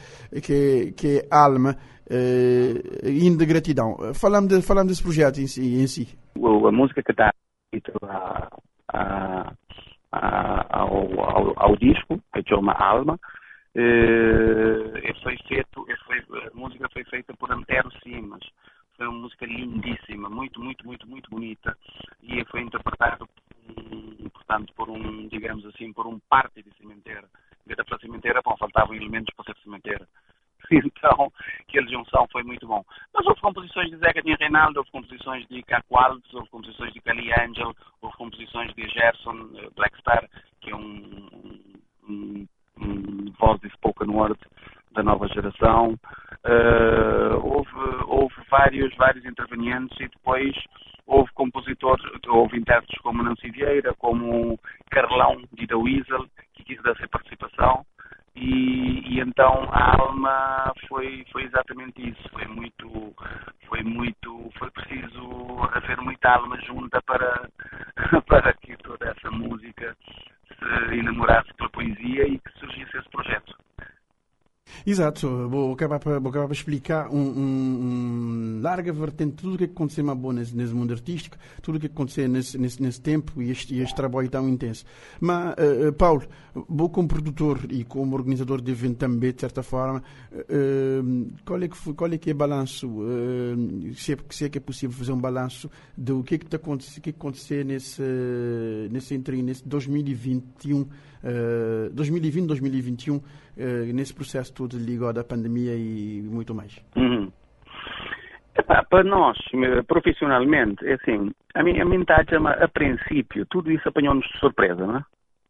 que, 0.43 0.93
que 0.93 1.19
é 1.19 1.29
Alma, 1.31 1.77
uh, 2.07 3.37
de 3.37 3.45
Gratidão. 3.45 3.99
Falamos, 4.15 4.49
de, 4.49 4.63
falamos 4.63 4.89
desse 4.89 5.03
projeto 5.03 5.39
em 5.39 5.47
si. 5.47 5.61
Em 5.61 5.87
si. 5.87 6.09
A 6.35 6.73
música 6.73 7.03
que 7.03 7.13
está 7.13 7.31
a, 8.09 8.49
a, 8.95 9.53
a, 10.13 10.79
ao, 10.79 11.21
ao, 11.21 11.53
ao, 11.65 11.77
disco, 11.77 12.19
que 12.33 12.43
chama 12.49 12.73
Alma, 12.73 13.17
uh, 13.77 15.23
foi 15.23 15.37
feito, 15.47 15.85
foi, 16.07 16.41
a 16.41 16.57
música 16.57 16.89
foi 16.91 17.05
feita 17.05 17.35
por 17.37 17.53
Antero 17.53 17.91
Simas 18.03 18.41
foi 18.97 19.09
uma 19.09 19.21
música 19.21 19.47
lindíssima, 19.47 20.29
muito, 20.29 20.61
muito, 20.61 20.87
muito, 20.87 21.09
muito 21.09 21.31
bonita 21.31 21.77
e 22.23 22.45
foi 22.47 22.63
interpretado, 22.63 23.29
portanto, 24.33 24.73
por 24.75 24.91
um, 24.91 25.29
digamos 25.29 25.65
assim, 25.67 25.93
por 25.93 26.07
um 26.07 26.19
parte 26.29 26.63
de 26.63 26.71
cimenteira. 26.77 27.25
Era 27.69 27.85
para 27.85 27.99
cimenteira, 27.99 28.43
bom, 28.45 28.57
faltavam 28.57 28.95
elementos 28.95 29.35
para 29.35 29.47
ser 29.47 29.61
cimenteira. 29.63 30.07
Então, 30.71 31.31
aquela 31.69 31.89
junção 31.89 32.27
foi 32.31 32.43
muito 32.45 32.67
bom. 32.67 32.85
Mas 33.13 33.27
houve 33.27 33.41
composições 33.41 33.91
de 33.91 33.97
Zeca 33.97 34.23
de 34.23 34.35
Reinaldo, 34.35 34.79
houve 34.79 34.91
composições 34.91 35.47
de 35.49 35.63
Caco 35.65 35.97
houve 36.33 36.49
composições 36.51 36.93
de 36.93 37.01
Cali 37.01 37.31
Angel, 37.33 37.75
houve 38.01 38.17
composições 38.17 38.73
de 38.75 38.89
Gerson 38.89 39.51
eh, 39.57 39.69
Blackstar, 39.75 40.29
que 40.61 40.71
é 40.71 40.77
um, 40.77 41.29
um, 42.09 42.49
um 42.79 43.33
voz 43.39 43.61
de 43.61 43.69
spoken 43.71 44.11
word 44.11 44.39
da 44.93 45.03
nova 45.03 45.27
geração. 45.29 45.99
Uh, 46.45 47.37
houve, 47.43 47.71
houve 48.07 48.35
vários, 48.51 48.95
vários 48.97 49.25
intervenientes 49.25 49.99
e 50.01 50.09
depois 50.09 50.55
houve 51.07 51.31
compositores, 51.33 52.05
houve 52.27 52.59
intérpretes 52.59 53.01
como 53.03 53.23
Nancy 53.23 53.51
Vieira, 53.51 53.95
como 53.95 54.59
Carlão 54.91 55.43
de 55.53 55.75
Weasel, 55.75 56.27
que 56.55 56.65
quis 56.65 56.83
dar 56.83 56.97
sua 56.97 57.09
participação. 57.09 57.85
E, 58.35 59.15
e, 59.15 59.21
então 59.21 59.69
a 59.71 60.01
alma 60.01 60.73
foi, 60.89 61.25
foi 61.31 61.45
exatamente 61.45 62.09
isso. 62.09 62.29
Foi 62.31 62.47
muito, 62.47 63.15
foi 63.67 63.83
muito, 63.83 64.51
foi 64.59 64.71
preciso 64.71 65.59
haver 65.73 66.01
muita 66.01 66.31
alma 66.31 66.59
junta 66.63 67.01
para, 67.03 67.49
para 68.27 68.53
que 68.55 68.77
toda 68.79 69.11
essa 69.11 69.31
música 69.31 69.97
se 70.59 70.95
enamorasse 70.95 71.53
pela 71.55 71.69
poesia 71.71 72.27
e 72.27 72.39
que 72.39 72.59
surgisse 72.59 72.97
esse 72.97 73.11
projeto. 73.11 73.55
Exato, 74.85 75.49
vou 75.49 75.73
acabar 75.73 75.99
para, 76.01 76.19
vou 76.19 76.31
acabar 76.31 76.47
para 76.47 76.55
explicar 76.55 77.09
um, 77.09 77.17
um, 77.17 78.59
um 78.59 78.61
larga 78.61 78.93
vertente 78.93 79.37
tudo 79.37 79.55
o 79.55 79.59
que 79.59 79.65
aconteceu 79.65 80.05
mais 80.05 80.19
bom 80.19 80.33
nesse, 80.33 80.57
nesse, 80.57 80.75
mundo 80.75 80.93
artístico, 80.93 81.37
tudo 81.61 81.77
o 81.77 81.81
que 81.81 81.87
aconteceu 81.87 82.29
nesse, 82.29 82.59
nesse, 82.59 82.83
nesse 82.83 83.01
tempo 83.01 83.41
e 83.41 83.51
este, 83.51 83.79
este, 83.79 83.95
trabalho 83.95 84.29
tão 84.29 84.49
intenso. 84.49 84.85
Mas, 85.21 85.55
uh, 85.55 85.93
Paulo, 85.93 86.23
vou 86.69 86.91
como 86.91 87.07
produtor 87.07 87.61
e 87.71 87.85
como 87.85 88.17
organizador 88.17 88.61
de 88.61 88.73
evento 88.73 88.97
também, 88.97 89.33
de 89.33 89.41
certa 89.41 89.63
forma, 89.63 90.03
uh, 90.33 91.33
qual, 91.45 91.63
é 91.63 91.69
que 91.69 91.77
foi, 91.77 91.95
qual 91.95 92.13
é 92.13 92.19
que 92.19 92.31
é 92.31 92.33
o 92.33 92.37
balanço, 92.37 92.89
uh, 92.89 93.95
se, 93.95 94.15
é, 94.15 94.17
se 94.31 94.45
é 94.47 94.49
que 94.49 94.59
é 94.59 94.61
possível 94.61 94.97
fazer 94.97 95.13
um 95.13 95.21
balanço 95.21 95.71
do 95.97 96.25
que 96.25 96.35
é 96.35 96.39
que 96.39 96.57
acontecendo, 96.57 97.03
que 97.03 97.11
aconteceu 97.11 97.65
nesse, 97.65 98.03
nesse, 98.91 99.15
entre, 99.15 99.41
nesse 99.43 99.67
2021 99.67 100.89
uh, 101.25 101.91
2020, 101.95 102.47
2021, 102.47 103.17
uh, 103.17 103.23
nesse 103.95 104.15
processo 104.15 104.55
todo 104.55 104.77
ligado 104.77 105.19
à 105.19 105.25
pandemia 105.25 105.75
e 105.75 106.23
muito 106.23 106.55
mais? 106.55 106.79
Uhum. 106.97 107.31
Para 108.91 109.03
nós, 109.03 109.39
profissionalmente, 109.87 110.87
é 110.87 110.95
assim, 110.95 111.31
a 111.55 111.63
minha, 111.63 111.85
minha 111.85 112.05
a 112.61 112.69
princípio, 112.69 113.47
tudo 113.47 113.73
isso 113.73 113.89
apanhou-nos 113.89 114.27
de 114.27 114.39
surpresa, 114.39 114.87
não 114.87 114.99
é? 114.99 115.05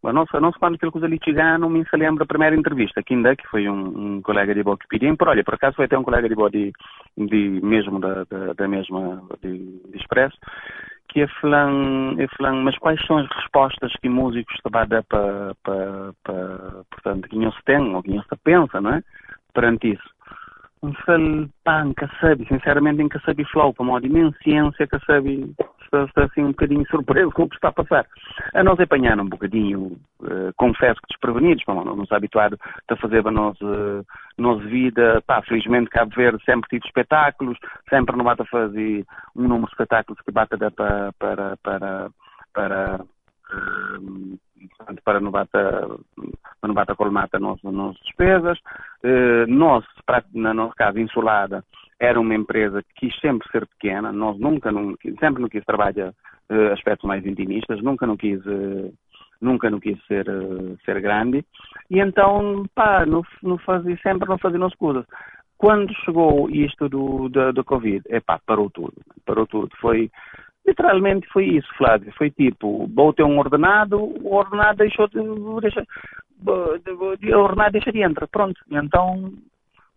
A 0.05 0.13
nossa, 0.13 0.41
nossa 0.41 0.59
quando 0.59 0.75
aquilo 0.75 0.91
coisa 0.91 1.09
chegando, 1.25 1.69
me 1.71 1.85
se 1.89 1.97
lembra 1.97 2.25
a 2.25 2.27
primeira 2.27 2.57
entrevista, 2.57 3.03
que 3.05 3.15
ainda 3.15 3.37
que 3.37 3.47
foi 3.47 3.69
um, 3.69 4.17
um 4.17 4.23
colega 4.23 4.53
de 4.53 4.63
boa 4.63 4.77
que 4.77 4.89
pediu, 4.89 5.17
por 5.17 5.29
olha, 5.29 5.45
por 5.45 5.55
acaso 5.55 5.77
foi 5.77 5.85
até 5.85 5.97
um 5.97 6.03
colega 6.03 6.29
de 6.29 6.35
boa 6.35 6.51
de, 6.51 6.73
de 7.17 7.61
mesmo 7.63 8.01
da, 8.01 8.25
da, 8.25 8.53
da 8.53 8.67
mesma 8.67 9.23
de, 9.41 9.59
de 9.59 9.97
Expresso, 9.97 10.37
que 11.13 11.21
é 11.21 11.29
falando, 11.41 12.21
é 12.21 12.27
falando, 12.37 12.63
mas 12.63 12.77
quais 12.79 13.01
são 13.07 13.19
as 13.19 13.29
respostas 13.29 13.93
que 14.01 14.09
músicos 14.09 14.55
estão 14.55 14.73
dar 14.73 15.03
para, 15.05 15.55
para, 15.63 16.13
para, 16.25 16.85
portanto, 16.91 17.29
que 17.29 17.37
não 17.39 17.53
se 17.53 17.63
tem, 17.65 17.95
ou 17.95 18.03
que 18.03 18.11
não 18.11 18.23
se 18.23 18.37
pensa, 18.43 18.81
não 18.81 18.95
é? 18.95 19.03
Perante 19.53 19.93
isso. 19.93 20.11
Um 20.83 20.93
falo, 20.95 21.49
pá, 21.63 21.85
nunca 21.85 22.11
sabe, 22.19 22.47
sinceramente, 22.49 23.03
nunca 23.03 23.21
sabe 23.21 23.45
flow, 23.45 23.75
para 23.75 23.85
uma 23.85 24.01
dimensão, 24.01 24.73
que 24.73 24.99
sabe, 25.07 25.55
assim 25.93 26.43
um 26.43 26.49
bocadinho 26.49 26.87
surpreso 26.89 27.31
com 27.33 27.45
o 27.45 27.49
que 27.49 27.57
está 27.57 27.69
a 27.69 27.73
passar. 27.73 28.07
A 28.55 28.63
nós 28.63 28.79
apanharam 28.81 29.25
um 29.25 29.29
bocadinho, 29.29 29.99
uh, 30.21 30.53
confesso 30.57 31.01
que 31.01 31.09
desprevenidos, 31.09 31.65
como 31.65 31.85
não 31.85 31.97
nos 31.97 32.11
habituado 32.13 32.59
a 32.89 32.97
fazer 32.97 33.27
a 33.27 33.31
nossa, 33.31 33.65
uh, 33.65 34.05
nossa 34.39 34.65
vida, 34.65 35.23
pá, 35.27 35.43
felizmente 35.43 35.91
Cabo 35.91 36.15
Verde 36.15 36.43
sempre 36.45 36.69
tive 36.71 36.87
espetáculos, 36.87 37.59
sempre 37.89 38.17
não 38.17 38.25
bata 38.25 38.45
fazer 38.47 39.05
um 39.37 39.43
número 39.43 39.67
de 39.67 39.73
espetáculos 39.73 40.21
que 40.23 40.33
bata 40.33 40.57
para, 40.59 41.13
para, 41.19 41.57
para, 41.63 42.11
para 42.53 43.01
uh, 43.01 44.39
para 45.05 45.21
não 45.21 45.31
bata, 45.31 45.89
para 46.61 46.69
não 46.69 46.75
bata 46.75 46.95
colmata 46.95 47.39
nas 47.39 47.63
nossas 47.63 48.01
despesas. 48.03 48.59
Uh, 49.05 49.47
nós, 49.49 49.85
na 50.35 50.55
nossa 50.55 50.75
casa 50.75 51.01
insulada, 51.01 51.65
era 52.03 52.21
uma 52.21 52.35
empresa 52.35 52.83
que 52.83 53.07
quis 53.07 53.21
sempre 53.21 53.49
ser 53.53 53.65
pequena, 53.65 54.11
nós 54.11 54.37
nunca, 54.37 54.73
não, 54.73 54.97
sempre 55.21 55.41
não 55.41 55.49
quis 55.49 55.65
trabalhar 55.65 56.09
uh, 56.09 56.73
aspectos 56.73 57.07
mais 57.07 57.25
intimistas, 57.25 57.81
nunca 57.81 58.09
não 58.09 58.17
quis, 58.17 58.45
uh, 58.45 58.93
nunca 59.41 59.71
não 59.71 59.79
quis 59.79 59.97
ser, 60.07 60.29
uh, 60.29 60.77
ser 60.85 61.01
grande, 61.01 61.45
e 61.89 62.01
então, 62.01 62.65
pá, 62.75 63.07
não, 63.07 63.23
não 63.41 63.57
fazia, 63.59 63.97
sempre 64.03 64.29
não 64.29 64.37
fazia 64.37 64.59
coisas. 64.77 65.07
Quando 65.57 65.95
chegou 66.05 66.51
isto 66.51 66.89
do, 66.89 67.29
do, 67.29 67.53
do 67.53 67.65
Covid, 67.65 68.03
epá, 68.09 68.41
parou 68.45 68.69
tudo, 68.69 68.95
parou 69.25 69.47
tudo, 69.47 69.71
foi, 69.81 70.11
literalmente 70.67 71.29
foi 71.29 71.45
isso, 71.45 71.69
Flávio, 71.79 72.13
foi 72.19 72.33
tipo, 72.33 72.89
vou 72.93 73.13
ter 73.13 73.23
um 73.23 73.39
ordenado, 73.39 73.97
o 73.97 74.35
ordenado 74.35 74.79
deixou 74.79 75.07
de, 75.07 75.21
deixa, 75.61 75.87
ordenado 77.37 77.71
deixa 77.71 77.93
de 77.93 78.03
entrar, 78.03 78.27
pronto, 78.27 78.61
então 78.73 79.33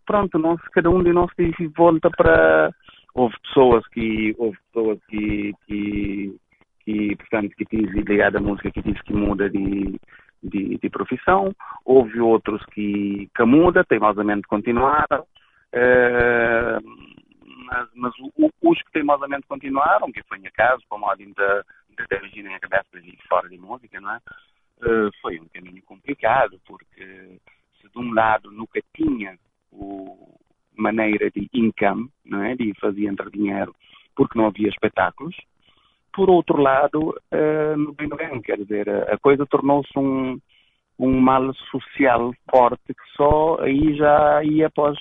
pronto, 0.06 0.38
nós, 0.39 0.62
cada 0.72 0.89
um 0.89 1.04
de 1.04 1.12
nós 1.12 1.32
volta 1.76 2.10
para. 2.12 2.72
Houve 3.13 3.36
pessoas 3.41 3.86
que. 3.88 4.36
Houve 4.38 4.58
pessoas 4.68 5.00
que. 5.08 5.54
que, 5.68 6.36
que 6.80 7.15
portanto, 7.15 7.56
que 7.56 7.65
diz 7.65 7.91
ligada 7.91 8.38
à 8.38 8.41
música 8.41 8.72
que 8.72 8.82
diz 8.82 9.02
que 9.02 9.13
muda 9.13 9.50
de, 9.50 10.00
de, 10.44 10.78
de, 10.78 10.89
profissão, 10.89 11.54
houve 11.84 12.20
outros 12.20 12.63
que, 12.68 13.30
que 13.36 13.44
muda, 13.44 13.84
teimosamente 13.84 14.48
continuaram, 14.48 15.22
uh, 15.74 16.80
mas, 17.65 17.89
mas 17.96 18.13
os 18.62 18.82
que 18.84 18.91
teimosamente 18.91 19.48
continuaram, 19.48 20.12
que 20.12 20.24
foi 20.24 20.38
em 20.38 20.44
caso, 20.54 20.84
como 20.88 21.10
a 21.10 21.15
de, 21.15 21.26
de, 21.26 21.34
de 22.10 22.20
Virginia 22.20 22.60
cabeça 22.60 23.00
e 23.00 23.18
fora 23.28 23.50
de 23.50 23.58
música, 23.58 24.00
não 24.00 24.12
é? 24.12 24.20
Uh, 24.82 25.10
foi 25.22 25.39
um 25.39 25.48
caminho 25.48 25.82
complicado, 25.84 26.60
porque 26.68 27.39
se 27.82 27.89
de 27.89 27.98
um 27.98 28.13
lado 28.13 28.52
nunca 28.52 28.80
tinha 28.94 29.38
o, 29.76 30.36
maneira 30.78 31.30
de 31.32 31.50
income, 31.54 32.10
não 32.26 32.44
é? 32.44 32.56
de 32.56 32.74
fazer 32.80 33.06
entrar 33.06 33.30
dinheiro, 33.30 33.74
porque 34.16 34.38
não 34.38 34.48
havia 34.48 34.70
espetáculos. 34.70 35.36
Por 36.14 36.30
outro 36.30 36.62
lado, 36.62 37.10
uh, 37.10 37.78
no 37.78 37.94
bem 37.94 38.08
bem, 38.10 38.42
quer 38.42 38.58
dizer, 38.58 38.90
a 38.90 39.18
coisa 39.18 39.46
tornou-se 39.46 39.98
um, 39.98 40.40
um 40.98 41.20
mal 41.20 41.54
social 41.72 42.34
forte 42.50 42.88
que 42.88 43.16
só 43.16 43.58
aí 43.60 43.96
já 43.96 44.44
ia 44.44 44.68
após 44.68 44.98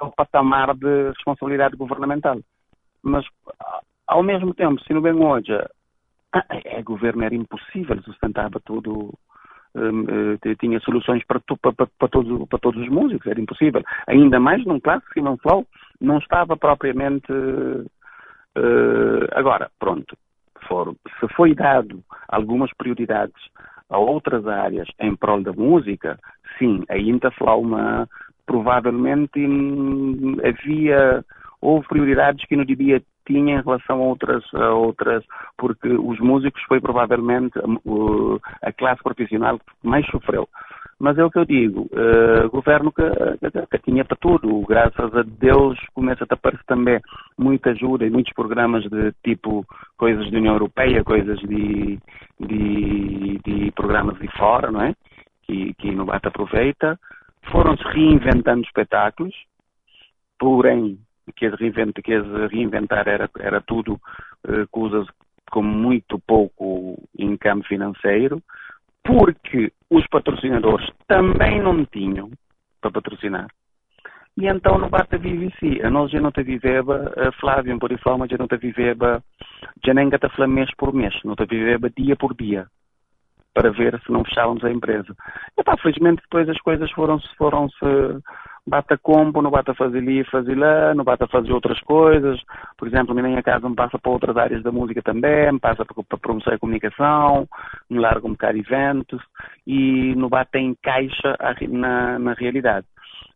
o 0.00 0.10
patamar 0.10 0.74
de 0.74 1.08
responsabilidade 1.10 1.76
governamental. 1.76 2.38
Mas, 3.02 3.24
ao 4.06 4.22
mesmo 4.22 4.52
tempo, 4.52 4.82
se 4.82 4.92
no 4.92 5.00
bem 5.00 5.14
hoje, 5.14 5.52
é, 6.50 6.82
governo 6.82 7.24
era 7.24 7.34
impossível, 7.34 8.02
sustentava 8.02 8.60
tudo 8.64 9.14
tinha 10.58 10.80
soluções 10.80 11.24
para, 11.26 11.40
para, 11.40 11.86
para, 11.86 12.08
todos, 12.08 12.48
para 12.48 12.58
todos 12.58 12.80
os 12.82 12.88
músicos, 12.88 13.26
era 13.26 13.40
impossível. 13.40 13.82
Ainda 14.06 14.40
mais 14.40 14.64
num 14.64 14.80
clássico 14.80 15.18
e 15.18 15.22
num 15.22 15.36
flow, 15.36 15.66
não 16.00 16.18
estava 16.18 16.56
propriamente. 16.56 17.30
Uh, 17.32 19.28
agora, 19.32 19.70
pronto, 19.78 20.16
for, 20.66 20.94
se 21.20 21.28
foi 21.34 21.54
dado 21.54 22.02
algumas 22.28 22.70
prioridades 22.74 23.36
a 23.90 23.98
outras 23.98 24.46
áreas 24.46 24.88
em 24.98 25.14
prol 25.14 25.42
da 25.42 25.52
música, 25.52 26.18
sim, 26.58 26.82
a 26.88 26.96
Intaflauma 26.96 28.08
provavelmente 28.46 29.38
hum, 29.38 30.36
havia, 30.42 31.24
houve 31.60 31.86
prioridades 31.88 32.46
que 32.46 32.56
não 32.56 32.64
devia 32.64 33.02
tinha 33.26 33.58
em 33.58 33.62
relação 33.62 33.96
a 33.96 34.04
outras, 34.04 34.44
a 34.54 34.70
outras 34.70 35.24
porque 35.56 35.88
os 35.88 36.18
músicos 36.20 36.62
foi 36.62 36.80
provavelmente 36.80 37.58
uh, 37.58 38.40
a 38.62 38.72
classe 38.72 39.02
profissional 39.02 39.58
que 39.58 39.64
mais 39.82 40.06
sofreu. 40.06 40.48
Mas 40.98 41.18
é 41.18 41.24
o 41.24 41.30
que 41.30 41.38
eu 41.38 41.44
digo, 41.44 41.90
uh, 41.92 42.48
governo 42.48 42.90
que, 42.90 43.02
que, 43.02 43.66
que, 43.66 43.78
tinha 43.80 44.02
para 44.02 44.16
tudo, 44.16 44.62
graças 44.66 45.14
a 45.14 45.22
Deus 45.22 45.78
começa 45.92 46.24
a 46.24 46.34
aparecer 46.34 46.64
também 46.64 47.00
muita 47.36 47.70
ajuda 47.70 48.06
e 48.06 48.10
muitos 48.10 48.32
programas 48.32 48.82
de 48.84 49.12
tipo 49.22 49.66
coisas 49.98 50.30
da 50.30 50.38
União 50.38 50.54
Europeia, 50.54 51.04
coisas 51.04 51.38
de, 51.40 51.98
de, 52.40 53.38
de 53.44 53.72
programas 53.72 54.18
de 54.18 54.28
fora, 54.38 54.70
não 54.70 54.80
é? 54.80 54.94
Que, 55.42 55.74
que 55.74 55.88
Inovato 55.88 56.28
aproveita. 56.28 56.98
Foram-se 57.52 57.84
reinventando 57.84 58.62
espetáculos, 58.62 59.34
porém 60.38 60.98
que 61.34 61.46
as, 61.46 61.54
reinvent, 61.58 61.92
que 62.02 62.14
as 62.14 62.26
reinventar 62.50 63.08
era, 63.08 63.28
era 63.38 63.60
tudo 63.60 63.94
uh, 64.46 64.66
coisas 64.70 65.06
com 65.50 65.62
muito 65.62 66.18
pouco 66.18 66.96
income 67.18 67.64
financeiro, 67.64 68.42
porque 69.04 69.72
os 69.90 70.06
patrocinadores 70.08 70.88
também 71.06 71.60
não 71.62 71.84
tinham 71.84 72.30
para 72.80 72.90
patrocinar. 72.90 73.46
E 74.36 74.46
então 74.46 74.78
não 74.78 74.90
basta 74.90 75.16
viver 75.16 75.52
A 75.82 75.90
nós 75.90 76.10
já 76.10 76.20
não 76.20 76.30
te 76.30 76.42
viveba, 76.42 77.12
a 77.16 77.32
Flávio, 77.32 77.78
por 77.78 77.96
forma, 78.00 78.28
já 78.28 78.36
não 78.36 78.46
te 78.46 78.56
viveba, 78.58 79.22
já 79.84 79.94
nem 79.94 80.10
gata 80.10 80.28
mês 80.46 80.68
por 80.76 80.92
mês, 80.92 81.14
não 81.24 81.34
te 81.34 81.46
viveba 81.46 81.88
dia 81.88 82.16
por 82.16 82.34
dia, 82.34 82.66
para 83.56 83.70
ver 83.70 83.98
se 84.04 84.12
não 84.12 84.22
fechávamos 84.22 84.62
a 84.62 84.70
empresa. 84.70 85.16
E 85.56 85.64
pá, 85.64 85.74
felizmente 85.78 86.20
depois 86.20 86.46
as 86.46 86.60
coisas 86.60 86.90
foram-se 86.90 87.26
foram 87.36 87.70
-se, 87.70 88.22
bata 88.66 88.98
combo, 88.98 89.40
não 89.40 89.50
bata 89.50 89.72
fazer 89.74 89.96
ali, 89.96 90.22
fazer 90.24 90.54
lá, 90.54 90.94
não 90.94 91.02
bata 91.02 91.26
fazer 91.26 91.50
outras 91.54 91.80
coisas. 91.80 92.38
Por 92.76 92.86
exemplo, 92.86 93.14
minha 93.14 93.42
casa 93.42 93.66
me 93.66 93.74
passa 93.74 93.98
para 93.98 94.12
outras 94.12 94.36
áreas 94.36 94.62
da 94.62 94.70
música 94.70 95.00
também, 95.00 95.50
me 95.50 95.58
passa 95.58 95.86
para, 95.86 96.02
para 96.04 96.18
promoção 96.18 96.52
e 96.52 96.58
comunicação, 96.58 97.48
me 97.88 97.98
larga 97.98 98.26
um 98.26 98.32
bocado 98.32 98.58
eventos 98.58 99.22
e 99.66 100.14
não 100.16 100.28
bata 100.28 100.58
em 100.58 100.76
caixa 100.82 101.34
na, 101.70 102.18
na 102.18 102.34
realidade. 102.34 102.86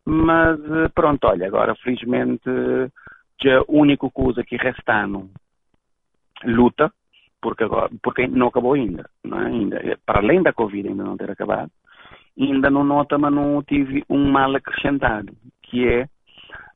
Mas 0.04 0.60
eh, 0.70 0.88
pronto, 0.94 1.26
olha, 1.26 1.46
agora 1.46 1.74
felizmente 1.76 2.50
a 2.50 3.64
única 3.68 4.06
coisa 4.10 4.44
que 4.44 4.56
restando 4.56 5.30
luta, 6.44 6.92
porque, 7.40 7.64
agora, 7.64 7.90
porque 8.02 8.26
não 8.26 8.48
acabou 8.48 8.74
ainda, 8.74 9.08
não 9.24 9.40
é? 9.40 9.46
ainda, 9.46 9.98
para 10.04 10.20
além 10.20 10.42
da 10.42 10.52
Covid 10.52 10.88
ainda 10.88 11.04
não 11.04 11.16
ter 11.16 11.30
acabado, 11.30 11.70
ainda 12.38 12.70
não 12.70 12.84
nota, 12.84 13.18
mas 13.18 13.32
não 13.32 13.62
tive 13.62 14.04
um 14.08 14.30
mal 14.30 14.54
acrescentado, 14.54 15.32
que 15.62 15.88
é, 15.88 16.08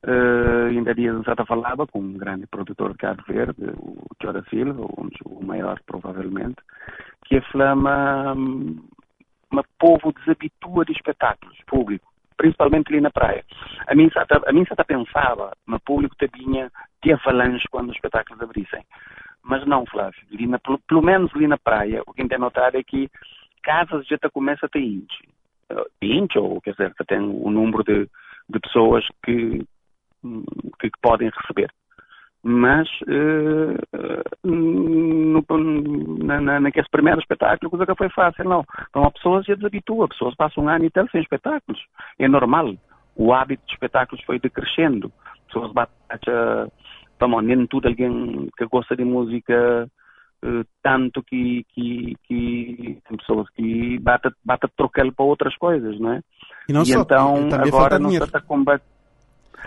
uh, 0.07 0.67
ainda 0.69 0.93
dias 0.93 1.23
já 1.23 1.35
falava 1.45 1.87
com 1.87 1.99
um 1.99 2.13
grande 2.13 2.47
produtor 2.47 2.91
de 2.91 2.97
Cabo 2.97 3.23
Verde, 3.27 3.63
o 3.77 4.05
Jora 4.21 4.43
Silva, 4.49 4.81
o 5.25 5.45
maior 5.45 5.79
provavelmente, 5.85 6.57
que 7.25 7.37
a 7.37 7.41
Flama, 7.51 8.33
uma 9.51 9.63
povo 9.79 10.13
desabitua 10.13 10.85
de 10.85 10.91
espetáculos 10.91 11.57
públicos, 11.67 12.07
principalmente 12.37 12.91
ali 12.91 13.01
na 13.01 13.09
praia. 13.09 13.43
A 13.87 13.95
mim 13.95 14.09
já 14.13 14.25
a 14.45 14.53
mim 14.53 14.65
pensava 14.87 15.53
no 15.67 15.79
público 15.79 16.15
tinha 16.27 16.71
de 17.03 17.13
avalanche 17.13 17.67
quando 17.71 17.89
os 17.89 17.95
espetáculos 17.95 18.41
abrissem. 18.41 18.83
Mas 19.45 19.63
não, 19.67 19.85
Flávio, 19.85 20.19
pelo, 20.63 20.79
pelo, 20.79 21.01
menos 21.03 21.31
ali 21.35 21.47
na 21.47 21.57
praia, 21.57 22.01
o 22.07 22.13
que 22.13 22.27
tem 22.27 22.39
notado 22.39 22.77
é 22.77 22.83
que 22.83 23.07
casas 23.61 24.05
já 24.07 24.17
começa 24.33 24.65
a 24.65 24.69
ter 24.69 24.79
índice. 24.79 25.23
20, 26.01 26.39
ou 26.39 26.59
quer 26.61 26.71
dizer, 26.71 26.93
tem 27.07 27.19
o 27.19 27.49
número 27.51 27.83
de, 27.83 28.09
de 28.49 28.59
pessoas 28.59 29.05
que, 29.23 29.59
que, 30.79 30.89
que, 30.89 30.99
podem 31.01 31.29
receber. 31.29 31.71
Mas 32.43 32.87
uh, 33.03 33.77
no, 34.43 35.43
na, 36.23 36.41
na, 36.41 36.59
naquele 36.59 36.87
primeiro 36.89 37.19
espetáculo, 37.19 37.69
coisa 37.69 37.85
que 37.85 37.95
foi 37.95 38.09
fácil, 38.09 38.45
não. 38.45 38.63
Então 38.89 39.03
a 39.03 39.11
pessoas 39.11 39.45
já 39.45 39.55
desabitua, 39.55 40.07
pessoas 40.07 40.35
passam 40.35 40.63
um 40.63 40.69
ano 40.69 40.85
inteiro 40.85 41.09
sem 41.11 41.21
espetáculos. 41.21 41.83
É 42.17 42.27
normal. 42.27 42.75
O 43.15 43.31
hábito 43.33 43.63
de 43.67 43.73
espetáculos 43.73 44.23
foi 44.25 44.39
decrescendo. 44.39 45.11
Pessoas 45.47 45.71
batem, 45.71 45.95
uh, 47.21 47.41
nem 47.41 47.67
tudo 47.67 47.87
alguém 47.87 48.49
que 48.57 48.65
gosta 48.65 48.95
de 48.95 49.03
música 49.03 49.89
eh, 50.45 50.63
tanto 50.83 51.23
que, 51.23 51.65
que, 51.73 52.15
que 52.27 52.99
tem 53.07 53.17
pessoas 53.17 53.49
que 53.49 53.97
bata, 53.99 54.31
bata 54.43 54.69
trocá-lo 54.77 55.11
para 55.11 55.25
outras 55.25 55.55
coisas, 55.57 55.99
não 55.99 56.13
é? 56.13 56.21
E, 56.69 56.73
não 56.73 56.83
e 56.83 56.85
só, 56.85 57.01
então 57.01 57.49
agora 57.51 57.97
não 57.97 58.11
está 58.11 58.39
combater. 58.41 58.85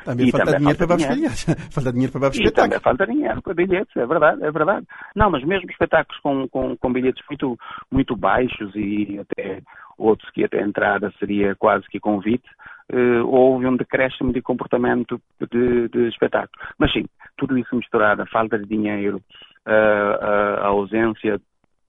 Também 0.04 0.28
e 0.28 0.30
falta 0.30 0.46
também 0.46 0.60
dinheiro 0.60 0.78
falta 0.78 0.96
para 0.96 1.14
dinheiro. 1.14 1.34
falta 1.72 1.92
dinheiro 1.92 2.12
para 2.12 2.28
os 2.28 2.36
espetáculos. 2.36 2.54
também 2.54 2.80
falta 2.80 3.06
dinheiro 3.06 3.42
para 3.42 3.54
bilhetes, 3.54 3.96
é 3.96 4.06
verdade, 4.06 4.44
é 4.44 4.50
verdade. 4.52 4.86
Não, 5.16 5.30
mas 5.30 5.44
mesmo 5.44 5.68
espetáculos 5.68 6.20
com, 6.20 6.48
com, 6.48 6.76
com 6.76 6.92
bilhetes 6.92 7.24
muito, 7.28 7.58
muito 7.90 8.16
baixos 8.16 8.70
e 8.76 9.18
até 9.18 9.60
outros 9.96 10.30
que 10.30 10.44
até 10.44 10.62
a 10.62 10.66
entrada 10.66 11.12
seria 11.18 11.56
quase 11.56 11.88
que 11.88 11.98
convite, 11.98 12.48
uh, 12.92 13.26
houve 13.26 13.66
um 13.66 13.76
decréscimo 13.76 14.32
de 14.32 14.42
comportamento 14.42 15.20
de, 15.50 15.88
de 15.88 16.08
espetáculo. 16.08 16.62
Mas 16.78 16.92
sim, 16.92 17.04
tudo 17.36 17.58
isso 17.58 17.74
misturado, 17.76 18.22
a 18.22 18.26
falta 18.26 18.58
de 18.58 18.66
dinheiro, 18.66 19.20
a, 19.64 20.62
a 20.62 20.66
ausência 20.66 21.40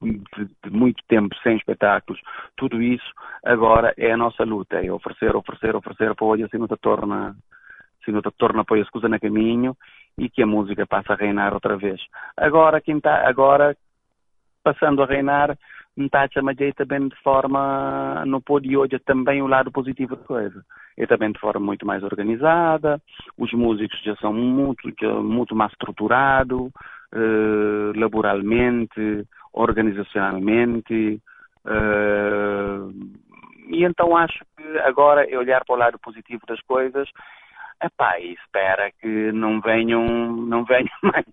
de, 0.02 0.22
de, 0.64 0.70
muito 0.70 1.04
tempo 1.08 1.36
sem 1.44 1.58
espetáculos, 1.58 2.22
tudo 2.56 2.82
isso 2.82 3.12
agora 3.44 3.94
é 3.98 4.12
a 4.12 4.18
nossa 4.18 4.44
luta, 4.44 4.84
é 4.84 4.92
oferecer, 4.92 5.36
oferecer, 5.36 5.76
oferecer 5.76 6.14
hoje 6.20 6.44
assim 6.44 6.58
não 6.58 6.68
torna, 6.68 7.36
assim 8.02 8.12
não 8.12 8.22
te 8.22 8.32
torna 8.38 8.62
as 8.62 8.90
coisas 8.90 9.10
no 9.10 9.20
caminho 9.20 9.76
e 10.18 10.30
que 10.30 10.42
a 10.42 10.48
música 10.48 10.86
passa 10.86 11.14
a 11.14 11.16
reinar 11.16 11.54
outra 11.54 11.78
vez. 11.78 12.00
Agora, 12.38 12.82
quem 12.82 13.00
tá, 13.00 13.28
agora 13.28 13.76
passando 14.64 15.02
a 15.02 15.06
reinar, 15.06 15.58
a 16.50 16.54
direita 16.54 16.86
também 16.86 17.08
de 17.10 17.16
forma, 17.18 18.24
no 18.26 18.42
pôde 18.42 18.78
hoje 18.78 18.98
também 19.00 19.42
o 19.42 19.48
lado 19.48 19.72
positivo 19.72 20.16
da 20.16 20.24
coisa. 20.24 20.64
É 20.98 21.06
também 21.06 21.32
de 21.32 21.40
forma 21.40 21.66
muito 21.66 21.86
mais 21.86 22.04
organizada, 22.04 23.02
os 23.38 23.52
músicos 23.54 24.02
já 24.04 24.16
são 24.18 24.34
muito, 24.34 24.92
já, 25.00 25.22
muito 25.22 25.56
mais 25.56 25.72
estruturados, 25.72 26.72
laboralmente, 27.96 29.26
organizacionalmente, 29.54 31.22
e 33.70 33.84
então 33.86 34.18
acho 34.18 34.40
que 34.58 34.80
agora 34.80 35.30
é 35.30 35.38
olhar 35.38 35.64
para 35.66 35.76
o 35.76 35.80
lado 35.80 36.00
positivo 36.00 36.42
das 36.48 36.62
coisas 36.62 37.08
Epá, 37.82 38.20
e 38.20 38.34
espera 38.34 38.92
que 39.00 39.32
não 39.32 39.62
venham, 39.62 40.06
não 40.36 40.66
venham 40.66 40.90
mais, 41.02 41.26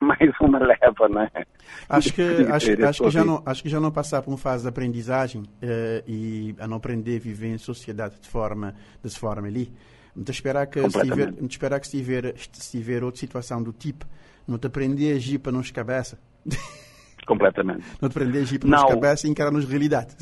mais 0.00 0.34
uma 0.40 0.58
leva, 0.58 1.08
não 1.08 1.22
é? 1.22 1.46
Acho 1.88 2.12
que, 2.12 2.22
acho, 2.22 2.84
acho, 2.84 3.04
que 3.04 3.10
já 3.10 3.24
não, 3.24 3.42
acho 3.46 3.62
que 3.62 3.68
já 3.68 3.78
não 3.78 3.92
passar 3.92 4.20
por 4.20 4.30
uma 4.30 4.38
fase 4.38 4.64
de 4.64 4.68
aprendizagem 4.68 5.42
uh, 5.42 6.02
e 6.06 6.56
a 6.58 6.66
não 6.66 6.78
aprender 6.78 7.16
a 7.16 7.20
viver 7.20 7.48
em 7.48 7.58
sociedade 7.58 8.20
de 8.20 8.28
forma, 8.28 8.74
dessa 9.00 9.18
forma 9.18 9.46
ali. 9.46 9.72
Não 10.14 10.24
esperar 10.28 10.66
que 10.66 10.80
se 10.90 11.02
tiver, 11.02 11.32
não 11.32 11.46
esperar 11.46 11.78
que 11.78 11.86
se 11.86 11.96
tiver, 11.98 12.34
se 12.36 12.70
tiver 12.70 13.04
outra 13.04 13.20
situação 13.20 13.62
do 13.62 13.72
tipo, 13.72 14.06
não 14.48 14.58
te 14.58 14.66
aprender 14.66 15.12
a 15.12 15.16
agir 15.16 15.38
para 15.38 15.52
nos 15.52 15.70
cabeça. 15.70 16.18
Completamente. 17.26 17.84
Não 18.00 18.08
te 18.08 18.12
aprender 18.12 18.38
a 18.38 18.42
agir 18.42 18.60
para 18.60 18.70
nos 18.70 18.84
cabeça 18.84 19.26
e 19.26 19.30
encarar-nos 19.30 19.64
realidade. 19.64 20.14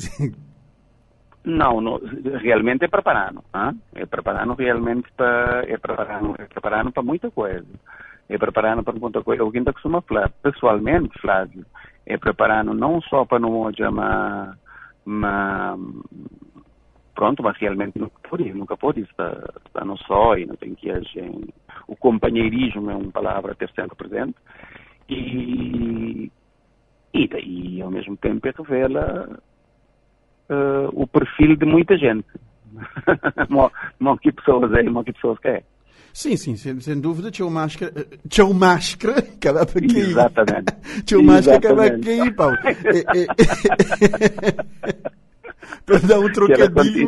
Não, 1.45 1.79
no, 1.79 2.01
realmente 2.41 2.85
é 2.85 2.87
preparando. 2.87 3.43
Hein? 3.55 3.79
É 3.93 4.05
preparando 4.05 4.55
realmente 4.55 5.07
para 5.15 5.63
é 5.67 5.77
preparando, 5.77 6.35
é 6.39 6.45
preparando 6.45 6.91
para 6.91 7.03
muita 7.03 7.29
coisa. 7.29 7.67
É 8.27 8.37
preparando 8.37 8.83
para 8.83 8.97
muita 8.97 9.23
coisa. 9.23 9.51
Que 9.51 9.57
ainda 9.59 9.71
costuma 9.71 10.01
falar, 10.01 10.29
pessoalmente, 10.41 11.19
Flávio, 11.19 11.63
é 12.05 12.17
preparando 12.17 12.73
não 12.73 12.99
só 13.01 13.25
para 13.25 13.39
não 13.39 13.61
hoje, 13.61 13.87
mas, 13.89 14.57
mas 15.05 15.79
pronto, 17.13 17.43
mas 17.43 17.55
realmente 17.57 17.99
nunca 17.99 18.15
pode, 18.27 18.53
nunca 18.53 18.75
pode 18.75 19.01
estar, 19.01 19.37
estar 19.67 19.85
no 19.85 19.97
só 19.99 20.35
e 20.35 20.47
não 20.47 20.55
tem 20.55 20.73
que 20.73 20.89
agir. 20.89 21.53
O 21.87 21.95
companheirismo 21.95 22.89
é 22.89 22.95
uma 22.95 23.11
palavra 23.11 23.53
ter 23.53 23.69
sempre 23.71 23.95
presente. 23.95 24.35
E, 25.07 26.31
e 27.13 27.27
daí, 27.27 27.81
ao 27.83 27.91
mesmo 27.91 28.17
tempo, 28.17 28.47
é 28.47 28.51
revela 28.57 29.39
uh, 30.49 30.89
o 30.93 31.07
perfil 31.07 31.55
de 31.55 31.65
muita 31.65 31.97
gente. 31.97 32.25
Não 33.99 34.17
que 34.17 34.31
pessoas 34.31 34.71
é, 34.73 34.83
não 34.83 35.03
que 35.03 35.13
pessoas 35.13 35.39
que 35.39 35.47
é. 35.47 35.63
Sim, 36.13 36.35
sim, 36.37 36.55
sem, 36.55 36.79
sem 36.79 36.99
dúvida, 36.99 37.29
tinha 37.29 37.49
máscara, 37.49 37.93
tinha 38.29 38.47
máscara, 38.53 39.21
cada 39.39 39.65
para 39.65 39.81
cair. 39.81 39.97
Exatamente. 39.97 40.73
Tinha 41.05 41.21
máscara, 41.21 41.59
cada 41.59 41.75
para 41.75 41.99
cair, 41.99 42.35
pau. 42.35 42.51
para 45.85 45.99
dar 45.99 46.19
um 46.19 46.31
trocadilho, 46.31 47.07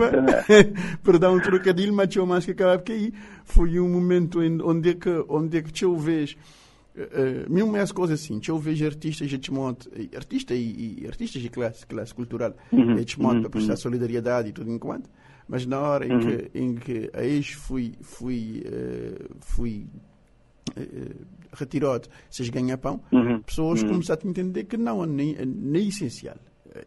para 1.04 1.20
dar 1.20 1.32
um 1.32 1.40
trocadilho, 1.40 1.94
mas 1.94 2.10
tinha 2.10 2.26
máscara, 2.26 2.58
cada 2.58 2.80
para 2.80 2.94
cair. 2.94 3.14
Foi 3.46 3.80
um 3.80 3.90
momento 3.90 4.40
onde 4.42 4.90
é 4.90 4.94
que, 4.94 5.26
onde 5.30 5.58
é 5.58 5.62
que 5.62 5.72
vejo 5.98 6.36
Uh, 6.38 6.67
mesmo 7.50 7.76
as 7.78 7.92
coisas 7.92 8.22
assim, 8.22 8.40
eu 8.48 8.58
vejo 8.58 8.86
artistas 8.86 9.30
de 9.30 9.52
monte, 9.52 9.90
artistas 10.16 10.58
e, 10.58 11.00
e, 11.02 11.08
artistas 11.08 11.42
de 11.42 11.50
classe, 11.50 11.86
classe 11.86 12.14
cultural, 12.14 12.56
uhum, 12.72 12.96
de 12.96 13.16
uhum, 13.20 13.42
para 13.42 13.50
prestar 13.50 13.74
uhum. 13.74 13.78
solidariedade 13.78 14.50
e 14.50 14.52
tudo 14.52 14.72
enquanto, 14.72 15.10
mas 15.48 15.66
na 15.66 15.80
hora 15.80 16.06
em 16.06 16.12
uhum. 16.12 16.20
que 16.20 16.52
em 16.54 16.76
que 16.76 17.10
a 17.14 17.24
ex 17.24 17.52
fui 17.52 17.94
fui 18.02 18.64
uh, 18.66 19.36
fui 19.40 19.88
uh, 20.78 21.26
retirado, 21.54 22.08
vocês 22.30 22.50
ganham 22.50 22.78
pão, 22.78 23.02
uhum, 23.12 23.42
pessoas 23.42 23.84
uhum. 23.84 23.90
começaram 23.90 24.22
a 24.26 24.30
entender 24.30 24.64
que 24.66 24.78
não, 24.78 25.06
nem, 25.06 25.36
nem 25.46 25.86
é 25.86 25.88
essencial. 25.88 26.38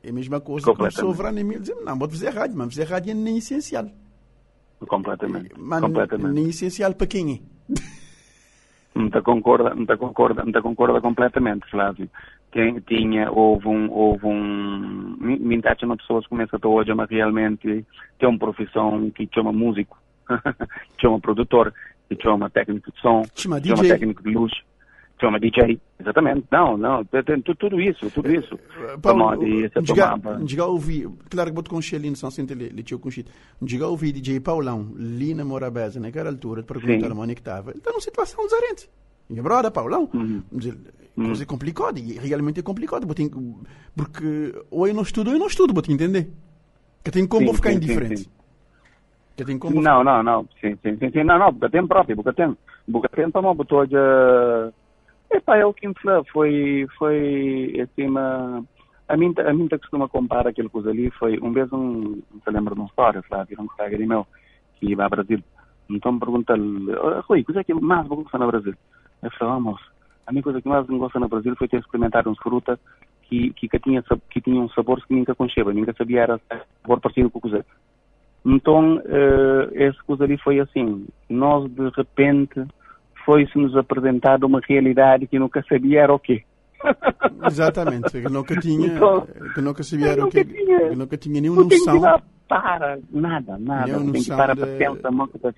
É 0.02 0.10
a 0.10 0.12
mesma 0.12 0.40
coisa 0.40 0.72
que 0.72 0.82
a 0.82 0.84
pessoa 0.84 1.12
verá 1.12 1.32
em 1.32 1.42
mim 1.42 1.58
dizer, 1.58 1.74
não, 1.76 1.98
pode 1.98 2.12
fazer 2.12 2.30
rádio, 2.30 2.56
mas 2.56 2.74
fazer 2.74 2.84
rádio 2.84 3.10
é 3.10 3.14
nem 3.14 3.38
essencial. 3.38 3.90
Completamente. 4.86 5.50
Mas 5.58 5.80
Completamente. 5.80 6.32
nem 6.32 6.48
essencial 6.48 6.94
para 6.94 7.06
quem 7.06 7.34
é. 7.68 7.74
Não 9.12 9.22
concorda, 9.22 9.74
não 9.74 9.86
concorda, 9.96 10.44
não 10.44 10.62
concorda 10.62 11.00
completamente, 11.00 11.68
Flávio. 11.70 12.08
Quem 12.52 12.80
tinha, 12.80 13.30
houve 13.30 13.68
um, 13.68 13.90
houve 13.90 14.26
um, 14.26 15.16
mintacha 15.20 15.86
uma 15.86 15.96
pessoa 15.96 16.22
que 16.22 16.28
começa 16.28 16.58
a 16.60 16.68
hoje, 16.68 16.92
mas 16.94 17.08
realmente 17.10 17.84
tem 18.18 18.28
uma 18.28 18.38
profissão 18.38 19.10
que 19.10 19.28
chama 19.32 19.52
músico, 19.52 19.98
que 20.28 21.00
chama 21.02 21.20
produtor, 21.20 21.72
que 22.08 22.20
chama 22.20 22.50
técnico 22.50 22.90
de 22.92 23.00
som, 23.00 23.22
que 23.22 23.42
chama 23.42 23.60
técnico 23.60 24.22
de 24.22 24.30
luz, 24.30 24.52
chama 25.20 25.38
DJ, 25.38 25.78
exatamente. 26.00 26.44
Não, 26.50 26.76
não, 26.76 27.04
tem, 27.04 27.40
tudo 27.42 27.80
isso, 27.80 28.10
tudo 28.10 28.32
isso. 28.32 28.58
Paulo, 29.00 29.44
diga 30.44 30.66
ouvi, 30.66 31.08
claro 31.28 31.50
que 31.50 31.54
vou 31.54 31.62
te 31.62 31.70
conhecer 31.70 31.96
ali, 31.96 32.08
não 32.08 32.16
sei 32.16 32.30
se 32.30 32.40
ele 32.40 32.82
tinha 32.82 32.98
conhecido. 32.98 33.30
Diga 33.62 33.86
ouvi 33.86 34.12
DJ 34.12 34.40
Paulão, 34.40 34.92
ali 34.98 35.34
na 35.34 35.44
Morabeza, 35.44 36.00
naquela 36.00 36.30
altura, 36.30 36.62
para 36.62 36.80
perguntar 36.80 37.12
onde 37.12 37.32
é 37.32 37.34
que 37.34 37.40
estava. 37.40 37.70
Ele 37.70 37.78
está 37.78 37.90
numa 37.90 38.00
situação 38.00 38.44
diferente. 38.44 38.88
Brother, 39.30 39.70
Paulão, 39.70 40.08
uhum. 40.12 40.42
coisa 40.50 41.42
uhum. 41.42 41.46
complicada, 41.46 41.98
e 41.98 42.18
realmente 42.18 42.60
é 42.60 42.62
complicado, 42.62 43.06
porque 43.06 44.54
ou 44.70 44.88
eu 44.88 44.94
não 44.94 45.02
estudo 45.02 45.28
ou 45.28 45.34
eu 45.34 45.40
não 45.40 45.46
estudo, 45.46 45.72
vou 45.72 45.82
te 45.82 45.92
entender. 45.92 46.30
Que 47.04 47.10
tem 47.10 47.26
como 47.26 47.48
sim, 47.48 47.54
ficar 47.54 47.70
sim, 47.70 47.76
indiferente. 47.76 48.22
Sim, 48.22 48.30
que 49.36 49.44
tem 49.44 49.58
como 49.58 49.80
não, 49.80 50.04
não, 50.04 50.22
não, 50.22 50.48
sim, 50.60 50.76
sim, 50.82 50.96
sim, 50.98 51.10
sim, 51.10 51.24
não, 51.24 51.38
não, 51.38 51.52
porque 51.52 51.70
tem 51.70 51.86
próprio, 51.86 52.16
porque 52.16 52.32
tem, 52.32 52.56
porque 52.90 53.08
tem 53.08 53.30
para 53.30 53.40
uma 53.40 53.54
botou 53.54 53.86
de 53.86 53.96
Epá, 55.32 55.56
é 55.56 55.64
o 55.64 55.72
que 55.72 55.86
me 55.86 55.94
foi, 56.32 56.88
foi 56.98 57.80
assim, 57.80 58.08
uma, 58.08 58.64
a 59.08 59.16
mim, 59.16 59.32
a 59.46 59.52
mim 59.52 59.68
costuma 59.68 60.08
comparar 60.08 60.48
aquilo 60.48 60.68
que 60.68 60.78
ali 60.88 61.10
foi, 61.12 61.38
um 61.40 61.52
vez 61.52 61.72
um, 61.72 62.20
se 62.42 62.50
lembra 62.50 62.74
de 62.74 62.80
uma 62.80 62.88
história, 62.88 63.22
lá, 63.30 63.44
viram 63.44 63.64
um 63.64 63.68
colega 63.68 63.96
de 63.96 64.06
meu, 64.06 64.26
que 64.74 64.86
ia 64.86 65.02
ao 65.02 65.08
Brasil, 65.08 65.40
então 65.88 66.12
me 66.12 66.18
pergunta-lhe, 66.18 66.92
oh, 66.96 67.20
Rui, 67.20 67.44
coisa 67.44 67.62
que 67.62 67.72
mais 67.72 68.08
me 68.08 68.16
gosta 68.16 68.38
no 68.38 68.46
Brasil? 68.48 68.74
Eu 69.22 69.30
oh, 69.42 69.60
moço, 69.60 69.84
a 70.26 70.32
minha 70.32 70.42
coisa 70.42 70.60
que 70.60 70.68
mais 70.68 70.86
me 70.86 70.98
gosta 70.98 71.18
no 71.18 71.28
Brasil 71.28 71.54
foi 71.56 71.68
ter 71.68 71.80
experimentado 71.80 72.30
uma 72.30 72.36
fruta 72.36 72.78
que, 73.24 73.52
que, 73.54 73.68
que, 73.68 73.78
tinha, 73.78 74.02
que 74.30 74.40
tinha 74.40 74.60
um 74.60 74.68
sabor 74.70 75.04
que 75.06 75.14
nunca 75.14 75.34
conheceva, 75.34 75.72
nunca 75.72 75.92
sabia 75.92 76.22
era 76.22 76.40
sabor 76.82 77.00
parecido 77.00 77.30
com 77.30 77.38
o 77.38 77.42
cozer. 77.42 77.64
Então, 78.44 78.96
uh, 78.96 79.70
esse 79.72 80.02
coisa 80.04 80.24
ali 80.24 80.38
foi 80.38 80.60
assim, 80.60 81.06
nós 81.28 81.70
de 81.70 81.90
repente 81.90 82.64
foi-se-nos 83.24 83.76
apresentado 83.76 84.44
uma 84.46 84.60
realidade 84.66 85.26
que 85.26 85.38
nunca 85.38 85.62
sabia 85.68 86.00
era 86.02 86.14
o 86.14 86.18
quê. 86.18 86.42
Exatamente, 87.46 88.10
que 88.10 88.28
nunca 88.28 88.56
tinha, 88.60 88.86
então, 88.86 89.26
que 89.54 89.60
nunca 89.60 89.82
sabia 89.82 90.12
era 90.12 90.24
o 90.24 90.30
quê, 90.30 90.44
tinha, 90.44 90.88
que 90.88 90.96
nunca 90.96 91.16
tinha 91.16 91.40
nenhuma 91.40 91.64
noção. 91.64 92.22
Para, 92.50 92.98
nada, 93.12 93.56
nada, 93.58 93.92
não 93.92 94.10
tem 94.10 94.24
que 94.24 94.28
parar 94.28 94.54
de, 94.54 94.60
para 94.60 94.76
pensar 94.76 95.10
muito 95.12 95.38
para 95.38 95.52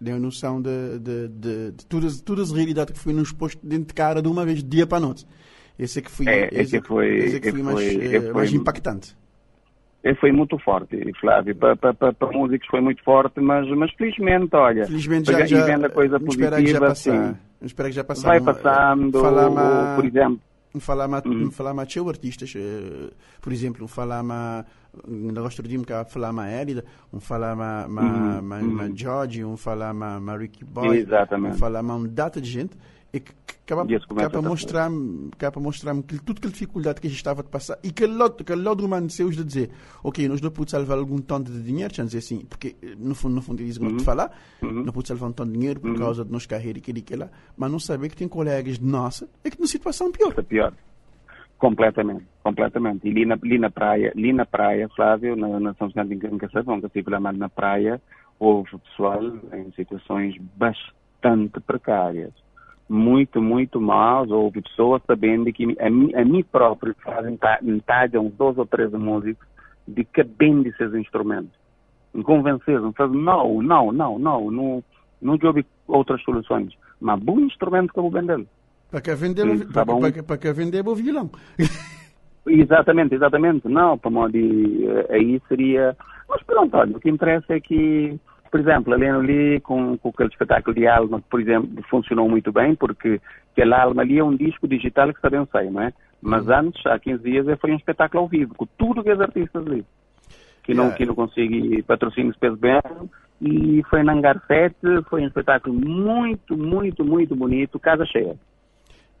Deu 0.00 0.18
noção 0.18 0.62
de, 0.62 0.98
de, 0.98 1.28
de, 1.28 1.72
de 1.72 1.86
todas, 1.86 2.22
todas 2.22 2.50
as 2.50 2.56
realidades 2.56 2.94
que 2.94 2.98
foi 2.98 3.12
nos 3.12 3.32
posto 3.32 3.60
dentro 3.62 3.88
de 3.88 3.92
cara 3.92 4.22
de 4.22 4.28
uma 4.28 4.46
vez, 4.46 4.64
dia 4.64 4.86
para 4.86 4.96
a 4.96 5.00
noite. 5.02 5.26
Esse 5.78 5.98
é 5.98 6.02
que 6.02 6.10
foi, 6.10 6.26
é, 6.26 6.48
esse, 6.50 6.76
esse 6.76 6.80
foi, 6.80 7.18
esse 7.18 7.36
é 7.36 7.40
que 7.40 7.50
foi, 7.50 7.62
mais, 7.62 7.92
foi, 7.92 8.14
eh, 8.14 8.32
mais 8.32 8.50
impactante 8.54 9.14
foi 10.20 10.32
muito 10.32 10.58
forte, 10.58 10.96
Flávio. 11.20 11.54
Para, 11.54 11.76
para, 11.76 12.12
para, 12.14 12.32
músicos 12.32 12.66
foi 12.68 12.80
muito 12.80 13.02
forte, 13.04 13.40
mas, 13.40 13.68
mas 13.76 13.92
felizmente, 13.92 14.56
olha, 14.56 14.86
felizmente 14.86 15.30
já, 15.30 15.44
já, 15.44 15.64
vendo 15.66 15.84
a 15.84 15.90
coisa 15.90 16.18
positiva, 16.18 16.66
já 16.66 16.80
passar, 16.80 17.40
espero 17.60 17.88
que 17.90 17.94
já 17.94 18.04
passar, 18.04 18.28
vai 18.28 18.40
passando, 18.40 19.20
falar 19.20 19.96
por 19.96 20.06
exemplo. 20.06 20.40
Falar 20.80 21.08
hum. 21.26 21.50
falar 21.50 21.72
mais 21.72 21.96
artistas, 21.96 22.52
por 23.40 23.52
exemplo, 23.52 23.88
nós 25.06 25.48
estudamos 25.48 25.86
que 25.86 26.04
falar 26.04 26.32
mais 26.32 26.60
Elida, 26.60 26.84
um 27.12 27.20
falar 27.20 27.56
mais 27.56 27.88
ma, 27.88 28.42
ma, 28.42 28.60
ma 28.62 28.90
George, 28.94 29.44
um 29.44 29.56
falar 29.56 29.94
mais 29.94 30.40
Ricky 30.40 30.64
Boy, 30.64 30.98
Exatamente. 30.98 31.54
um 31.54 31.58
falar 31.58 31.82
mais 31.82 31.98
uma 31.98 32.08
data 32.08 32.40
de 32.40 32.50
gente 32.50 32.76
e 33.12 33.20
que 33.20 33.32
acaba, 33.64 33.86
acaba 34.16 34.42
mostrar 34.42 34.90
acaba 35.32 35.60
mostrar 35.60 36.02
que 36.02 36.18
tudo 36.18 36.40
que 36.40 36.48
dificuldade 36.48 37.00
que 37.00 37.06
a 37.06 37.10
gente 37.10 37.18
estava 37.18 37.40
a 37.40 37.44
passar 37.44 37.78
e 37.82 37.90
que 37.90 38.06
lado 38.06 38.44
que 38.44 38.52
humano 38.52 39.08
seus 39.10 39.36
de 39.36 39.44
dizer 39.44 39.70
ok 40.02 40.28
nós 40.28 40.40
não 40.40 40.50
podemos 40.50 40.70
salvar 40.70 40.98
algum 40.98 41.18
tanto 41.18 41.50
de 41.50 41.62
dinheiro 41.62 41.92
quer 41.92 42.04
dizer 42.04 42.18
assim 42.18 42.44
porque 42.44 42.76
no 42.98 43.14
fundo 43.14 43.34
no 43.34 43.42
fundo 43.42 43.62
eles 43.62 43.78
vão 43.78 43.96
te 43.96 44.04
falar 44.04 44.30
uhum. 44.62 44.84
não 44.84 44.92
podemos 44.92 45.08
salvar 45.08 45.30
um 45.30 45.32
tanto 45.32 45.52
de 45.52 45.58
dinheiro 45.58 45.80
por 45.80 45.90
uhum. 45.90 45.96
causa 45.96 46.24
de 46.24 46.30
nossa 46.30 46.48
carreira 46.48 46.78
e 46.78 46.80
que 46.82 46.92
que 46.92 47.16
lá 47.16 47.30
mas 47.56 47.70
não 47.70 47.78
saber 47.78 48.10
que 48.10 48.16
tem 48.16 48.28
colegas 48.28 48.78
de 48.78 48.84
nossa 48.84 49.28
e 49.44 49.50
que 49.50 49.60
na 49.60 49.66
situação 49.66 50.12
pior. 50.12 50.34
É 50.36 50.42
pior. 50.42 50.72
Completamente 51.56 52.26
completamente. 52.42 53.06
E 53.06 53.10
ali 53.10 53.26
na, 53.26 53.34
ali 53.34 53.58
na 53.58 53.70
praia 53.70 54.12
ali 54.14 54.32
na 54.32 54.44
praia 54.44 54.88
Flávio 54.94 55.34
na, 55.34 55.58
na 55.58 55.74
São 55.74 55.88
Vicente 55.88 56.14
em 56.26 56.38
Caçadão 56.38 56.80
que 56.80 56.86
estive 56.86 57.10
lá 57.10 57.20
na 57.20 57.48
praia 57.48 58.00
houve 58.38 58.70
pessoal 58.78 59.22
em 59.24 59.72
situações 59.72 60.36
bastante 60.56 61.58
precárias 61.60 62.32
muito, 62.88 63.40
muito 63.40 63.80
mal. 63.80 64.26
Houve 64.28 64.62
pessoas 64.62 65.02
sabendo 65.06 65.52
que 65.52 65.76
a 65.80 65.90
mim, 65.90 66.14
a 66.14 66.24
mim 66.24 66.42
próprio 66.42 66.94
fazem 67.02 67.38
uns 68.18 68.32
dois 68.34 68.56
ou 68.58 68.66
três 68.66 68.90
músicos, 68.92 69.46
de 69.86 70.04
que 70.04 70.22
bem 70.22 70.62
esses 70.66 70.94
instrumentos. 70.94 71.52
Convenceram, 72.24 72.92
fazem, 72.92 73.20
não, 73.20 73.62
não, 73.62 73.92
não, 73.92 74.18
não, 74.18 74.50
não, 74.50 74.84
não 75.20 75.38
houve 75.42 75.66
outras 75.86 76.22
soluções. 76.22 76.72
Mas 77.00 77.20
bom 77.20 77.40
instrumento 77.40 77.92
que 77.92 77.98
eu 77.98 78.04
vou 78.04 78.12
vender. 78.12 78.44
Para 78.90 79.00
que 79.00 79.14
vender, 79.14 79.66
para, 79.72 79.84
para, 79.84 80.22
para 80.22 80.38
que 80.38 80.52
vender 80.52 80.86
o 80.86 80.94
violão. 80.94 81.30
Exatamente, 82.48 83.14
exatamente. 83.14 83.68
Não, 83.68 83.98
para 83.98 84.10
modo 84.10 84.32
de, 84.32 84.86
eh, 84.86 85.06
aí 85.10 85.42
seria. 85.48 85.96
Mas 86.28 86.42
pronto, 86.42 86.76
olha, 86.76 86.96
o 86.96 87.00
que 87.00 87.10
interessa 87.10 87.54
é 87.54 87.60
que, 87.60 88.18
por 88.50 88.60
exemplo, 88.60 88.94
ali, 88.94 89.06
ali 89.06 89.60
com, 89.60 89.96
com 89.98 90.08
aquele 90.08 90.28
espetáculo 90.28 90.74
de 90.74 90.86
Alma, 90.86 91.22
por 91.30 91.40
exemplo, 91.40 91.82
funcionou 91.88 92.28
muito 92.28 92.52
bem, 92.52 92.74
porque 92.74 93.20
aquele 93.52 93.74
Alma 93.74 94.02
ali 94.02 94.18
é 94.18 94.24
um 94.24 94.36
disco 94.36 94.66
digital 94.66 95.12
que 95.12 95.20
sabem 95.20 95.46
sei, 95.52 95.70
não 95.70 95.82
é? 95.82 95.92
Mas 96.20 96.46
uhum. 96.46 96.54
antes, 96.54 96.84
há 96.86 96.98
15 96.98 97.22
dias, 97.22 97.60
foi 97.60 97.72
um 97.72 97.76
espetáculo 97.76 98.22
ao 98.22 98.28
vivo, 98.28 98.54
com 98.54 98.66
tudo 98.76 99.02
que 99.02 99.12
os 99.12 99.20
artistas 99.20 99.66
ali. 99.66 99.84
Que 100.62 100.74
não, 100.74 100.84
yeah. 100.84 100.96
que 100.96 101.06
não 101.06 101.14
consegue 101.14 101.82
patrocínio 101.82 102.34
peso 102.38 102.56
bem. 102.56 102.80
E 103.40 103.82
foi 103.88 104.02
na 104.02 104.12
Hangar 104.12 104.42
7, 104.46 104.74
foi 105.08 105.22
um 105.22 105.28
espetáculo 105.28 105.74
muito, 105.74 106.56
muito, 106.56 107.04
muito 107.04 107.36
bonito, 107.36 107.78
casa 107.78 108.04
cheia. 108.04 108.36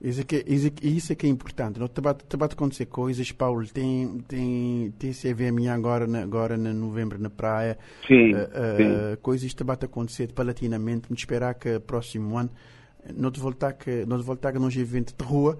Isso 0.00 0.20
é 0.20 0.24
que, 0.24 0.44
isso, 0.46 0.68
é 0.68 0.86
isso 0.86 1.12
é 1.12 1.16
que 1.16 1.26
é 1.26 1.28
importante. 1.28 1.80
Não 1.80 1.88
te 1.88 2.00
bate, 2.00 2.24
te 2.24 2.36
bate 2.36 2.54
acontecer 2.54 2.86
coisas, 2.86 3.32
Paulo. 3.32 3.66
Tem, 3.66 4.18
tem, 4.28 4.94
tem 4.96 5.12
CVMA 5.12 5.72
agora, 5.72 6.06
na, 6.06 6.22
agora 6.22 6.54
em 6.54 6.72
novembro 6.72 7.18
na 7.18 7.30
praia. 7.30 7.76
Sim, 8.06 8.32
uh, 8.32 8.36
uh, 8.36 8.76
sim. 8.76 9.16
Coisas 9.20 9.52
te 9.52 9.64
bate 9.64 9.86
acontecer 9.86 10.32
palatinamente. 10.32 11.08
Vamos 11.08 11.20
esperar 11.20 11.54
que 11.54 11.80
próximo 11.80 12.38
ano 12.38 12.50
não 13.16 13.30
te 13.30 13.40
voltar 13.40 13.72
que 13.72 14.04
não 14.06 14.18
te 14.18 14.24
voltar 14.24 14.52
que 14.52 14.58
nós 14.58 14.76
evento 14.76 15.14
de 15.16 15.24
rua 15.24 15.58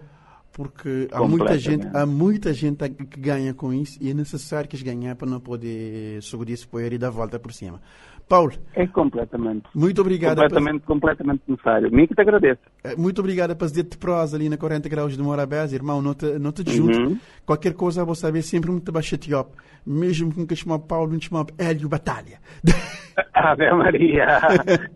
porque 0.52 1.08
há 1.12 1.22
muita 1.26 1.58
gente 1.58 1.86
há 1.94 2.04
muita 2.04 2.52
gente 2.52 2.88
que 2.88 3.20
ganha 3.20 3.54
com 3.54 3.72
isso 3.72 3.98
e 4.00 4.10
é 4.10 4.14
necessário 4.14 4.68
que 4.68 4.76
eles 4.76 4.84
ganhem 4.84 5.14
para 5.14 5.28
não 5.28 5.40
poder 5.40 6.22
subir 6.22 6.52
esse 6.52 6.66
poeira 6.66 6.94
e 6.94 6.98
dar 6.98 7.08
a 7.08 7.10
volta 7.10 7.38
por 7.38 7.52
cima. 7.52 7.80
Paulo. 8.28 8.52
É 8.74 8.86
completamente. 8.86 9.64
Muito 9.74 10.00
obrigado. 10.00 10.36
Completamente, 10.36 10.82
completamente 10.84 11.42
necessário. 11.48 11.90
Mim 11.90 12.06
que 12.06 12.14
te 12.14 12.20
agradeço. 12.20 12.60
Eh, 12.84 12.94
muito 12.96 13.20
obrigado 13.20 13.56
por 13.56 13.66
dizer-te 13.66 13.96
prosa 13.96 14.36
ali 14.36 14.48
na 14.48 14.56
40 14.56 14.88
graus 14.88 15.16
de 15.16 15.22
Morabés, 15.22 15.72
irmão. 15.72 16.02
Não 16.02 16.14
te, 16.14 16.38
não 16.38 16.52
te 16.52 16.70
junto. 16.70 16.98
Uhum. 16.98 17.18
Qualquer 17.46 17.74
coisa 17.74 18.04
vou 18.04 18.14
saber 18.14 18.42
sempre 18.42 18.70
muito 18.70 18.92
baixateop. 18.92 19.50
Mesmo 19.86 20.32
que 20.32 20.40
me 20.40 20.56
chamar 20.56 20.80
Paulo, 20.80 21.12
me 21.12 21.20
chamar 21.20 21.46
Hélio 21.58 21.88
Batalha. 21.88 22.38
Ave 23.34 23.70
Maria. 23.72 24.40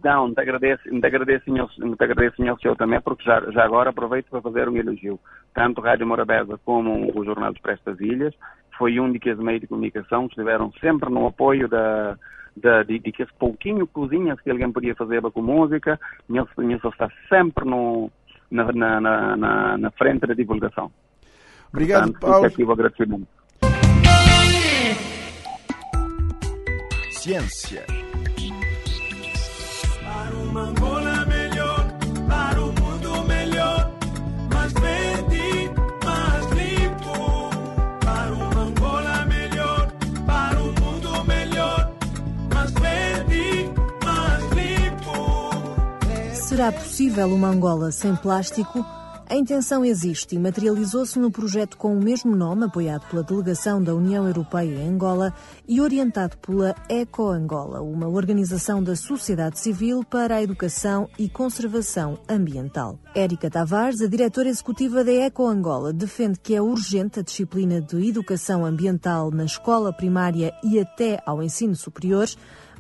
Não, 0.05 0.33
te 0.33 0.41
agradeço, 0.41 0.83
te 0.85 1.07
agradeço, 1.07 1.45
te 1.45 2.05
agradeço, 2.05 2.37
senhor, 2.37 2.61
senhor 2.61 2.77
também, 2.77 3.01
porque 3.01 3.25
já, 3.25 3.41
já 3.51 3.65
agora 3.65 3.91
aproveito 3.91 4.27
para 4.31 4.43
fazer 4.43 4.69
um 4.69 4.77
elogio. 4.77 5.19
Tanto 5.55 5.81
Rádio 5.81 6.07
Morabeza 6.07 6.59
como 6.65 7.11
o 7.19 7.25
Jornal 7.25 7.53
de 7.53 7.61
Prestas 7.61 7.99
Ilhas 8.01 8.35
foi 8.79 8.99
um 8.99 9.11
de 9.13 9.19
que 9.19 9.31
os 9.31 9.39
meios 9.39 9.61
de 9.61 9.67
comunicação 9.67 10.27
estiveram 10.27 10.73
sempre 10.81 11.11
no 11.11 11.27
apoio 11.27 11.69
da 11.69 12.17
de, 12.57 12.85
de, 12.85 12.99
de 12.99 13.13
que 13.13 13.23
esse 13.23 13.33
pouquinho 13.35 13.87
cozinhas 13.87 14.41
que 14.41 14.51
alguém 14.51 14.71
podia 14.71 14.95
fazer 14.95 15.21
com 15.31 15.43
música, 15.43 15.99
Nilson 16.29 16.89
está 16.89 17.09
sempre 17.29 17.65
no, 17.65 18.11
na, 18.51 18.73
na, 18.73 19.37
na, 19.37 19.79
na, 19.79 19.91
frente 19.93 20.27
da 20.27 20.35
divulgação. 20.35 20.91
Obrigado, 21.73 22.13
Portanto, 22.13 22.57
Paulo. 22.57 22.73
agradecimento. 22.73 23.27
Ciência. 27.11 27.87
Para 30.03 30.35
uma 30.37 30.73
Será 46.53 46.71
possível 46.71 47.29
uma 47.29 47.49
Angola 47.49 47.91
sem 47.91 48.15
plástico? 48.15 48.85
A 49.27 49.35
intenção 49.35 49.83
existe 49.83 50.37
e 50.37 50.39
materializou-se 50.39 51.19
no 51.19 51.31
projeto 51.31 51.79
com 51.79 51.97
o 51.97 51.99
mesmo 51.99 52.37
nome, 52.37 52.67
apoiado 52.67 53.09
pela 53.09 53.23
delegação 53.23 53.83
da 53.83 53.95
União 53.95 54.27
Europeia 54.27 54.83
em 54.83 54.91
Angola 54.91 55.33
e 55.67 55.81
orientado 55.81 56.37
pela 56.37 56.75
Eco 56.91 57.27
Angola, 57.27 57.81
uma 57.81 58.07
organização 58.07 58.83
da 58.83 58.95
sociedade 58.95 59.59
civil 59.59 60.05
para 60.05 60.35
a 60.35 60.43
educação 60.43 61.09
e 61.19 61.27
conservação 61.27 62.19
ambiental. 62.29 62.99
Érica 63.15 63.49
Tavares, 63.49 64.03
a 64.03 64.07
diretora 64.07 64.51
executiva 64.51 65.03
da 65.03 65.11
Eco 65.11 65.47
Angola, 65.47 65.91
defende 65.91 66.39
que 66.39 66.55
é 66.55 66.61
urgente 66.61 67.19
a 67.19 67.23
disciplina 67.23 67.81
de 67.81 68.07
educação 68.07 68.67
ambiental 68.67 69.31
na 69.31 69.47
escola 69.47 69.91
primária 69.91 70.53
e 70.63 70.79
até 70.79 71.19
ao 71.25 71.43
ensino 71.43 71.75
superior 71.75 72.29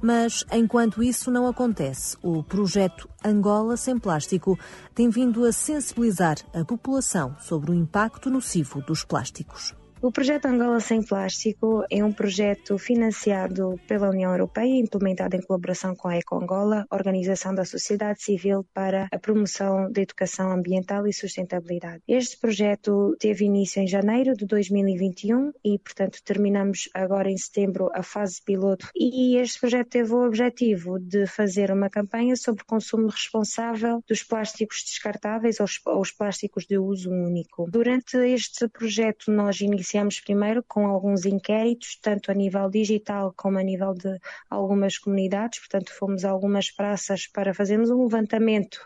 mas 0.02 0.44
enquanto 0.52 1.02
isso 1.02 1.30
não 1.30 1.46
acontece, 1.46 2.16
o 2.20 2.42
projeto 2.42 3.08
Angola 3.24 3.76
Sem 3.76 3.98
Plástico 3.98 4.58
tem 4.94 5.08
vindo 5.08 5.44
a 5.44 5.52
sensibilizar 5.52 6.36
a 6.52 6.64
população 6.64 7.36
sobre 7.40 7.70
o 7.70 7.74
impacto 7.74 8.28
nocivo 8.28 8.82
dos 8.82 9.04
plásticos. 9.04 9.74
O 10.02 10.10
projeto 10.10 10.46
Angola 10.46 10.80
Sem 10.80 11.00
Plástico 11.00 11.84
é 11.88 12.04
um 12.04 12.12
projeto 12.12 12.76
financiado 12.76 13.78
pela 13.86 14.10
União 14.10 14.32
Europeia 14.32 14.66
e 14.66 14.80
implementado 14.80 15.36
em 15.36 15.40
colaboração 15.40 15.94
com 15.94 16.08
a 16.08 16.16
Eco 16.16 16.34
Angola, 16.42 16.84
Organização 16.90 17.54
da 17.54 17.64
Sociedade 17.64 18.20
Civil 18.20 18.66
para 18.74 19.06
a 19.12 19.18
Promoção 19.20 19.88
da 19.92 20.02
Educação 20.02 20.50
Ambiental 20.50 21.06
e 21.06 21.12
Sustentabilidade. 21.12 22.02
Este 22.08 22.36
projeto 22.36 23.14
teve 23.20 23.44
início 23.44 23.80
em 23.80 23.86
janeiro 23.86 24.34
de 24.34 24.44
2021 24.44 25.52
e, 25.64 25.78
portanto, 25.78 26.18
terminamos 26.24 26.88
agora 26.92 27.30
em 27.30 27.38
setembro 27.38 27.88
a 27.94 28.02
fase 28.02 28.42
piloto. 28.44 28.88
E 28.96 29.36
este 29.36 29.60
projeto 29.60 29.88
teve 29.88 30.12
o 30.12 30.26
objetivo 30.26 30.98
de 30.98 31.28
fazer 31.28 31.70
uma 31.70 31.88
campanha 31.88 32.34
sobre 32.34 32.64
o 32.64 32.66
consumo 32.66 33.06
responsável 33.06 34.02
dos 34.08 34.24
plásticos 34.24 34.82
descartáveis 34.84 35.58
ou 35.60 36.00
os 36.00 36.10
plásticos 36.10 36.66
de 36.66 36.76
uso 36.76 37.08
único. 37.08 37.70
Durante 37.70 38.16
este 38.16 38.66
projeto, 38.66 39.30
nós 39.30 39.60
iniciamos 39.60 39.91
iniciamos 39.92 40.20
primeiro 40.20 40.62
com 40.66 40.86
alguns 40.86 41.26
inquéritos, 41.26 41.98
tanto 42.00 42.30
a 42.30 42.34
nível 42.34 42.70
digital 42.70 43.34
como 43.36 43.58
a 43.58 43.62
nível 43.62 43.92
de 43.92 44.18
algumas 44.48 44.96
comunidades, 44.96 45.58
portanto 45.58 45.92
fomos 45.92 46.24
a 46.24 46.30
algumas 46.30 46.70
praças 46.70 47.26
para 47.26 47.52
fazermos 47.52 47.90
um 47.90 48.02
levantamento 48.02 48.76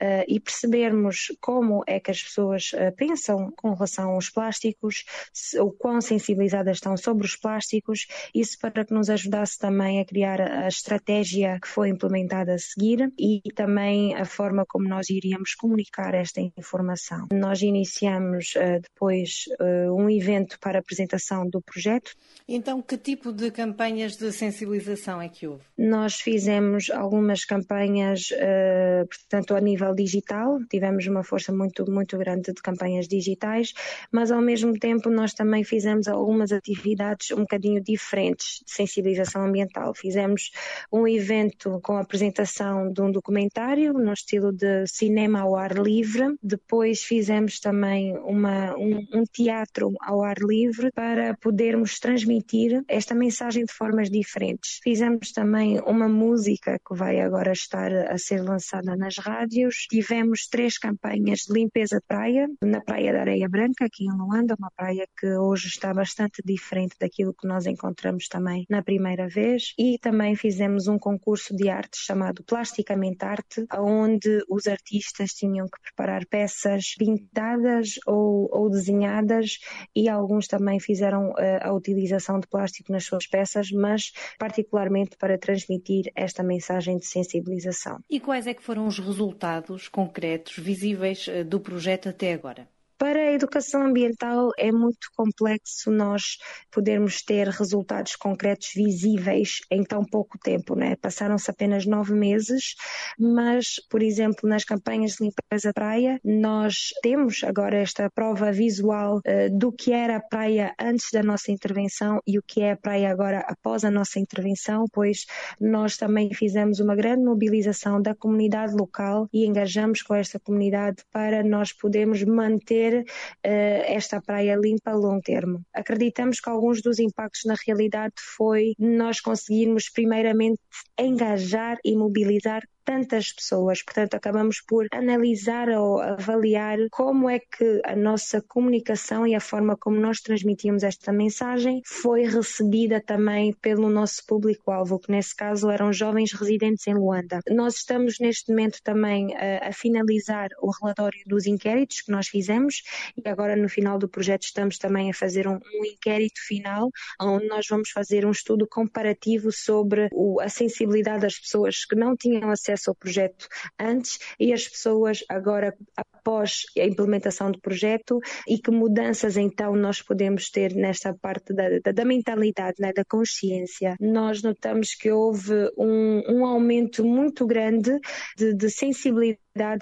uh, 0.00 0.24
e 0.28 0.38
percebermos 0.38 1.32
como 1.40 1.82
é 1.86 1.98
que 1.98 2.12
as 2.12 2.22
pessoas 2.22 2.72
uh, 2.74 2.94
pensam 2.96 3.52
com 3.56 3.72
relação 3.72 4.10
aos 4.10 4.30
plásticos, 4.30 5.04
se, 5.32 5.58
o 5.58 5.72
quão 5.72 6.00
sensibilizadas 6.00 6.76
estão 6.76 6.96
sobre 6.96 7.26
os 7.26 7.34
plásticos, 7.34 8.06
isso 8.32 8.56
para 8.60 8.84
que 8.84 8.94
nos 8.94 9.10
ajudasse 9.10 9.58
também 9.58 10.00
a 10.00 10.04
criar 10.04 10.40
a 10.40 10.68
estratégia 10.68 11.58
que 11.60 11.68
foi 11.68 11.88
implementada 11.88 12.54
a 12.54 12.58
seguir 12.58 13.12
e 13.18 13.40
também 13.54 14.14
a 14.14 14.24
forma 14.24 14.64
como 14.64 14.88
nós 14.88 15.10
iríamos 15.10 15.54
comunicar 15.54 16.14
esta 16.14 16.40
informação. 16.56 17.26
Nós 17.32 17.62
iniciamos 17.62 18.54
uh, 18.54 18.80
depois 18.80 19.44
um 19.92 20.08
evento 20.10 20.51
para 20.58 20.78
a 20.78 20.80
apresentação 20.80 21.48
do 21.48 21.60
projeto. 21.60 22.12
Então, 22.48 22.82
que 22.82 22.96
tipo 22.96 23.32
de 23.32 23.50
campanhas 23.50 24.16
de 24.16 24.32
sensibilização 24.32 25.20
é 25.20 25.28
que 25.28 25.46
houve? 25.46 25.62
Nós 25.78 26.16
fizemos 26.16 26.90
algumas 26.90 27.44
campanhas, 27.44 28.30
uh, 28.30 29.06
portanto, 29.06 29.54
a 29.54 29.60
nível 29.60 29.94
digital, 29.94 30.58
tivemos 30.68 31.06
uma 31.06 31.22
força 31.22 31.52
muito, 31.52 31.88
muito 31.90 32.18
grande 32.18 32.52
de 32.52 32.62
campanhas 32.62 33.06
digitais, 33.06 33.72
mas 34.10 34.30
ao 34.30 34.40
mesmo 34.40 34.78
tempo 34.78 35.08
nós 35.08 35.34
também 35.34 35.64
fizemos 35.64 36.08
algumas 36.08 36.52
atividades 36.52 37.30
um 37.30 37.40
bocadinho 37.40 37.82
diferentes 37.82 38.62
de 38.66 38.72
sensibilização 38.72 39.44
ambiental. 39.44 39.94
Fizemos 39.94 40.50
um 40.92 41.06
evento 41.06 41.80
com 41.82 41.96
a 41.96 42.00
apresentação 42.00 42.92
de 42.92 43.00
um 43.00 43.10
documentário 43.10 43.92
no 43.92 44.12
estilo 44.12 44.52
de 44.52 44.86
cinema 44.86 45.40
ao 45.40 45.56
ar 45.56 45.72
livre, 45.78 46.36
depois 46.42 47.02
fizemos 47.02 47.60
também 47.60 48.16
uma, 48.18 48.76
um, 48.76 49.06
um 49.14 49.24
teatro 49.24 49.92
ao 50.00 50.22
ar 50.22 50.38
livre 50.46 50.90
para 50.92 51.36
podermos 51.36 51.98
transmitir 51.98 52.82
esta 52.88 53.14
mensagem 53.14 53.64
de 53.64 53.72
formas 53.72 54.10
diferentes. 54.10 54.78
Fizemos 54.82 55.32
também 55.32 55.80
uma 55.86 56.08
música 56.08 56.78
que 56.86 56.94
vai 56.94 57.20
agora 57.20 57.52
estar 57.52 57.92
a 57.92 58.18
ser 58.18 58.42
lançada 58.42 58.96
nas 58.96 59.16
rádios. 59.18 59.86
Tivemos 59.90 60.46
três 60.50 60.78
campanhas 60.78 61.40
de 61.40 61.52
limpeza 61.52 61.96
de 61.96 62.06
praia, 62.06 62.48
na 62.62 62.80
Praia 62.80 63.12
da 63.12 63.20
Areia 63.20 63.48
Branca, 63.48 63.84
aqui 63.84 64.04
em 64.04 64.16
Luanda, 64.16 64.56
uma 64.58 64.70
praia 64.76 65.06
que 65.18 65.26
hoje 65.36 65.68
está 65.68 65.94
bastante 65.94 66.42
diferente 66.44 66.96
daquilo 67.00 67.34
que 67.34 67.46
nós 67.46 67.66
encontramos 67.66 68.26
também 68.28 68.64
na 68.68 68.82
primeira 68.82 69.28
vez. 69.28 69.72
E 69.78 69.98
também 69.98 70.34
fizemos 70.34 70.88
um 70.88 70.98
concurso 70.98 71.54
de 71.54 71.68
arte 71.68 71.96
chamado 71.98 72.42
Plasticamente 72.44 73.24
Arte, 73.24 73.64
onde 73.78 74.42
os 74.48 74.66
artistas 74.66 75.30
tinham 75.30 75.66
que 75.66 75.80
preparar 75.82 76.26
peças 76.26 76.94
pintadas 76.98 77.98
ou, 78.06 78.48
ou 78.52 78.70
desenhadas 78.70 79.58
e 79.94 80.08
algumas 80.08 80.31
alguns 80.32 80.46
também 80.46 80.80
fizeram 80.80 81.34
a 81.60 81.72
utilização 81.72 82.40
de 82.40 82.46
plástico 82.46 82.90
nas 82.90 83.04
suas 83.04 83.26
peças, 83.26 83.70
mas 83.70 84.12
particularmente 84.38 85.16
para 85.18 85.38
transmitir 85.38 86.10
esta 86.14 86.42
mensagem 86.42 86.96
de 86.96 87.06
sensibilização. 87.06 87.98
E 88.08 88.18
quais 88.18 88.46
é 88.46 88.54
que 88.54 88.62
foram 88.62 88.86
os 88.86 88.98
resultados 88.98 89.88
concretos, 89.88 90.56
visíveis 90.56 91.26
do 91.46 91.60
projeto 91.60 92.08
até 92.08 92.32
agora? 92.32 92.66
Para 93.02 93.18
a 93.18 93.32
educação 93.32 93.82
ambiental 93.82 94.52
é 94.56 94.70
muito 94.70 95.08
complexo 95.16 95.90
nós 95.90 96.38
podermos 96.70 97.20
ter 97.20 97.48
resultados 97.48 98.14
concretos 98.14 98.70
visíveis 98.76 99.58
em 99.68 99.82
tão 99.82 100.04
pouco 100.04 100.38
tempo, 100.38 100.76
né? 100.76 100.94
Passaram-se 100.94 101.50
apenas 101.50 101.84
nove 101.84 102.14
meses, 102.14 102.76
mas, 103.18 103.80
por 103.90 104.04
exemplo, 104.04 104.48
nas 104.48 104.62
campanhas 104.64 105.14
de 105.14 105.24
limpeza 105.24 105.70
da 105.70 105.72
praia, 105.72 106.20
nós 106.24 106.90
temos 107.02 107.42
agora 107.42 107.76
esta 107.78 108.08
prova 108.08 108.52
visual 108.52 109.16
uh, 109.16 109.58
do 109.58 109.72
que 109.72 109.92
era 109.92 110.18
a 110.18 110.20
praia 110.20 110.72
antes 110.80 111.08
da 111.12 111.24
nossa 111.24 111.50
intervenção 111.50 112.20
e 112.24 112.38
o 112.38 112.42
que 112.46 112.62
é 112.62 112.70
a 112.70 112.76
praia 112.76 113.10
agora 113.10 113.40
após 113.48 113.82
a 113.82 113.90
nossa 113.90 114.20
intervenção, 114.20 114.84
pois 114.92 115.26
nós 115.60 115.96
também 115.96 116.32
fizemos 116.32 116.78
uma 116.78 116.94
grande 116.94 117.24
mobilização 117.24 118.00
da 118.00 118.14
comunidade 118.14 118.76
local 118.76 119.28
e 119.32 119.44
engajamos 119.44 120.02
com 120.02 120.14
esta 120.14 120.38
comunidade 120.38 121.02
para 121.10 121.42
nós 121.42 121.72
podermos 121.72 122.22
manter 122.22 122.91
uh, 123.00 123.82
esta 123.86 124.20
praia 124.20 124.56
limpa 124.56 124.90
a 124.90 124.94
longo 124.94 125.22
termo. 125.22 125.62
Acreditamos 125.72 126.40
que 126.40 126.50
alguns 126.50 126.82
dos 126.82 126.98
impactos 126.98 127.42
na 127.44 127.54
realidade 127.66 128.14
foi 128.36 128.74
nós 128.78 129.20
conseguirmos 129.20 129.88
primeiramente 129.88 130.60
engajar 130.98 131.78
e 131.84 131.96
mobilizar 131.96 132.62
tantas 132.84 133.32
pessoas. 133.32 133.82
Portanto, 133.82 134.14
acabamos 134.14 134.60
por 134.66 134.86
analisar 134.92 135.68
ou 135.70 136.00
avaliar 136.00 136.78
como 136.90 137.28
é 137.28 137.38
que 137.38 137.80
a 137.84 137.96
nossa 137.96 138.42
comunicação 138.42 139.26
e 139.26 139.34
a 139.34 139.40
forma 139.40 139.76
como 139.76 139.98
nós 139.98 140.20
transmitimos 140.20 140.82
esta 140.82 141.12
mensagem 141.12 141.82
foi 141.84 142.22
recebida 142.22 143.00
também 143.00 143.52
pelo 143.60 143.88
nosso 143.88 144.24
público-alvo, 144.26 144.98
que 144.98 145.10
nesse 145.10 145.34
caso 145.34 145.70
eram 145.70 145.92
jovens 145.92 146.32
residentes 146.32 146.86
em 146.86 146.94
Luanda. 146.94 147.40
Nós 147.50 147.76
estamos 147.76 148.18
neste 148.20 148.50
momento 148.50 148.78
também 148.82 149.34
a, 149.36 149.68
a 149.68 149.72
finalizar 149.72 150.48
o 150.60 150.70
relatório 150.70 151.20
dos 151.26 151.46
inquéritos 151.46 152.02
que 152.02 152.12
nós 152.12 152.28
fizemos 152.28 152.82
e 153.16 153.28
agora 153.28 153.56
no 153.56 153.68
final 153.68 153.98
do 153.98 154.08
projeto 154.08 154.42
estamos 154.42 154.78
também 154.78 155.10
a 155.10 155.14
fazer 155.14 155.46
um, 155.46 155.54
um 155.54 155.84
inquérito 155.84 156.40
final 156.46 156.90
onde 157.20 157.46
nós 157.46 157.66
vamos 157.68 157.90
fazer 157.90 158.26
um 158.26 158.30
estudo 158.30 158.66
comparativo 158.66 159.50
sobre 159.52 160.08
o, 160.12 160.40
a 160.40 160.48
sensibilidade 160.48 161.22
das 161.22 161.38
pessoas 161.38 161.84
que 161.84 161.94
não 161.94 162.16
tinham 162.16 162.50
acesso 162.50 162.71
acesso 162.72 162.90
ao 162.90 162.96
projeto 162.96 163.46
antes 163.78 164.18
e 164.38 164.52
as 164.52 164.66
pessoas 164.66 165.24
agora 165.28 165.74
após 165.96 166.62
a 166.78 166.84
implementação 166.84 167.50
do 167.50 167.60
projeto 167.60 168.18
e 168.48 168.58
que 168.58 168.70
mudanças 168.70 169.36
então 169.36 169.74
nós 169.74 170.00
podemos 170.00 170.50
ter 170.50 170.74
nesta 170.74 171.14
parte 171.14 171.52
da, 171.52 171.78
da, 171.80 171.92
da 171.92 172.04
mentalidade, 172.04 172.76
né, 172.80 172.92
da 172.92 173.04
consciência. 173.04 173.96
Nós 174.00 174.42
notamos 174.42 174.94
que 174.94 175.10
houve 175.10 175.70
um, 175.76 176.22
um 176.28 176.46
aumento 176.46 177.04
muito 177.04 177.46
grande 177.46 177.98
de, 178.36 178.54
de 178.54 178.70
sensibilidade 178.70 179.38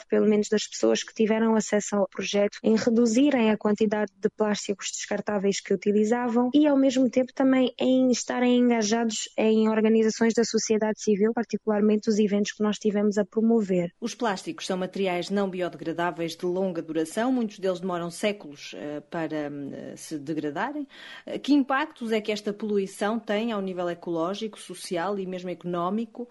pelo 0.09 0.27
menos 0.27 0.49
das 0.49 0.67
pessoas 0.67 1.03
que 1.03 1.15
tiveram 1.15 1.55
acesso 1.55 1.97
ao 1.97 2.09
projeto, 2.09 2.59
em 2.63 2.77
reduzirem 2.77 3.51
a 3.51 3.57
quantidade 3.57 4.11
de 4.19 4.29
plásticos 4.31 4.91
descartáveis 4.93 5.61
que 5.61 5.73
utilizavam 5.73 6.51
e, 6.55 6.67
ao 6.67 6.77
mesmo 6.77 7.09
tempo, 7.09 7.33
também 7.35 7.73
em 7.79 8.11
estarem 8.11 8.59
engajados 8.59 9.29
em 9.37 9.69
organizações 9.69 10.35
da 10.35 10.45
sociedade 10.45 11.01
civil, 11.01 11.33
particularmente 11.35 12.09
os 12.09 12.19
eventos 12.19 12.53
que 12.53 12.63
nós 12.63 12.77
tivemos 12.79 13.19
a 13.19 13.25
promover. 13.25 13.93
Os 14.01 14.15
plásticos 14.15 14.67
são 14.67 14.77
materiais 14.77 15.31
não 15.31 15.49
biodegradáveis 15.49 16.37
de 16.37 16.47
longa 16.47 16.83
duração, 16.83 17.33
muitos 17.33 17.59
deles 17.59 17.81
demoram 17.81 18.11
séculos 18.11 18.73
uh, 18.75 19.03
para 19.11 19.51
uh, 19.51 19.97
se 19.97 20.19
degradarem. 20.19 20.87
Uh, 21.27 21.39
que 21.39 21.53
impactos 21.53 22.13
é 22.13 22.21
que 22.21 22.33
esta 22.33 22.53
poluição 22.53 23.19
tem 23.19 23.53
ao 23.53 23.61
nível 23.61 23.89
ecológico, 23.89 24.59
social 24.59 25.19
e 25.19 25.27
mesmo 25.27 25.51
económico 25.51 26.29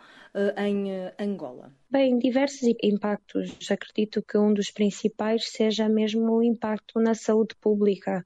em 0.58 1.12
Angola? 1.20 1.74
Bem, 1.90 2.20
diversos 2.20 2.62
impactos. 2.84 3.58
Acredito 3.72 4.22
que 4.22 4.38
um 4.38 4.54
dos 4.54 4.70
principais 4.70 5.50
seja 5.50 5.90
mesmo 5.90 6.32
o 6.32 6.44
impacto 6.44 7.00
na 7.00 7.16
saúde 7.16 7.56
pública. 7.56 8.24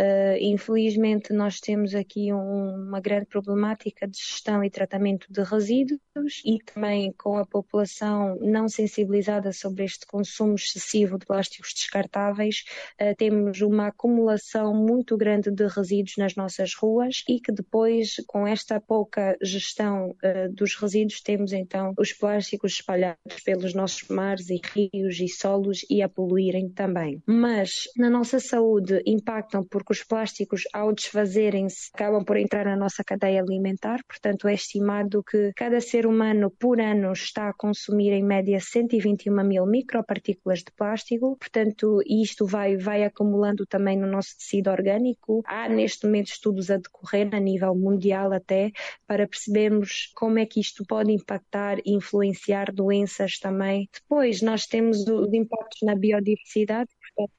Uh, 0.00 0.38
infelizmente, 0.40 1.30
nós 1.30 1.60
temos 1.60 1.94
aqui 1.94 2.32
um, 2.32 2.86
uma 2.88 3.00
grande 3.00 3.26
problemática 3.26 4.08
de 4.08 4.16
gestão 4.16 4.64
e 4.64 4.70
tratamento 4.70 5.26
de 5.30 5.42
resíduos 5.42 6.00
e 6.42 6.58
também 6.64 7.12
com 7.12 7.36
a 7.36 7.44
população 7.44 8.38
não 8.40 8.66
sensibilizada 8.66 9.52
sobre 9.52 9.84
este 9.84 10.06
consumo 10.06 10.54
excessivo 10.54 11.18
de 11.18 11.26
plásticos 11.26 11.74
descartáveis, 11.74 12.64
uh, 12.98 13.14
temos 13.14 13.60
uma 13.60 13.88
acumulação 13.88 14.74
muito 14.74 15.18
grande 15.18 15.50
de 15.50 15.66
resíduos 15.66 16.16
nas 16.16 16.34
nossas 16.34 16.74
ruas 16.74 17.22
e 17.28 17.38
que 17.38 17.52
depois, 17.52 18.14
com 18.26 18.46
esta 18.46 18.80
pouca 18.80 19.36
gestão 19.42 20.16
uh, 20.24 20.50
dos 20.50 20.76
resíduos, 20.76 21.20
temos 21.20 21.52
então 21.52 21.92
os 21.98 22.14
plásticos 22.14 22.72
espalhados 22.72 23.42
pelos 23.44 23.74
nossos 23.74 24.08
mares 24.08 24.48
e 24.48 24.58
rios 24.64 25.20
e 25.20 25.28
solos 25.28 25.84
e 25.90 26.00
a 26.00 26.08
poluírem 26.08 26.70
também. 26.70 27.22
Mas 27.26 27.82
na 27.98 28.08
nossa 28.08 28.40
saúde 28.40 29.02
impactam 29.04 29.62
por 29.62 29.84
os 29.92 30.04
plásticos, 30.04 30.62
ao 30.72 30.92
desfazerem-se, 30.92 31.90
acabam 31.94 32.24
por 32.24 32.36
entrar 32.36 32.64
na 32.64 32.76
nossa 32.76 33.02
cadeia 33.04 33.40
alimentar. 33.40 34.00
Portanto, 34.06 34.48
é 34.48 34.54
estimado 34.54 35.22
que 35.22 35.52
cada 35.54 35.80
ser 35.80 36.06
humano 36.06 36.50
por 36.50 36.80
ano 36.80 37.12
está 37.12 37.48
a 37.48 37.54
consumir 37.54 38.12
em 38.12 38.22
média 38.22 38.60
121 38.60 39.44
mil 39.44 39.66
micropartículas 39.66 40.60
de 40.60 40.72
plástico. 40.76 41.36
Portanto, 41.36 42.00
isto 42.06 42.46
vai, 42.46 42.76
vai 42.76 43.04
acumulando 43.04 43.66
também 43.66 43.96
no 43.96 44.06
nosso 44.06 44.36
tecido 44.38 44.70
orgânico. 44.70 45.42
Há 45.46 45.68
neste 45.68 46.06
momento 46.06 46.28
estudos 46.28 46.70
a 46.70 46.76
decorrer 46.76 47.28
a 47.34 47.40
nível 47.40 47.74
mundial 47.74 48.32
até 48.32 48.70
para 49.06 49.26
percebermos 49.26 50.10
como 50.14 50.38
é 50.38 50.46
que 50.46 50.60
isto 50.60 50.84
pode 50.86 51.12
impactar 51.12 51.78
e 51.84 51.94
influenciar 51.94 52.72
doenças 52.72 53.38
também. 53.38 53.88
Depois, 53.92 54.42
nós 54.42 54.66
temos 54.66 55.06
os 55.06 55.32
impactos 55.32 55.80
na 55.82 55.94
biodiversidade 55.94 56.90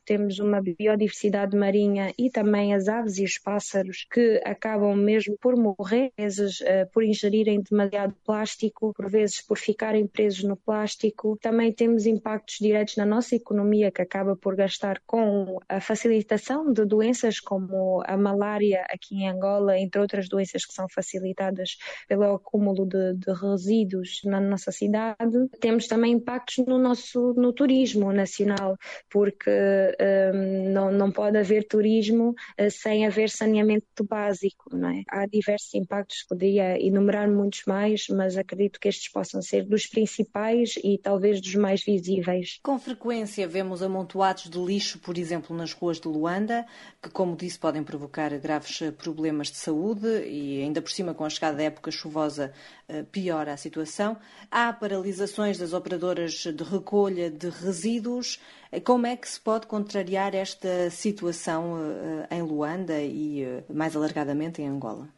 temos 0.05 0.39
uma 0.39 0.61
biodiversidade 0.61 1.55
marinha 1.55 2.13
e 2.17 2.29
também 2.29 2.73
as 2.73 2.87
aves 2.87 3.17
e 3.17 3.23
os 3.23 3.37
pássaros 3.37 4.05
que 4.11 4.41
acabam 4.45 4.95
mesmo 4.95 5.37
por 5.39 5.55
morrer, 5.55 6.11
às 6.17 6.35
vezes 6.35 6.61
uh, 6.61 6.89
por 6.93 7.03
ingerirem 7.03 7.61
demasiado 7.61 8.15
plástico, 8.25 8.93
por 8.93 9.09
vezes 9.09 9.41
por 9.41 9.57
ficarem 9.57 10.07
presos 10.07 10.43
no 10.43 10.55
plástico. 10.55 11.37
Também 11.41 11.71
temos 11.71 12.05
impactos 12.05 12.57
diretos 12.59 12.97
na 12.97 13.05
nossa 13.05 13.35
economia 13.35 13.91
que 13.91 14.01
acaba 14.01 14.35
por 14.35 14.55
gastar 14.55 15.01
com 15.05 15.59
a 15.67 15.79
facilitação 15.79 16.71
de 16.71 16.85
doenças 16.85 17.39
como 17.39 18.03
a 18.05 18.17
malária 18.17 18.85
aqui 18.89 19.15
em 19.15 19.29
Angola, 19.29 19.77
entre 19.77 20.01
outras 20.01 20.27
doenças 20.27 20.65
que 20.65 20.73
são 20.73 20.87
facilitadas 20.89 21.77
pelo 22.07 22.35
acúmulo 22.35 22.85
de, 22.85 23.13
de 23.15 23.31
resíduos 23.33 24.21
na 24.25 24.39
nossa 24.39 24.71
cidade. 24.71 25.49
Temos 25.59 25.87
também 25.87 26.13
impactos 26.13 26.65
no 26.65 26.77
nosso 26.77 27.33
no 27.33 27.53
turismo 27.53 28.11
nacional, 28.11 28.77
porque 29.09 29.49
não, 30.71 30.91
não 30.91 31.11
pode 31.11 31.37
haver 31.37 31.67
turismo 31.67 32.29
uh, 32.29 32.71
sem 32.71 33.05
haver 33.05 33.29
saneamento 33.29 34.03
básico, 34.03 34.75
não 34.75 34.89
é? 34.89 35.03
Há 35.07 35.25
diversos 35.25 35.73
impactos, 35.73 36.25
poderia 36.27 36.79
enumerar 36.81 37.29
muitos 37.29 37.63
mais, 37.65 38.07
mas 38.09 38.37
acredito 38.37 38.79
que 38.79 38.87
estes 38.87 39.09
possam 39.11 39.41
ser 39.41 39.65
dos 39.65 39.85
principais 39.85 40.75
e 40.83 40.97
talvez 40.97 41.41
dos 41.41 41.55
mais 41.55 41.83
visíveis. 41.83 42.59
Com 42.63 42.79
frequência 42.79 43.47
vemos 43.47 43.81
amontoados 43.81 44.49
de 44.49 44.57
lixo, 44.57 44.99
por 44.99 45.17
exemplo, 45.17 45.55
nas 45.55 45.73
ruas 45.73 45.99
de 45.99 46.07
Luanda, 46.07 46.65
que, 47.01 47.09
como 47.09 47.35
disse, 47.35 47.59
podem 47.59 47.83
provocar 47.83 48.29
graves 48.37 48.81
problemas 48.97 49.51
de 49.51 49.57
saúde 49.57 50.07
e 50.27 50.61
ainda 50.61 50.81
por 50.81 50.91
cima 50.91 51.13
com 51.13 51.25
a 51.25 51.29
chegada 51.29 51.57
da 51.57 51.63
época 51.63 51.91
chuvosa 51.91 52.53
piora 53.11 53.53
a 53.53 53.57
situação. 53.57 54.17
Há 54.49 54.71
paralisações 54.73 55.57
das 55.57 55.73
operadoras 55.73 56.33
de 56.33 56.63
recolha 56.63 57.29
de 57.29 57.49
resíduos. 57.49 58.39
Como 58.79 59.05
é 59.05 59.17
que 59.17 59.27
se 59.27 59.39
pode 59.39 59.67
contrariar 59.67 60.33
esta 60.33 60.89
situação 60.89 61.73
uh, 61.73 62.33
em 62.33 62.41
Luanda 62.41 63.01
e 63.01 63.43
uh, 63.45 63.63
mais 63.73 63.95
alargadamente 63.95 64.61
em 64.61 64.67
Angola? 64.67 65.09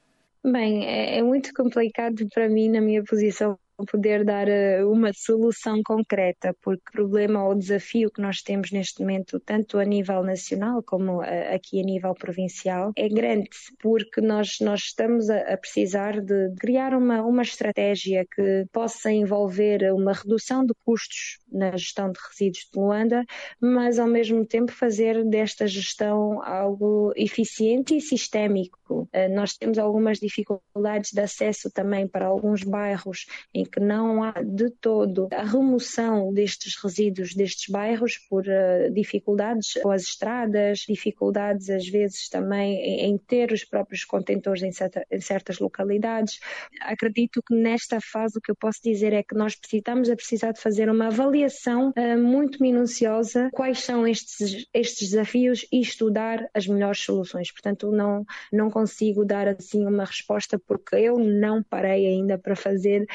Bem, 0.43 0.85
é, 0.85 1.19
é 1.19 1.21
muito 1.21 1.53
complicado 1.53 2.27
para 2.33 2.49
mim, 2.49 2.69
na 2.69 2.81
minha 2.81 3.03
posição 3.03 3.57
poder 3.85 4.23
dar 4.23 4.47
eh, 4.47 4.83
uma 4.85 5.11
solução 5.13 5.81
concreta, 5.83 6.55
porque 6.61 6.83
o 6.89 6.91
problema 6.91 7.43
ou 7.45 7.55
desafio 7.55 8.11
que 8.11 8.21
nós 8.21 8.41
temos 8.41 8.71
neste 8.71 9.01
momento, 9.01 9.39
tanto 9.39 9.77
a 9.79 9.85
nível 9.85 10.23
nacional 10.23 10.83
como 10.83 11.23
eh, 11.23 11.53
aqui 11.55 11.79
a 11.79 11.83
nível 11.83 12.13
provincial, 12.13 12.91
é 12.95 13.09
grande, 13.09 13.49
porque 13.79 14.21
nós, 14.21 14.57
nós 14.61 14.81
estamos 14.81 15.29
a, 15.29 15.57
precisar 15.57 16.21
de 16.21 16.53
criar 16.59 16.93
uma, 16.93 17.21
uma 17.21 17.41
estratégia 17.41 18.25
que 18.25 18.65
possa 18.71 19.11
envolver 19.11 19.93
uma 19.93 20.13
redução 20.13 20.65
de 20.65 20.73
custos 20.85 21.39
na 21.51 21.75
gestão 21.75 22.11
de 22.11 22.19
resíduos 22.29 22.67
de 22.71 22.79
Luanda, 22.79 23.23
mas 23.59 23.99
ao 23.99 24.07
mesmo 24.07 24.45
tempo 24.45 24.71
fazer 24.71 25.23
desta 25.25 25.67
gestão 25.67 26.41
algo 26.43 27.13
eficiente 27.15 27.95
e 27.95 28.01
sistémico. 28.01 29.07
Eh, 29.11 29.29
nós 29.29 29.55
temos 29.57 29.77
algumas 29.77 30.19
dificuldades 30.19 31.11
de 31.11 31.21
acesso 31.21 31.69
também 31.71 32.07
para 32.07 32.25
alguns 32.25 32.63
bairros 32.63 33.25
em 33.53 33.62
que 33.65 33.79
não 33.79 34.23
há 34.23 34.33
de 34.41 34.69
todo 34.69 35.27
a 35.31 35.43
remoção 35.43 36.33
destes 36.33 36.75
resíduos 36.81 37.33
destes 37.33 37.71
bairros 37.71 38.17
por 38.29 38.43
uh, 38.43 38.91
dificuldades 38.93 39.73
com 39.81 39.91
as 39.91 40.03
estradas, 40.03 40.79
dificuldades 40.79 41.69
às 41.69 41.87
vezes 41.87 42.29
também 42.29 42.75
em, 43.01 43.17
ter 43.17 43.51
os 43.51 43.63
próprios 43.63 44.03
contentores 44.03 44.63
em, 44.63 44.71
certa, 44.71 45.05
em, 45.11 45.21
certas 45.21 45.59
localidades. 45.59 46.39
Acredito 46.81 47.41
que 47.41 47.55
nesta 47.55 47.99
fase 48.01 48.37
o 48.37 48.41
que 48.41 48.51
eu 48.51 48.55
posso 48.55 48.79
dizer 48.83 49.13
é 49.13 49.23
que 49.23 49.35
nós 49.35 49.55
precisamos 49.55 50.09
a 50.09 50.15
precisar 50.15 50.51
de 50.51 50.61
fazer 50.61 50.89
uma 50.89 51.07
avaliação 51.07 51.93
uh, 51.97 52.17
muito 52.17 52.61
minuciosa 52.61 53.49
quais 53.53 53.79
são 53.79 54.07
estes, 54.07 54.67
estes 54.73 55.09
desafios 55.09 55.65
e 55.71 55.81
estudar 55.81 56.47
as 56.53 56.67
melhores 56.67 56.99
soluções. 56.99 57.51
Portanto, 57.51 57.91
não, 57.91 58.25
não 58.51 58.69
consigo 58.69 59.25
dar 59.25 59.47
assim 59.47 59.85
uma 59.85 60.05
resposta 60.05 60.59
porque 60.59 60.95
eu 60.95 61.17
não 61.17 61.61
parei 61.63 62.07
ainda 62.07 62.37
para 62.37 62.55
fazer 62.55 63.05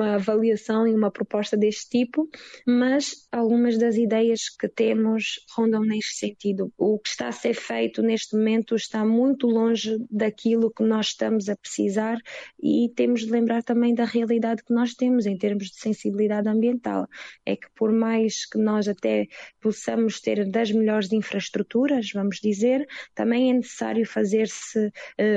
avaliação 0.00 0.86
e 0.86 0.94
uma 0.94 1.10
proposta 1.10 1.56
deste 1.56 1.88
tipo, 1.88 2.28
mas 2.66 3.26
algumas 3.30 3.78
das 3.78 3.96
ideias 3.96 4.48
que 4.48 4.68
temos 4.68 5.44
rondam 5.56 5.82
neste 5.82 6.18
sentido. 6.18 6.72
O 6.76 6.98
que 6.98 7.08
está 7.08 7.28
a 7.28 7.32
ser 7.32 7.54
feito 7.54 8.02
neste 8.02 8.36
momento 8.36 8.74
está 8.74 9.04
muito 9.04 9.46
longe 9.46 9.98
daquilo 10.10 10.70
que 10.70 10.82
nós 10.82 11.08
estamos 11.08 11.48
a 11.48 11.56
precisar 11.56 12.18
e 12.62 12.90
temos 12.94 13.22
de 13.24 13.30
lembrar 13.30 13.62
também 13.62 13.94
da 13.94 14.04
realidade 14.04 14.62
que 14.62 14.72
nós 14.72 14.94
temos 14.94 15.26
em 15.26 15.36
termos 15.36 15.68
de 15.68 15.76
sensibilidade 15.76 16.48
ambiental. 16.48 17.06
É 17.44 17.56
que 17.56 17.68
por 17.74 17.92
mais 17.92 18.46
que 18.46 18.58
nós 18.58 18.88
até 18.88 19.26
possamos 19.60 20.20
ter 20.20 20.48
das 20.48 20.70
melhores 20.70 21.12
infraestruturas, 21.12 22.10
vamos 22.12 22.38
dizer, 22.40 22.86
também 23.14 23.50
é 23.50 23.54
necessário 23.54 24.06
fazer-se 24.06 24.86
uh, 24.86 24.92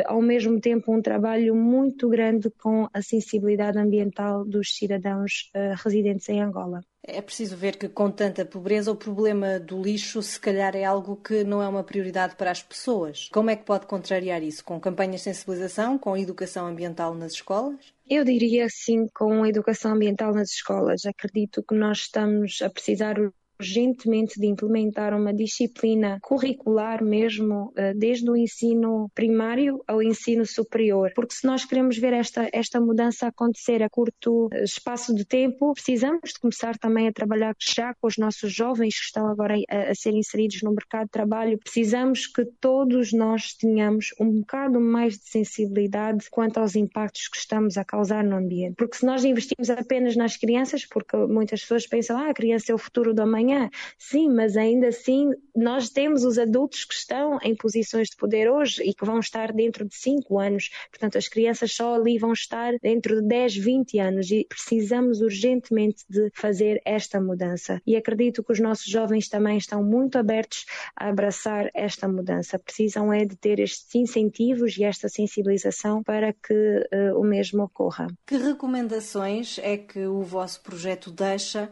ao 0.06 0.22
mesmo 0.22 0.60
tempo 0.60 0.94
um 0.94 1.02
trabalho 1.02 1.56
muito 1.56 2.10
grande 2.10 2.50
com 2.62 2.88
a 2.94 3.02
sensibilidade 3.02 3.78
ambiental 3.78 4.45
dos 4.46 4.76
cidadãos 4.76 5.52
uh, 5.56 5.76
residentes 5.84 6.30
em 6.30 6.42
Angola. 6.42 6.82
É 7.08 7.22
preciso 7.22 7.56
ver 7.56 7.78
que, 7.78 7.88
com 7.88 8.10
tanta 8.10 8.44
pobreza, 8.44 8.92
o 8.92 8.96
problema 8.96 9.60
do 9.60 9.82
lixo, 9.82 10.22
se 10.24 10.40
calhar, 10.40 10.76
é 10.76 10.84
algo 10.84 11.16
que 11.18 11.44
não 11.44 11.62
é 11.62 11.68
uma 11.68 11.84
prioridade 11.84 12.36
para 12.36 12.50
as 12.50 12.64
pessoas. 12.64 13.30
Como 13.32 13.50
é 13.50 13.56
que 13.56 13.64
pode 13.64 13.86
contrariar 13.86 14.42
isso? 14.42 14.64
Com 14.64 14.80
campanhas 14.80 15.18
de 15.18 15.22
sensibilização, 15.22 16.00
com 16.00 16.18
educação 16.18 16.66
ambiental 16.66 17.14
nas 17.14 17.34
escolas? 17.34 17.94
Eu 18.10 18.24
diria 18.24 18.68
sim, 18.70 19.08
com 19.14 19.44
a 19.44 19.50
educação 19.50 19.94
ambiental 19.94 20.34
nas 20.34 20.50
escolas. 20.50 21.06
Acredito 21.06 21.64
que 21.64 21.76
nós 21.76 22.00
estamos 22.00 22.60
a 22.62 22.70
precisar 22.70 23.18
urgentemente 23.60 24.40
de 24.40 24.48
implementar 24.48 25.14
uma 25.14 25.34
disciplina 25.34 26.20
curricular 26.22 27.04
mesmo, 27.04 27.72
eh, 27.76 27.94
desde 27.94 28.30
o 28.30 28.36
ensino 28.36 29.10
primário 29.14 29.82
ao 29.88 30.02
ensino 30.02 30.46
superior, 30.46 31.12
porque 31.16 31.34
se 31.34 31.46
nós 31.46 31.66
queremos 31.66 31.98
ver 31.98 32.14
esta, 32.14 32.50
esta 32.52 32.80
mudança 32.80 33.28
acontecer 33.28 33.82
a 33.82 33.90
curto 33.90 34.50
eh, 34.52 34.64
espaço 34.64 35.14
de 35.14 35.26
tempo, 35.26 35.74
precisamos 35.74 36.32
de 36.34 36.40
começar 36.40 36.78
também 36.78 37.08
a 37.08 37.14
trabalhar 37.14 37.56
já 37.60 37.94
com 37.96 38.08
os 38.08 38.18
nossos 38.18 38.52
jovens 38.52 38.98
que 39.00 39.06
estão 39.06 39.28
agora 39.28 39.56
a, 39.70 39.92
a 39.92 39.96
ser 39.96 40.14
inseridos 40.14 40.62
no 40.62 40.72
mercado 40.72 41.06
de 41.06 41.12
trabalho. 41.12 41.58
Precisamos 41.58 42.28
que 42.28 42.46
todos 42.60 43.14
nós 43.14 43.54
tenhamos 43.54 44.14
um 44.20 44.40
bocado 44.40 44.80
mais 44.80 45.18
de 45.18 45.30
sensibilidade 45.30 46.30
quanto 46.30 46.60
aos 46.60 46.76
impactos 46.76 47.28
que 47.28 47.38
estamos 47.38 47.78
a 47.78 47.86
causar 47.86 48.24
no 48.24 48.36
ambiente, 48.36 48.76
porque 48.76 48.98
se 48.98 49.06
nós 49.06 49.24
investimos 49.24 49.70
apenas 49.70 50.16
nas 50.16 50.38
crianças, 50.38 50.86
porque 50.86 51.16
muitas 51.16 51.62
pessoas 51.62 51.88
pensam, 51.88 52.18
ah, 52.18 52.30
a 52.30 52.34
criança 52.34 52.72
é 52.72 52.76
o 52.76 52.78
futuro 52.78 53.14
do 53.14 53.22
amanhã, 53.22 53.45
amanhã. 53.46 53.70
Sim, 53.98 54.30
mas 54.30 54.58
ainda 54.58 54.88
assim 54.88 55.30
nós 55.56 55.90
temos 55.90 56.24
os 56.24 56.38
adultos 56.38 56.84
que 56.84 56.94
estão 56.94 57.40
em 57.42 57.56
posições 57.56 58.10
de 58.10 58.18
poder 58.18 58.50
hoje 58.50 58.84
e 58.84 58.94
que 58.94 59.06
vão 59.06 59.20
estar 59.20 59.54
dentro 59.54 59.86
de 59.86 59.96
5 59.96 60.40
anos. 60.40 60.70
Portanto, 60.90 61.18
as 61.18 61.28
crianças 61.28 61.72
só 61.72 61.96
ali 61.96 62.18
vão 62.18 62.34
estar 62.34 62.74
dentro 62.82 63.22
de 63.22 63.28
10, 63.28 63.56
20 63.58 64.00
anos 64.00 64.32
e 64.32 64.46
precisamos 64.50 65.22
urgentemente 65.22 66.04
de 66.10 66.30
fazer 66.34 66.82
esta 66.84 67.22
mudança. 67.22 67.82
E 67.86 67.96
acredito 67.96 68.44
que 68.44 68.52
os 68.52 68.60
nossos 68.60 68.86
jovens 68.86 69.30
também 69.30 69.58
estão 69.58 69.84
muito 69.84 70.18
abertos 70.18 70.66
a 70.96 71.10
abraçar 71.10 71.70
esta 71.74 72.08
mudança. 72.08 72.60
Precisam 72.60 73.14
é 73.14 73.26
de 73.26 73.36
ter 73.36 73.60
estes 73.60 73.94
incentivos 73.96 74.78
e 74.78 74.84
esta 74.84 75.08
sensibilização 75.08 76.04
para 76.04 76.34
que 76.34 76.54
uh, 76.54 77.20
o 77.20 77.24
mesmo 77.24 77.64
ocorra. 77.64 78.08
Que 78.26 78.38
recomendações 78.38 79.60
é 79.60 79.78
que 79.78 80.06
o 80.06 80.22
vosso 80.22 80.62
projeto 80.62 81.12
deixa 81.12 81.70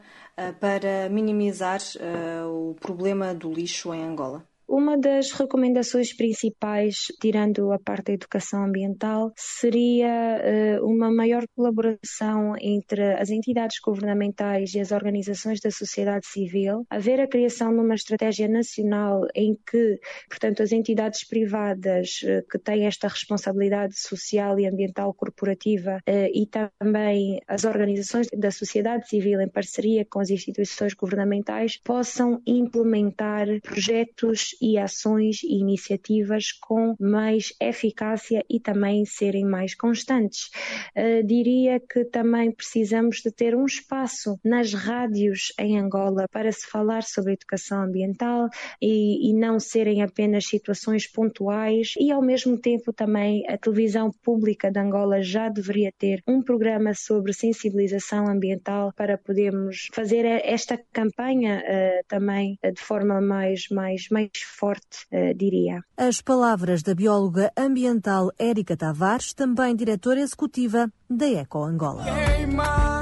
para 0.60 1.10
minimizar 1.10 1.80
uh, 1.98 2.72
o 2.72 2.76
problema 2.76 3.34
do 3.34 3.52
lixo 3.52 3.94
em 3.94 4.04
Angola? 4.04 4.48
Uma 4.68 4.98
das 4.98 5.32
recomendações 5.32 6.16
principais, 6.16 7.08
tirando 7.22 7.72
a 7.72 7.80
parte 7.80 8.06
da 8.06 8.14
educação 8.14 8.64
ambiental, 8.64 9.32
seria 9.36 10.80
uh, 10.80 10.86
uma 10.86 11.12
maior 11.12 11.44
colaboração 11.56 12.56
entre 12.60 13.14
as 13.16 13.30
entidades 13.30 13.80
governamentais 13.84 14.74
e 14.74 14.80
as 14.80 14.92
organizações 14.92 15.60
da 15.60 15.70
sociedade 15.70 16.26
civil, 16.26 16.86
haver 16.90 17.20
a 17.20 17.28
criação 17.28 17.74
de 17.74 17.82
uma 17.82 17.94
estratégia 17.94 18.48
nacional 18.48 19.28
em 19.36 19.56
que, 19.70 20.00
portanto, 20.30 20.64
as 20.64 20.72
entidades 20.72 21.28
privadas 21.28 22.22
uh, 22.24 22.48
que 22.50 22.58
têm 22.58 22.86
esta 22.86 23.08
responsabilidade 23.08 24.00
social 24.00 24.58
e 24.60 24.66
ambiental 24.66 25.14
corporativa 25.14 25.98
uh, 25.98 26.30
e 26.34 26.48
também 26.48 27.42
as 27.48 27.66
organizações 27.66 28.28
da 28.36 28.50
sociedade 28.50 29.10
civil 29.10 29.42
em 29.42 29.50
parceria 29.50 30.06
com 30.10 30.20
as 30.20 30.30
instituições 30.30 30.94
governamentais 30.94 31.78
possam 31.84 32.42
implementar 32.48 33.46
projetos 33.62 34.53
e 34.62 34.78
ações 34.78 35.44
e 35.44 35.60
iniciativas 35.60 36.52
com 36.52 36.96
mais 37.00 37.54
eficácia 37.60 38.44
e 38.50 38.60
também 38.60 39.06
serem 39.06 39.46
mais 39.46 39.76
constantes. 39.76 40.50
Uh, 40.96 41.26
diria 41.26 41.80
que 41.80 42.06
também 42.06 42.52
precisamos 42.52 43.18
de 43.18 43.32
ter 43.32 43.56
um 43.56 43.66
espaço 43.66 44.40
nas 44.44 44.74
rádios 44.74 45.54
em 45.60 45.80
Angola 45.80 46.28
para 46.32 46.52
se 46.52 46.68
falar 46.68 47.04
sobre 47.04 47.34
educação 47.34 47.84
ambiental 47.84 48.50
e, 48.82 49.30
e 49.30 49.34
não 49.34 49.60
serem 49.60 50.02
apenas 50.02 50.46
situações 50.46 51.08
pontuais 51.08 51.94
e 52.00 52.12
ao 52.12 52.22
mesmo 52.22 52.58
tempo 52.58 52.92
também 52.94 53.44
a 53.48 53.58
televisão 53.58 54.12
pública 54.24 54.72
de 54.72 54.80
Angola 54.80 55.22
já 55.22 55.50
deveria 55.50 55.92
ter 55.98 56.22
um 56.28 56.42
programa 56.42 56.94
sobre 56.94 57.34
sensibilização 57.34 58.28
ambiental 58.28 58.92
para 58.96 59.18
podermos 59.18 59.88
fazer 59.94 60.26
esta 60.26 60.78
campanha 60.92 61.64
uh, 61.64 62.06
também 62.08 62.58
de 62.74 62.82
forma 62.82 63.20
mais, 63.22 63.68
mais, 63.70 64.08
mais 64.10 64.30
forte, 64.44 65.08
uh, 65.12 65.34
diria. 65.36 65.82
As 65.98 66.22
palavras 66.22 66.84
da 66.84 66.94
bióloga 66.94 67.52
ambiental 67.58 68.32
Érica 68.38 68.76
Tavares, 68.76 69.34
também 69.34 69.76
diretora 69.76 70.20
executiva 70.20 70.92
da 71.10 71.28
Eco 71.28 71.64
Angola. 71.64 72.04
Queima 72.04 73.02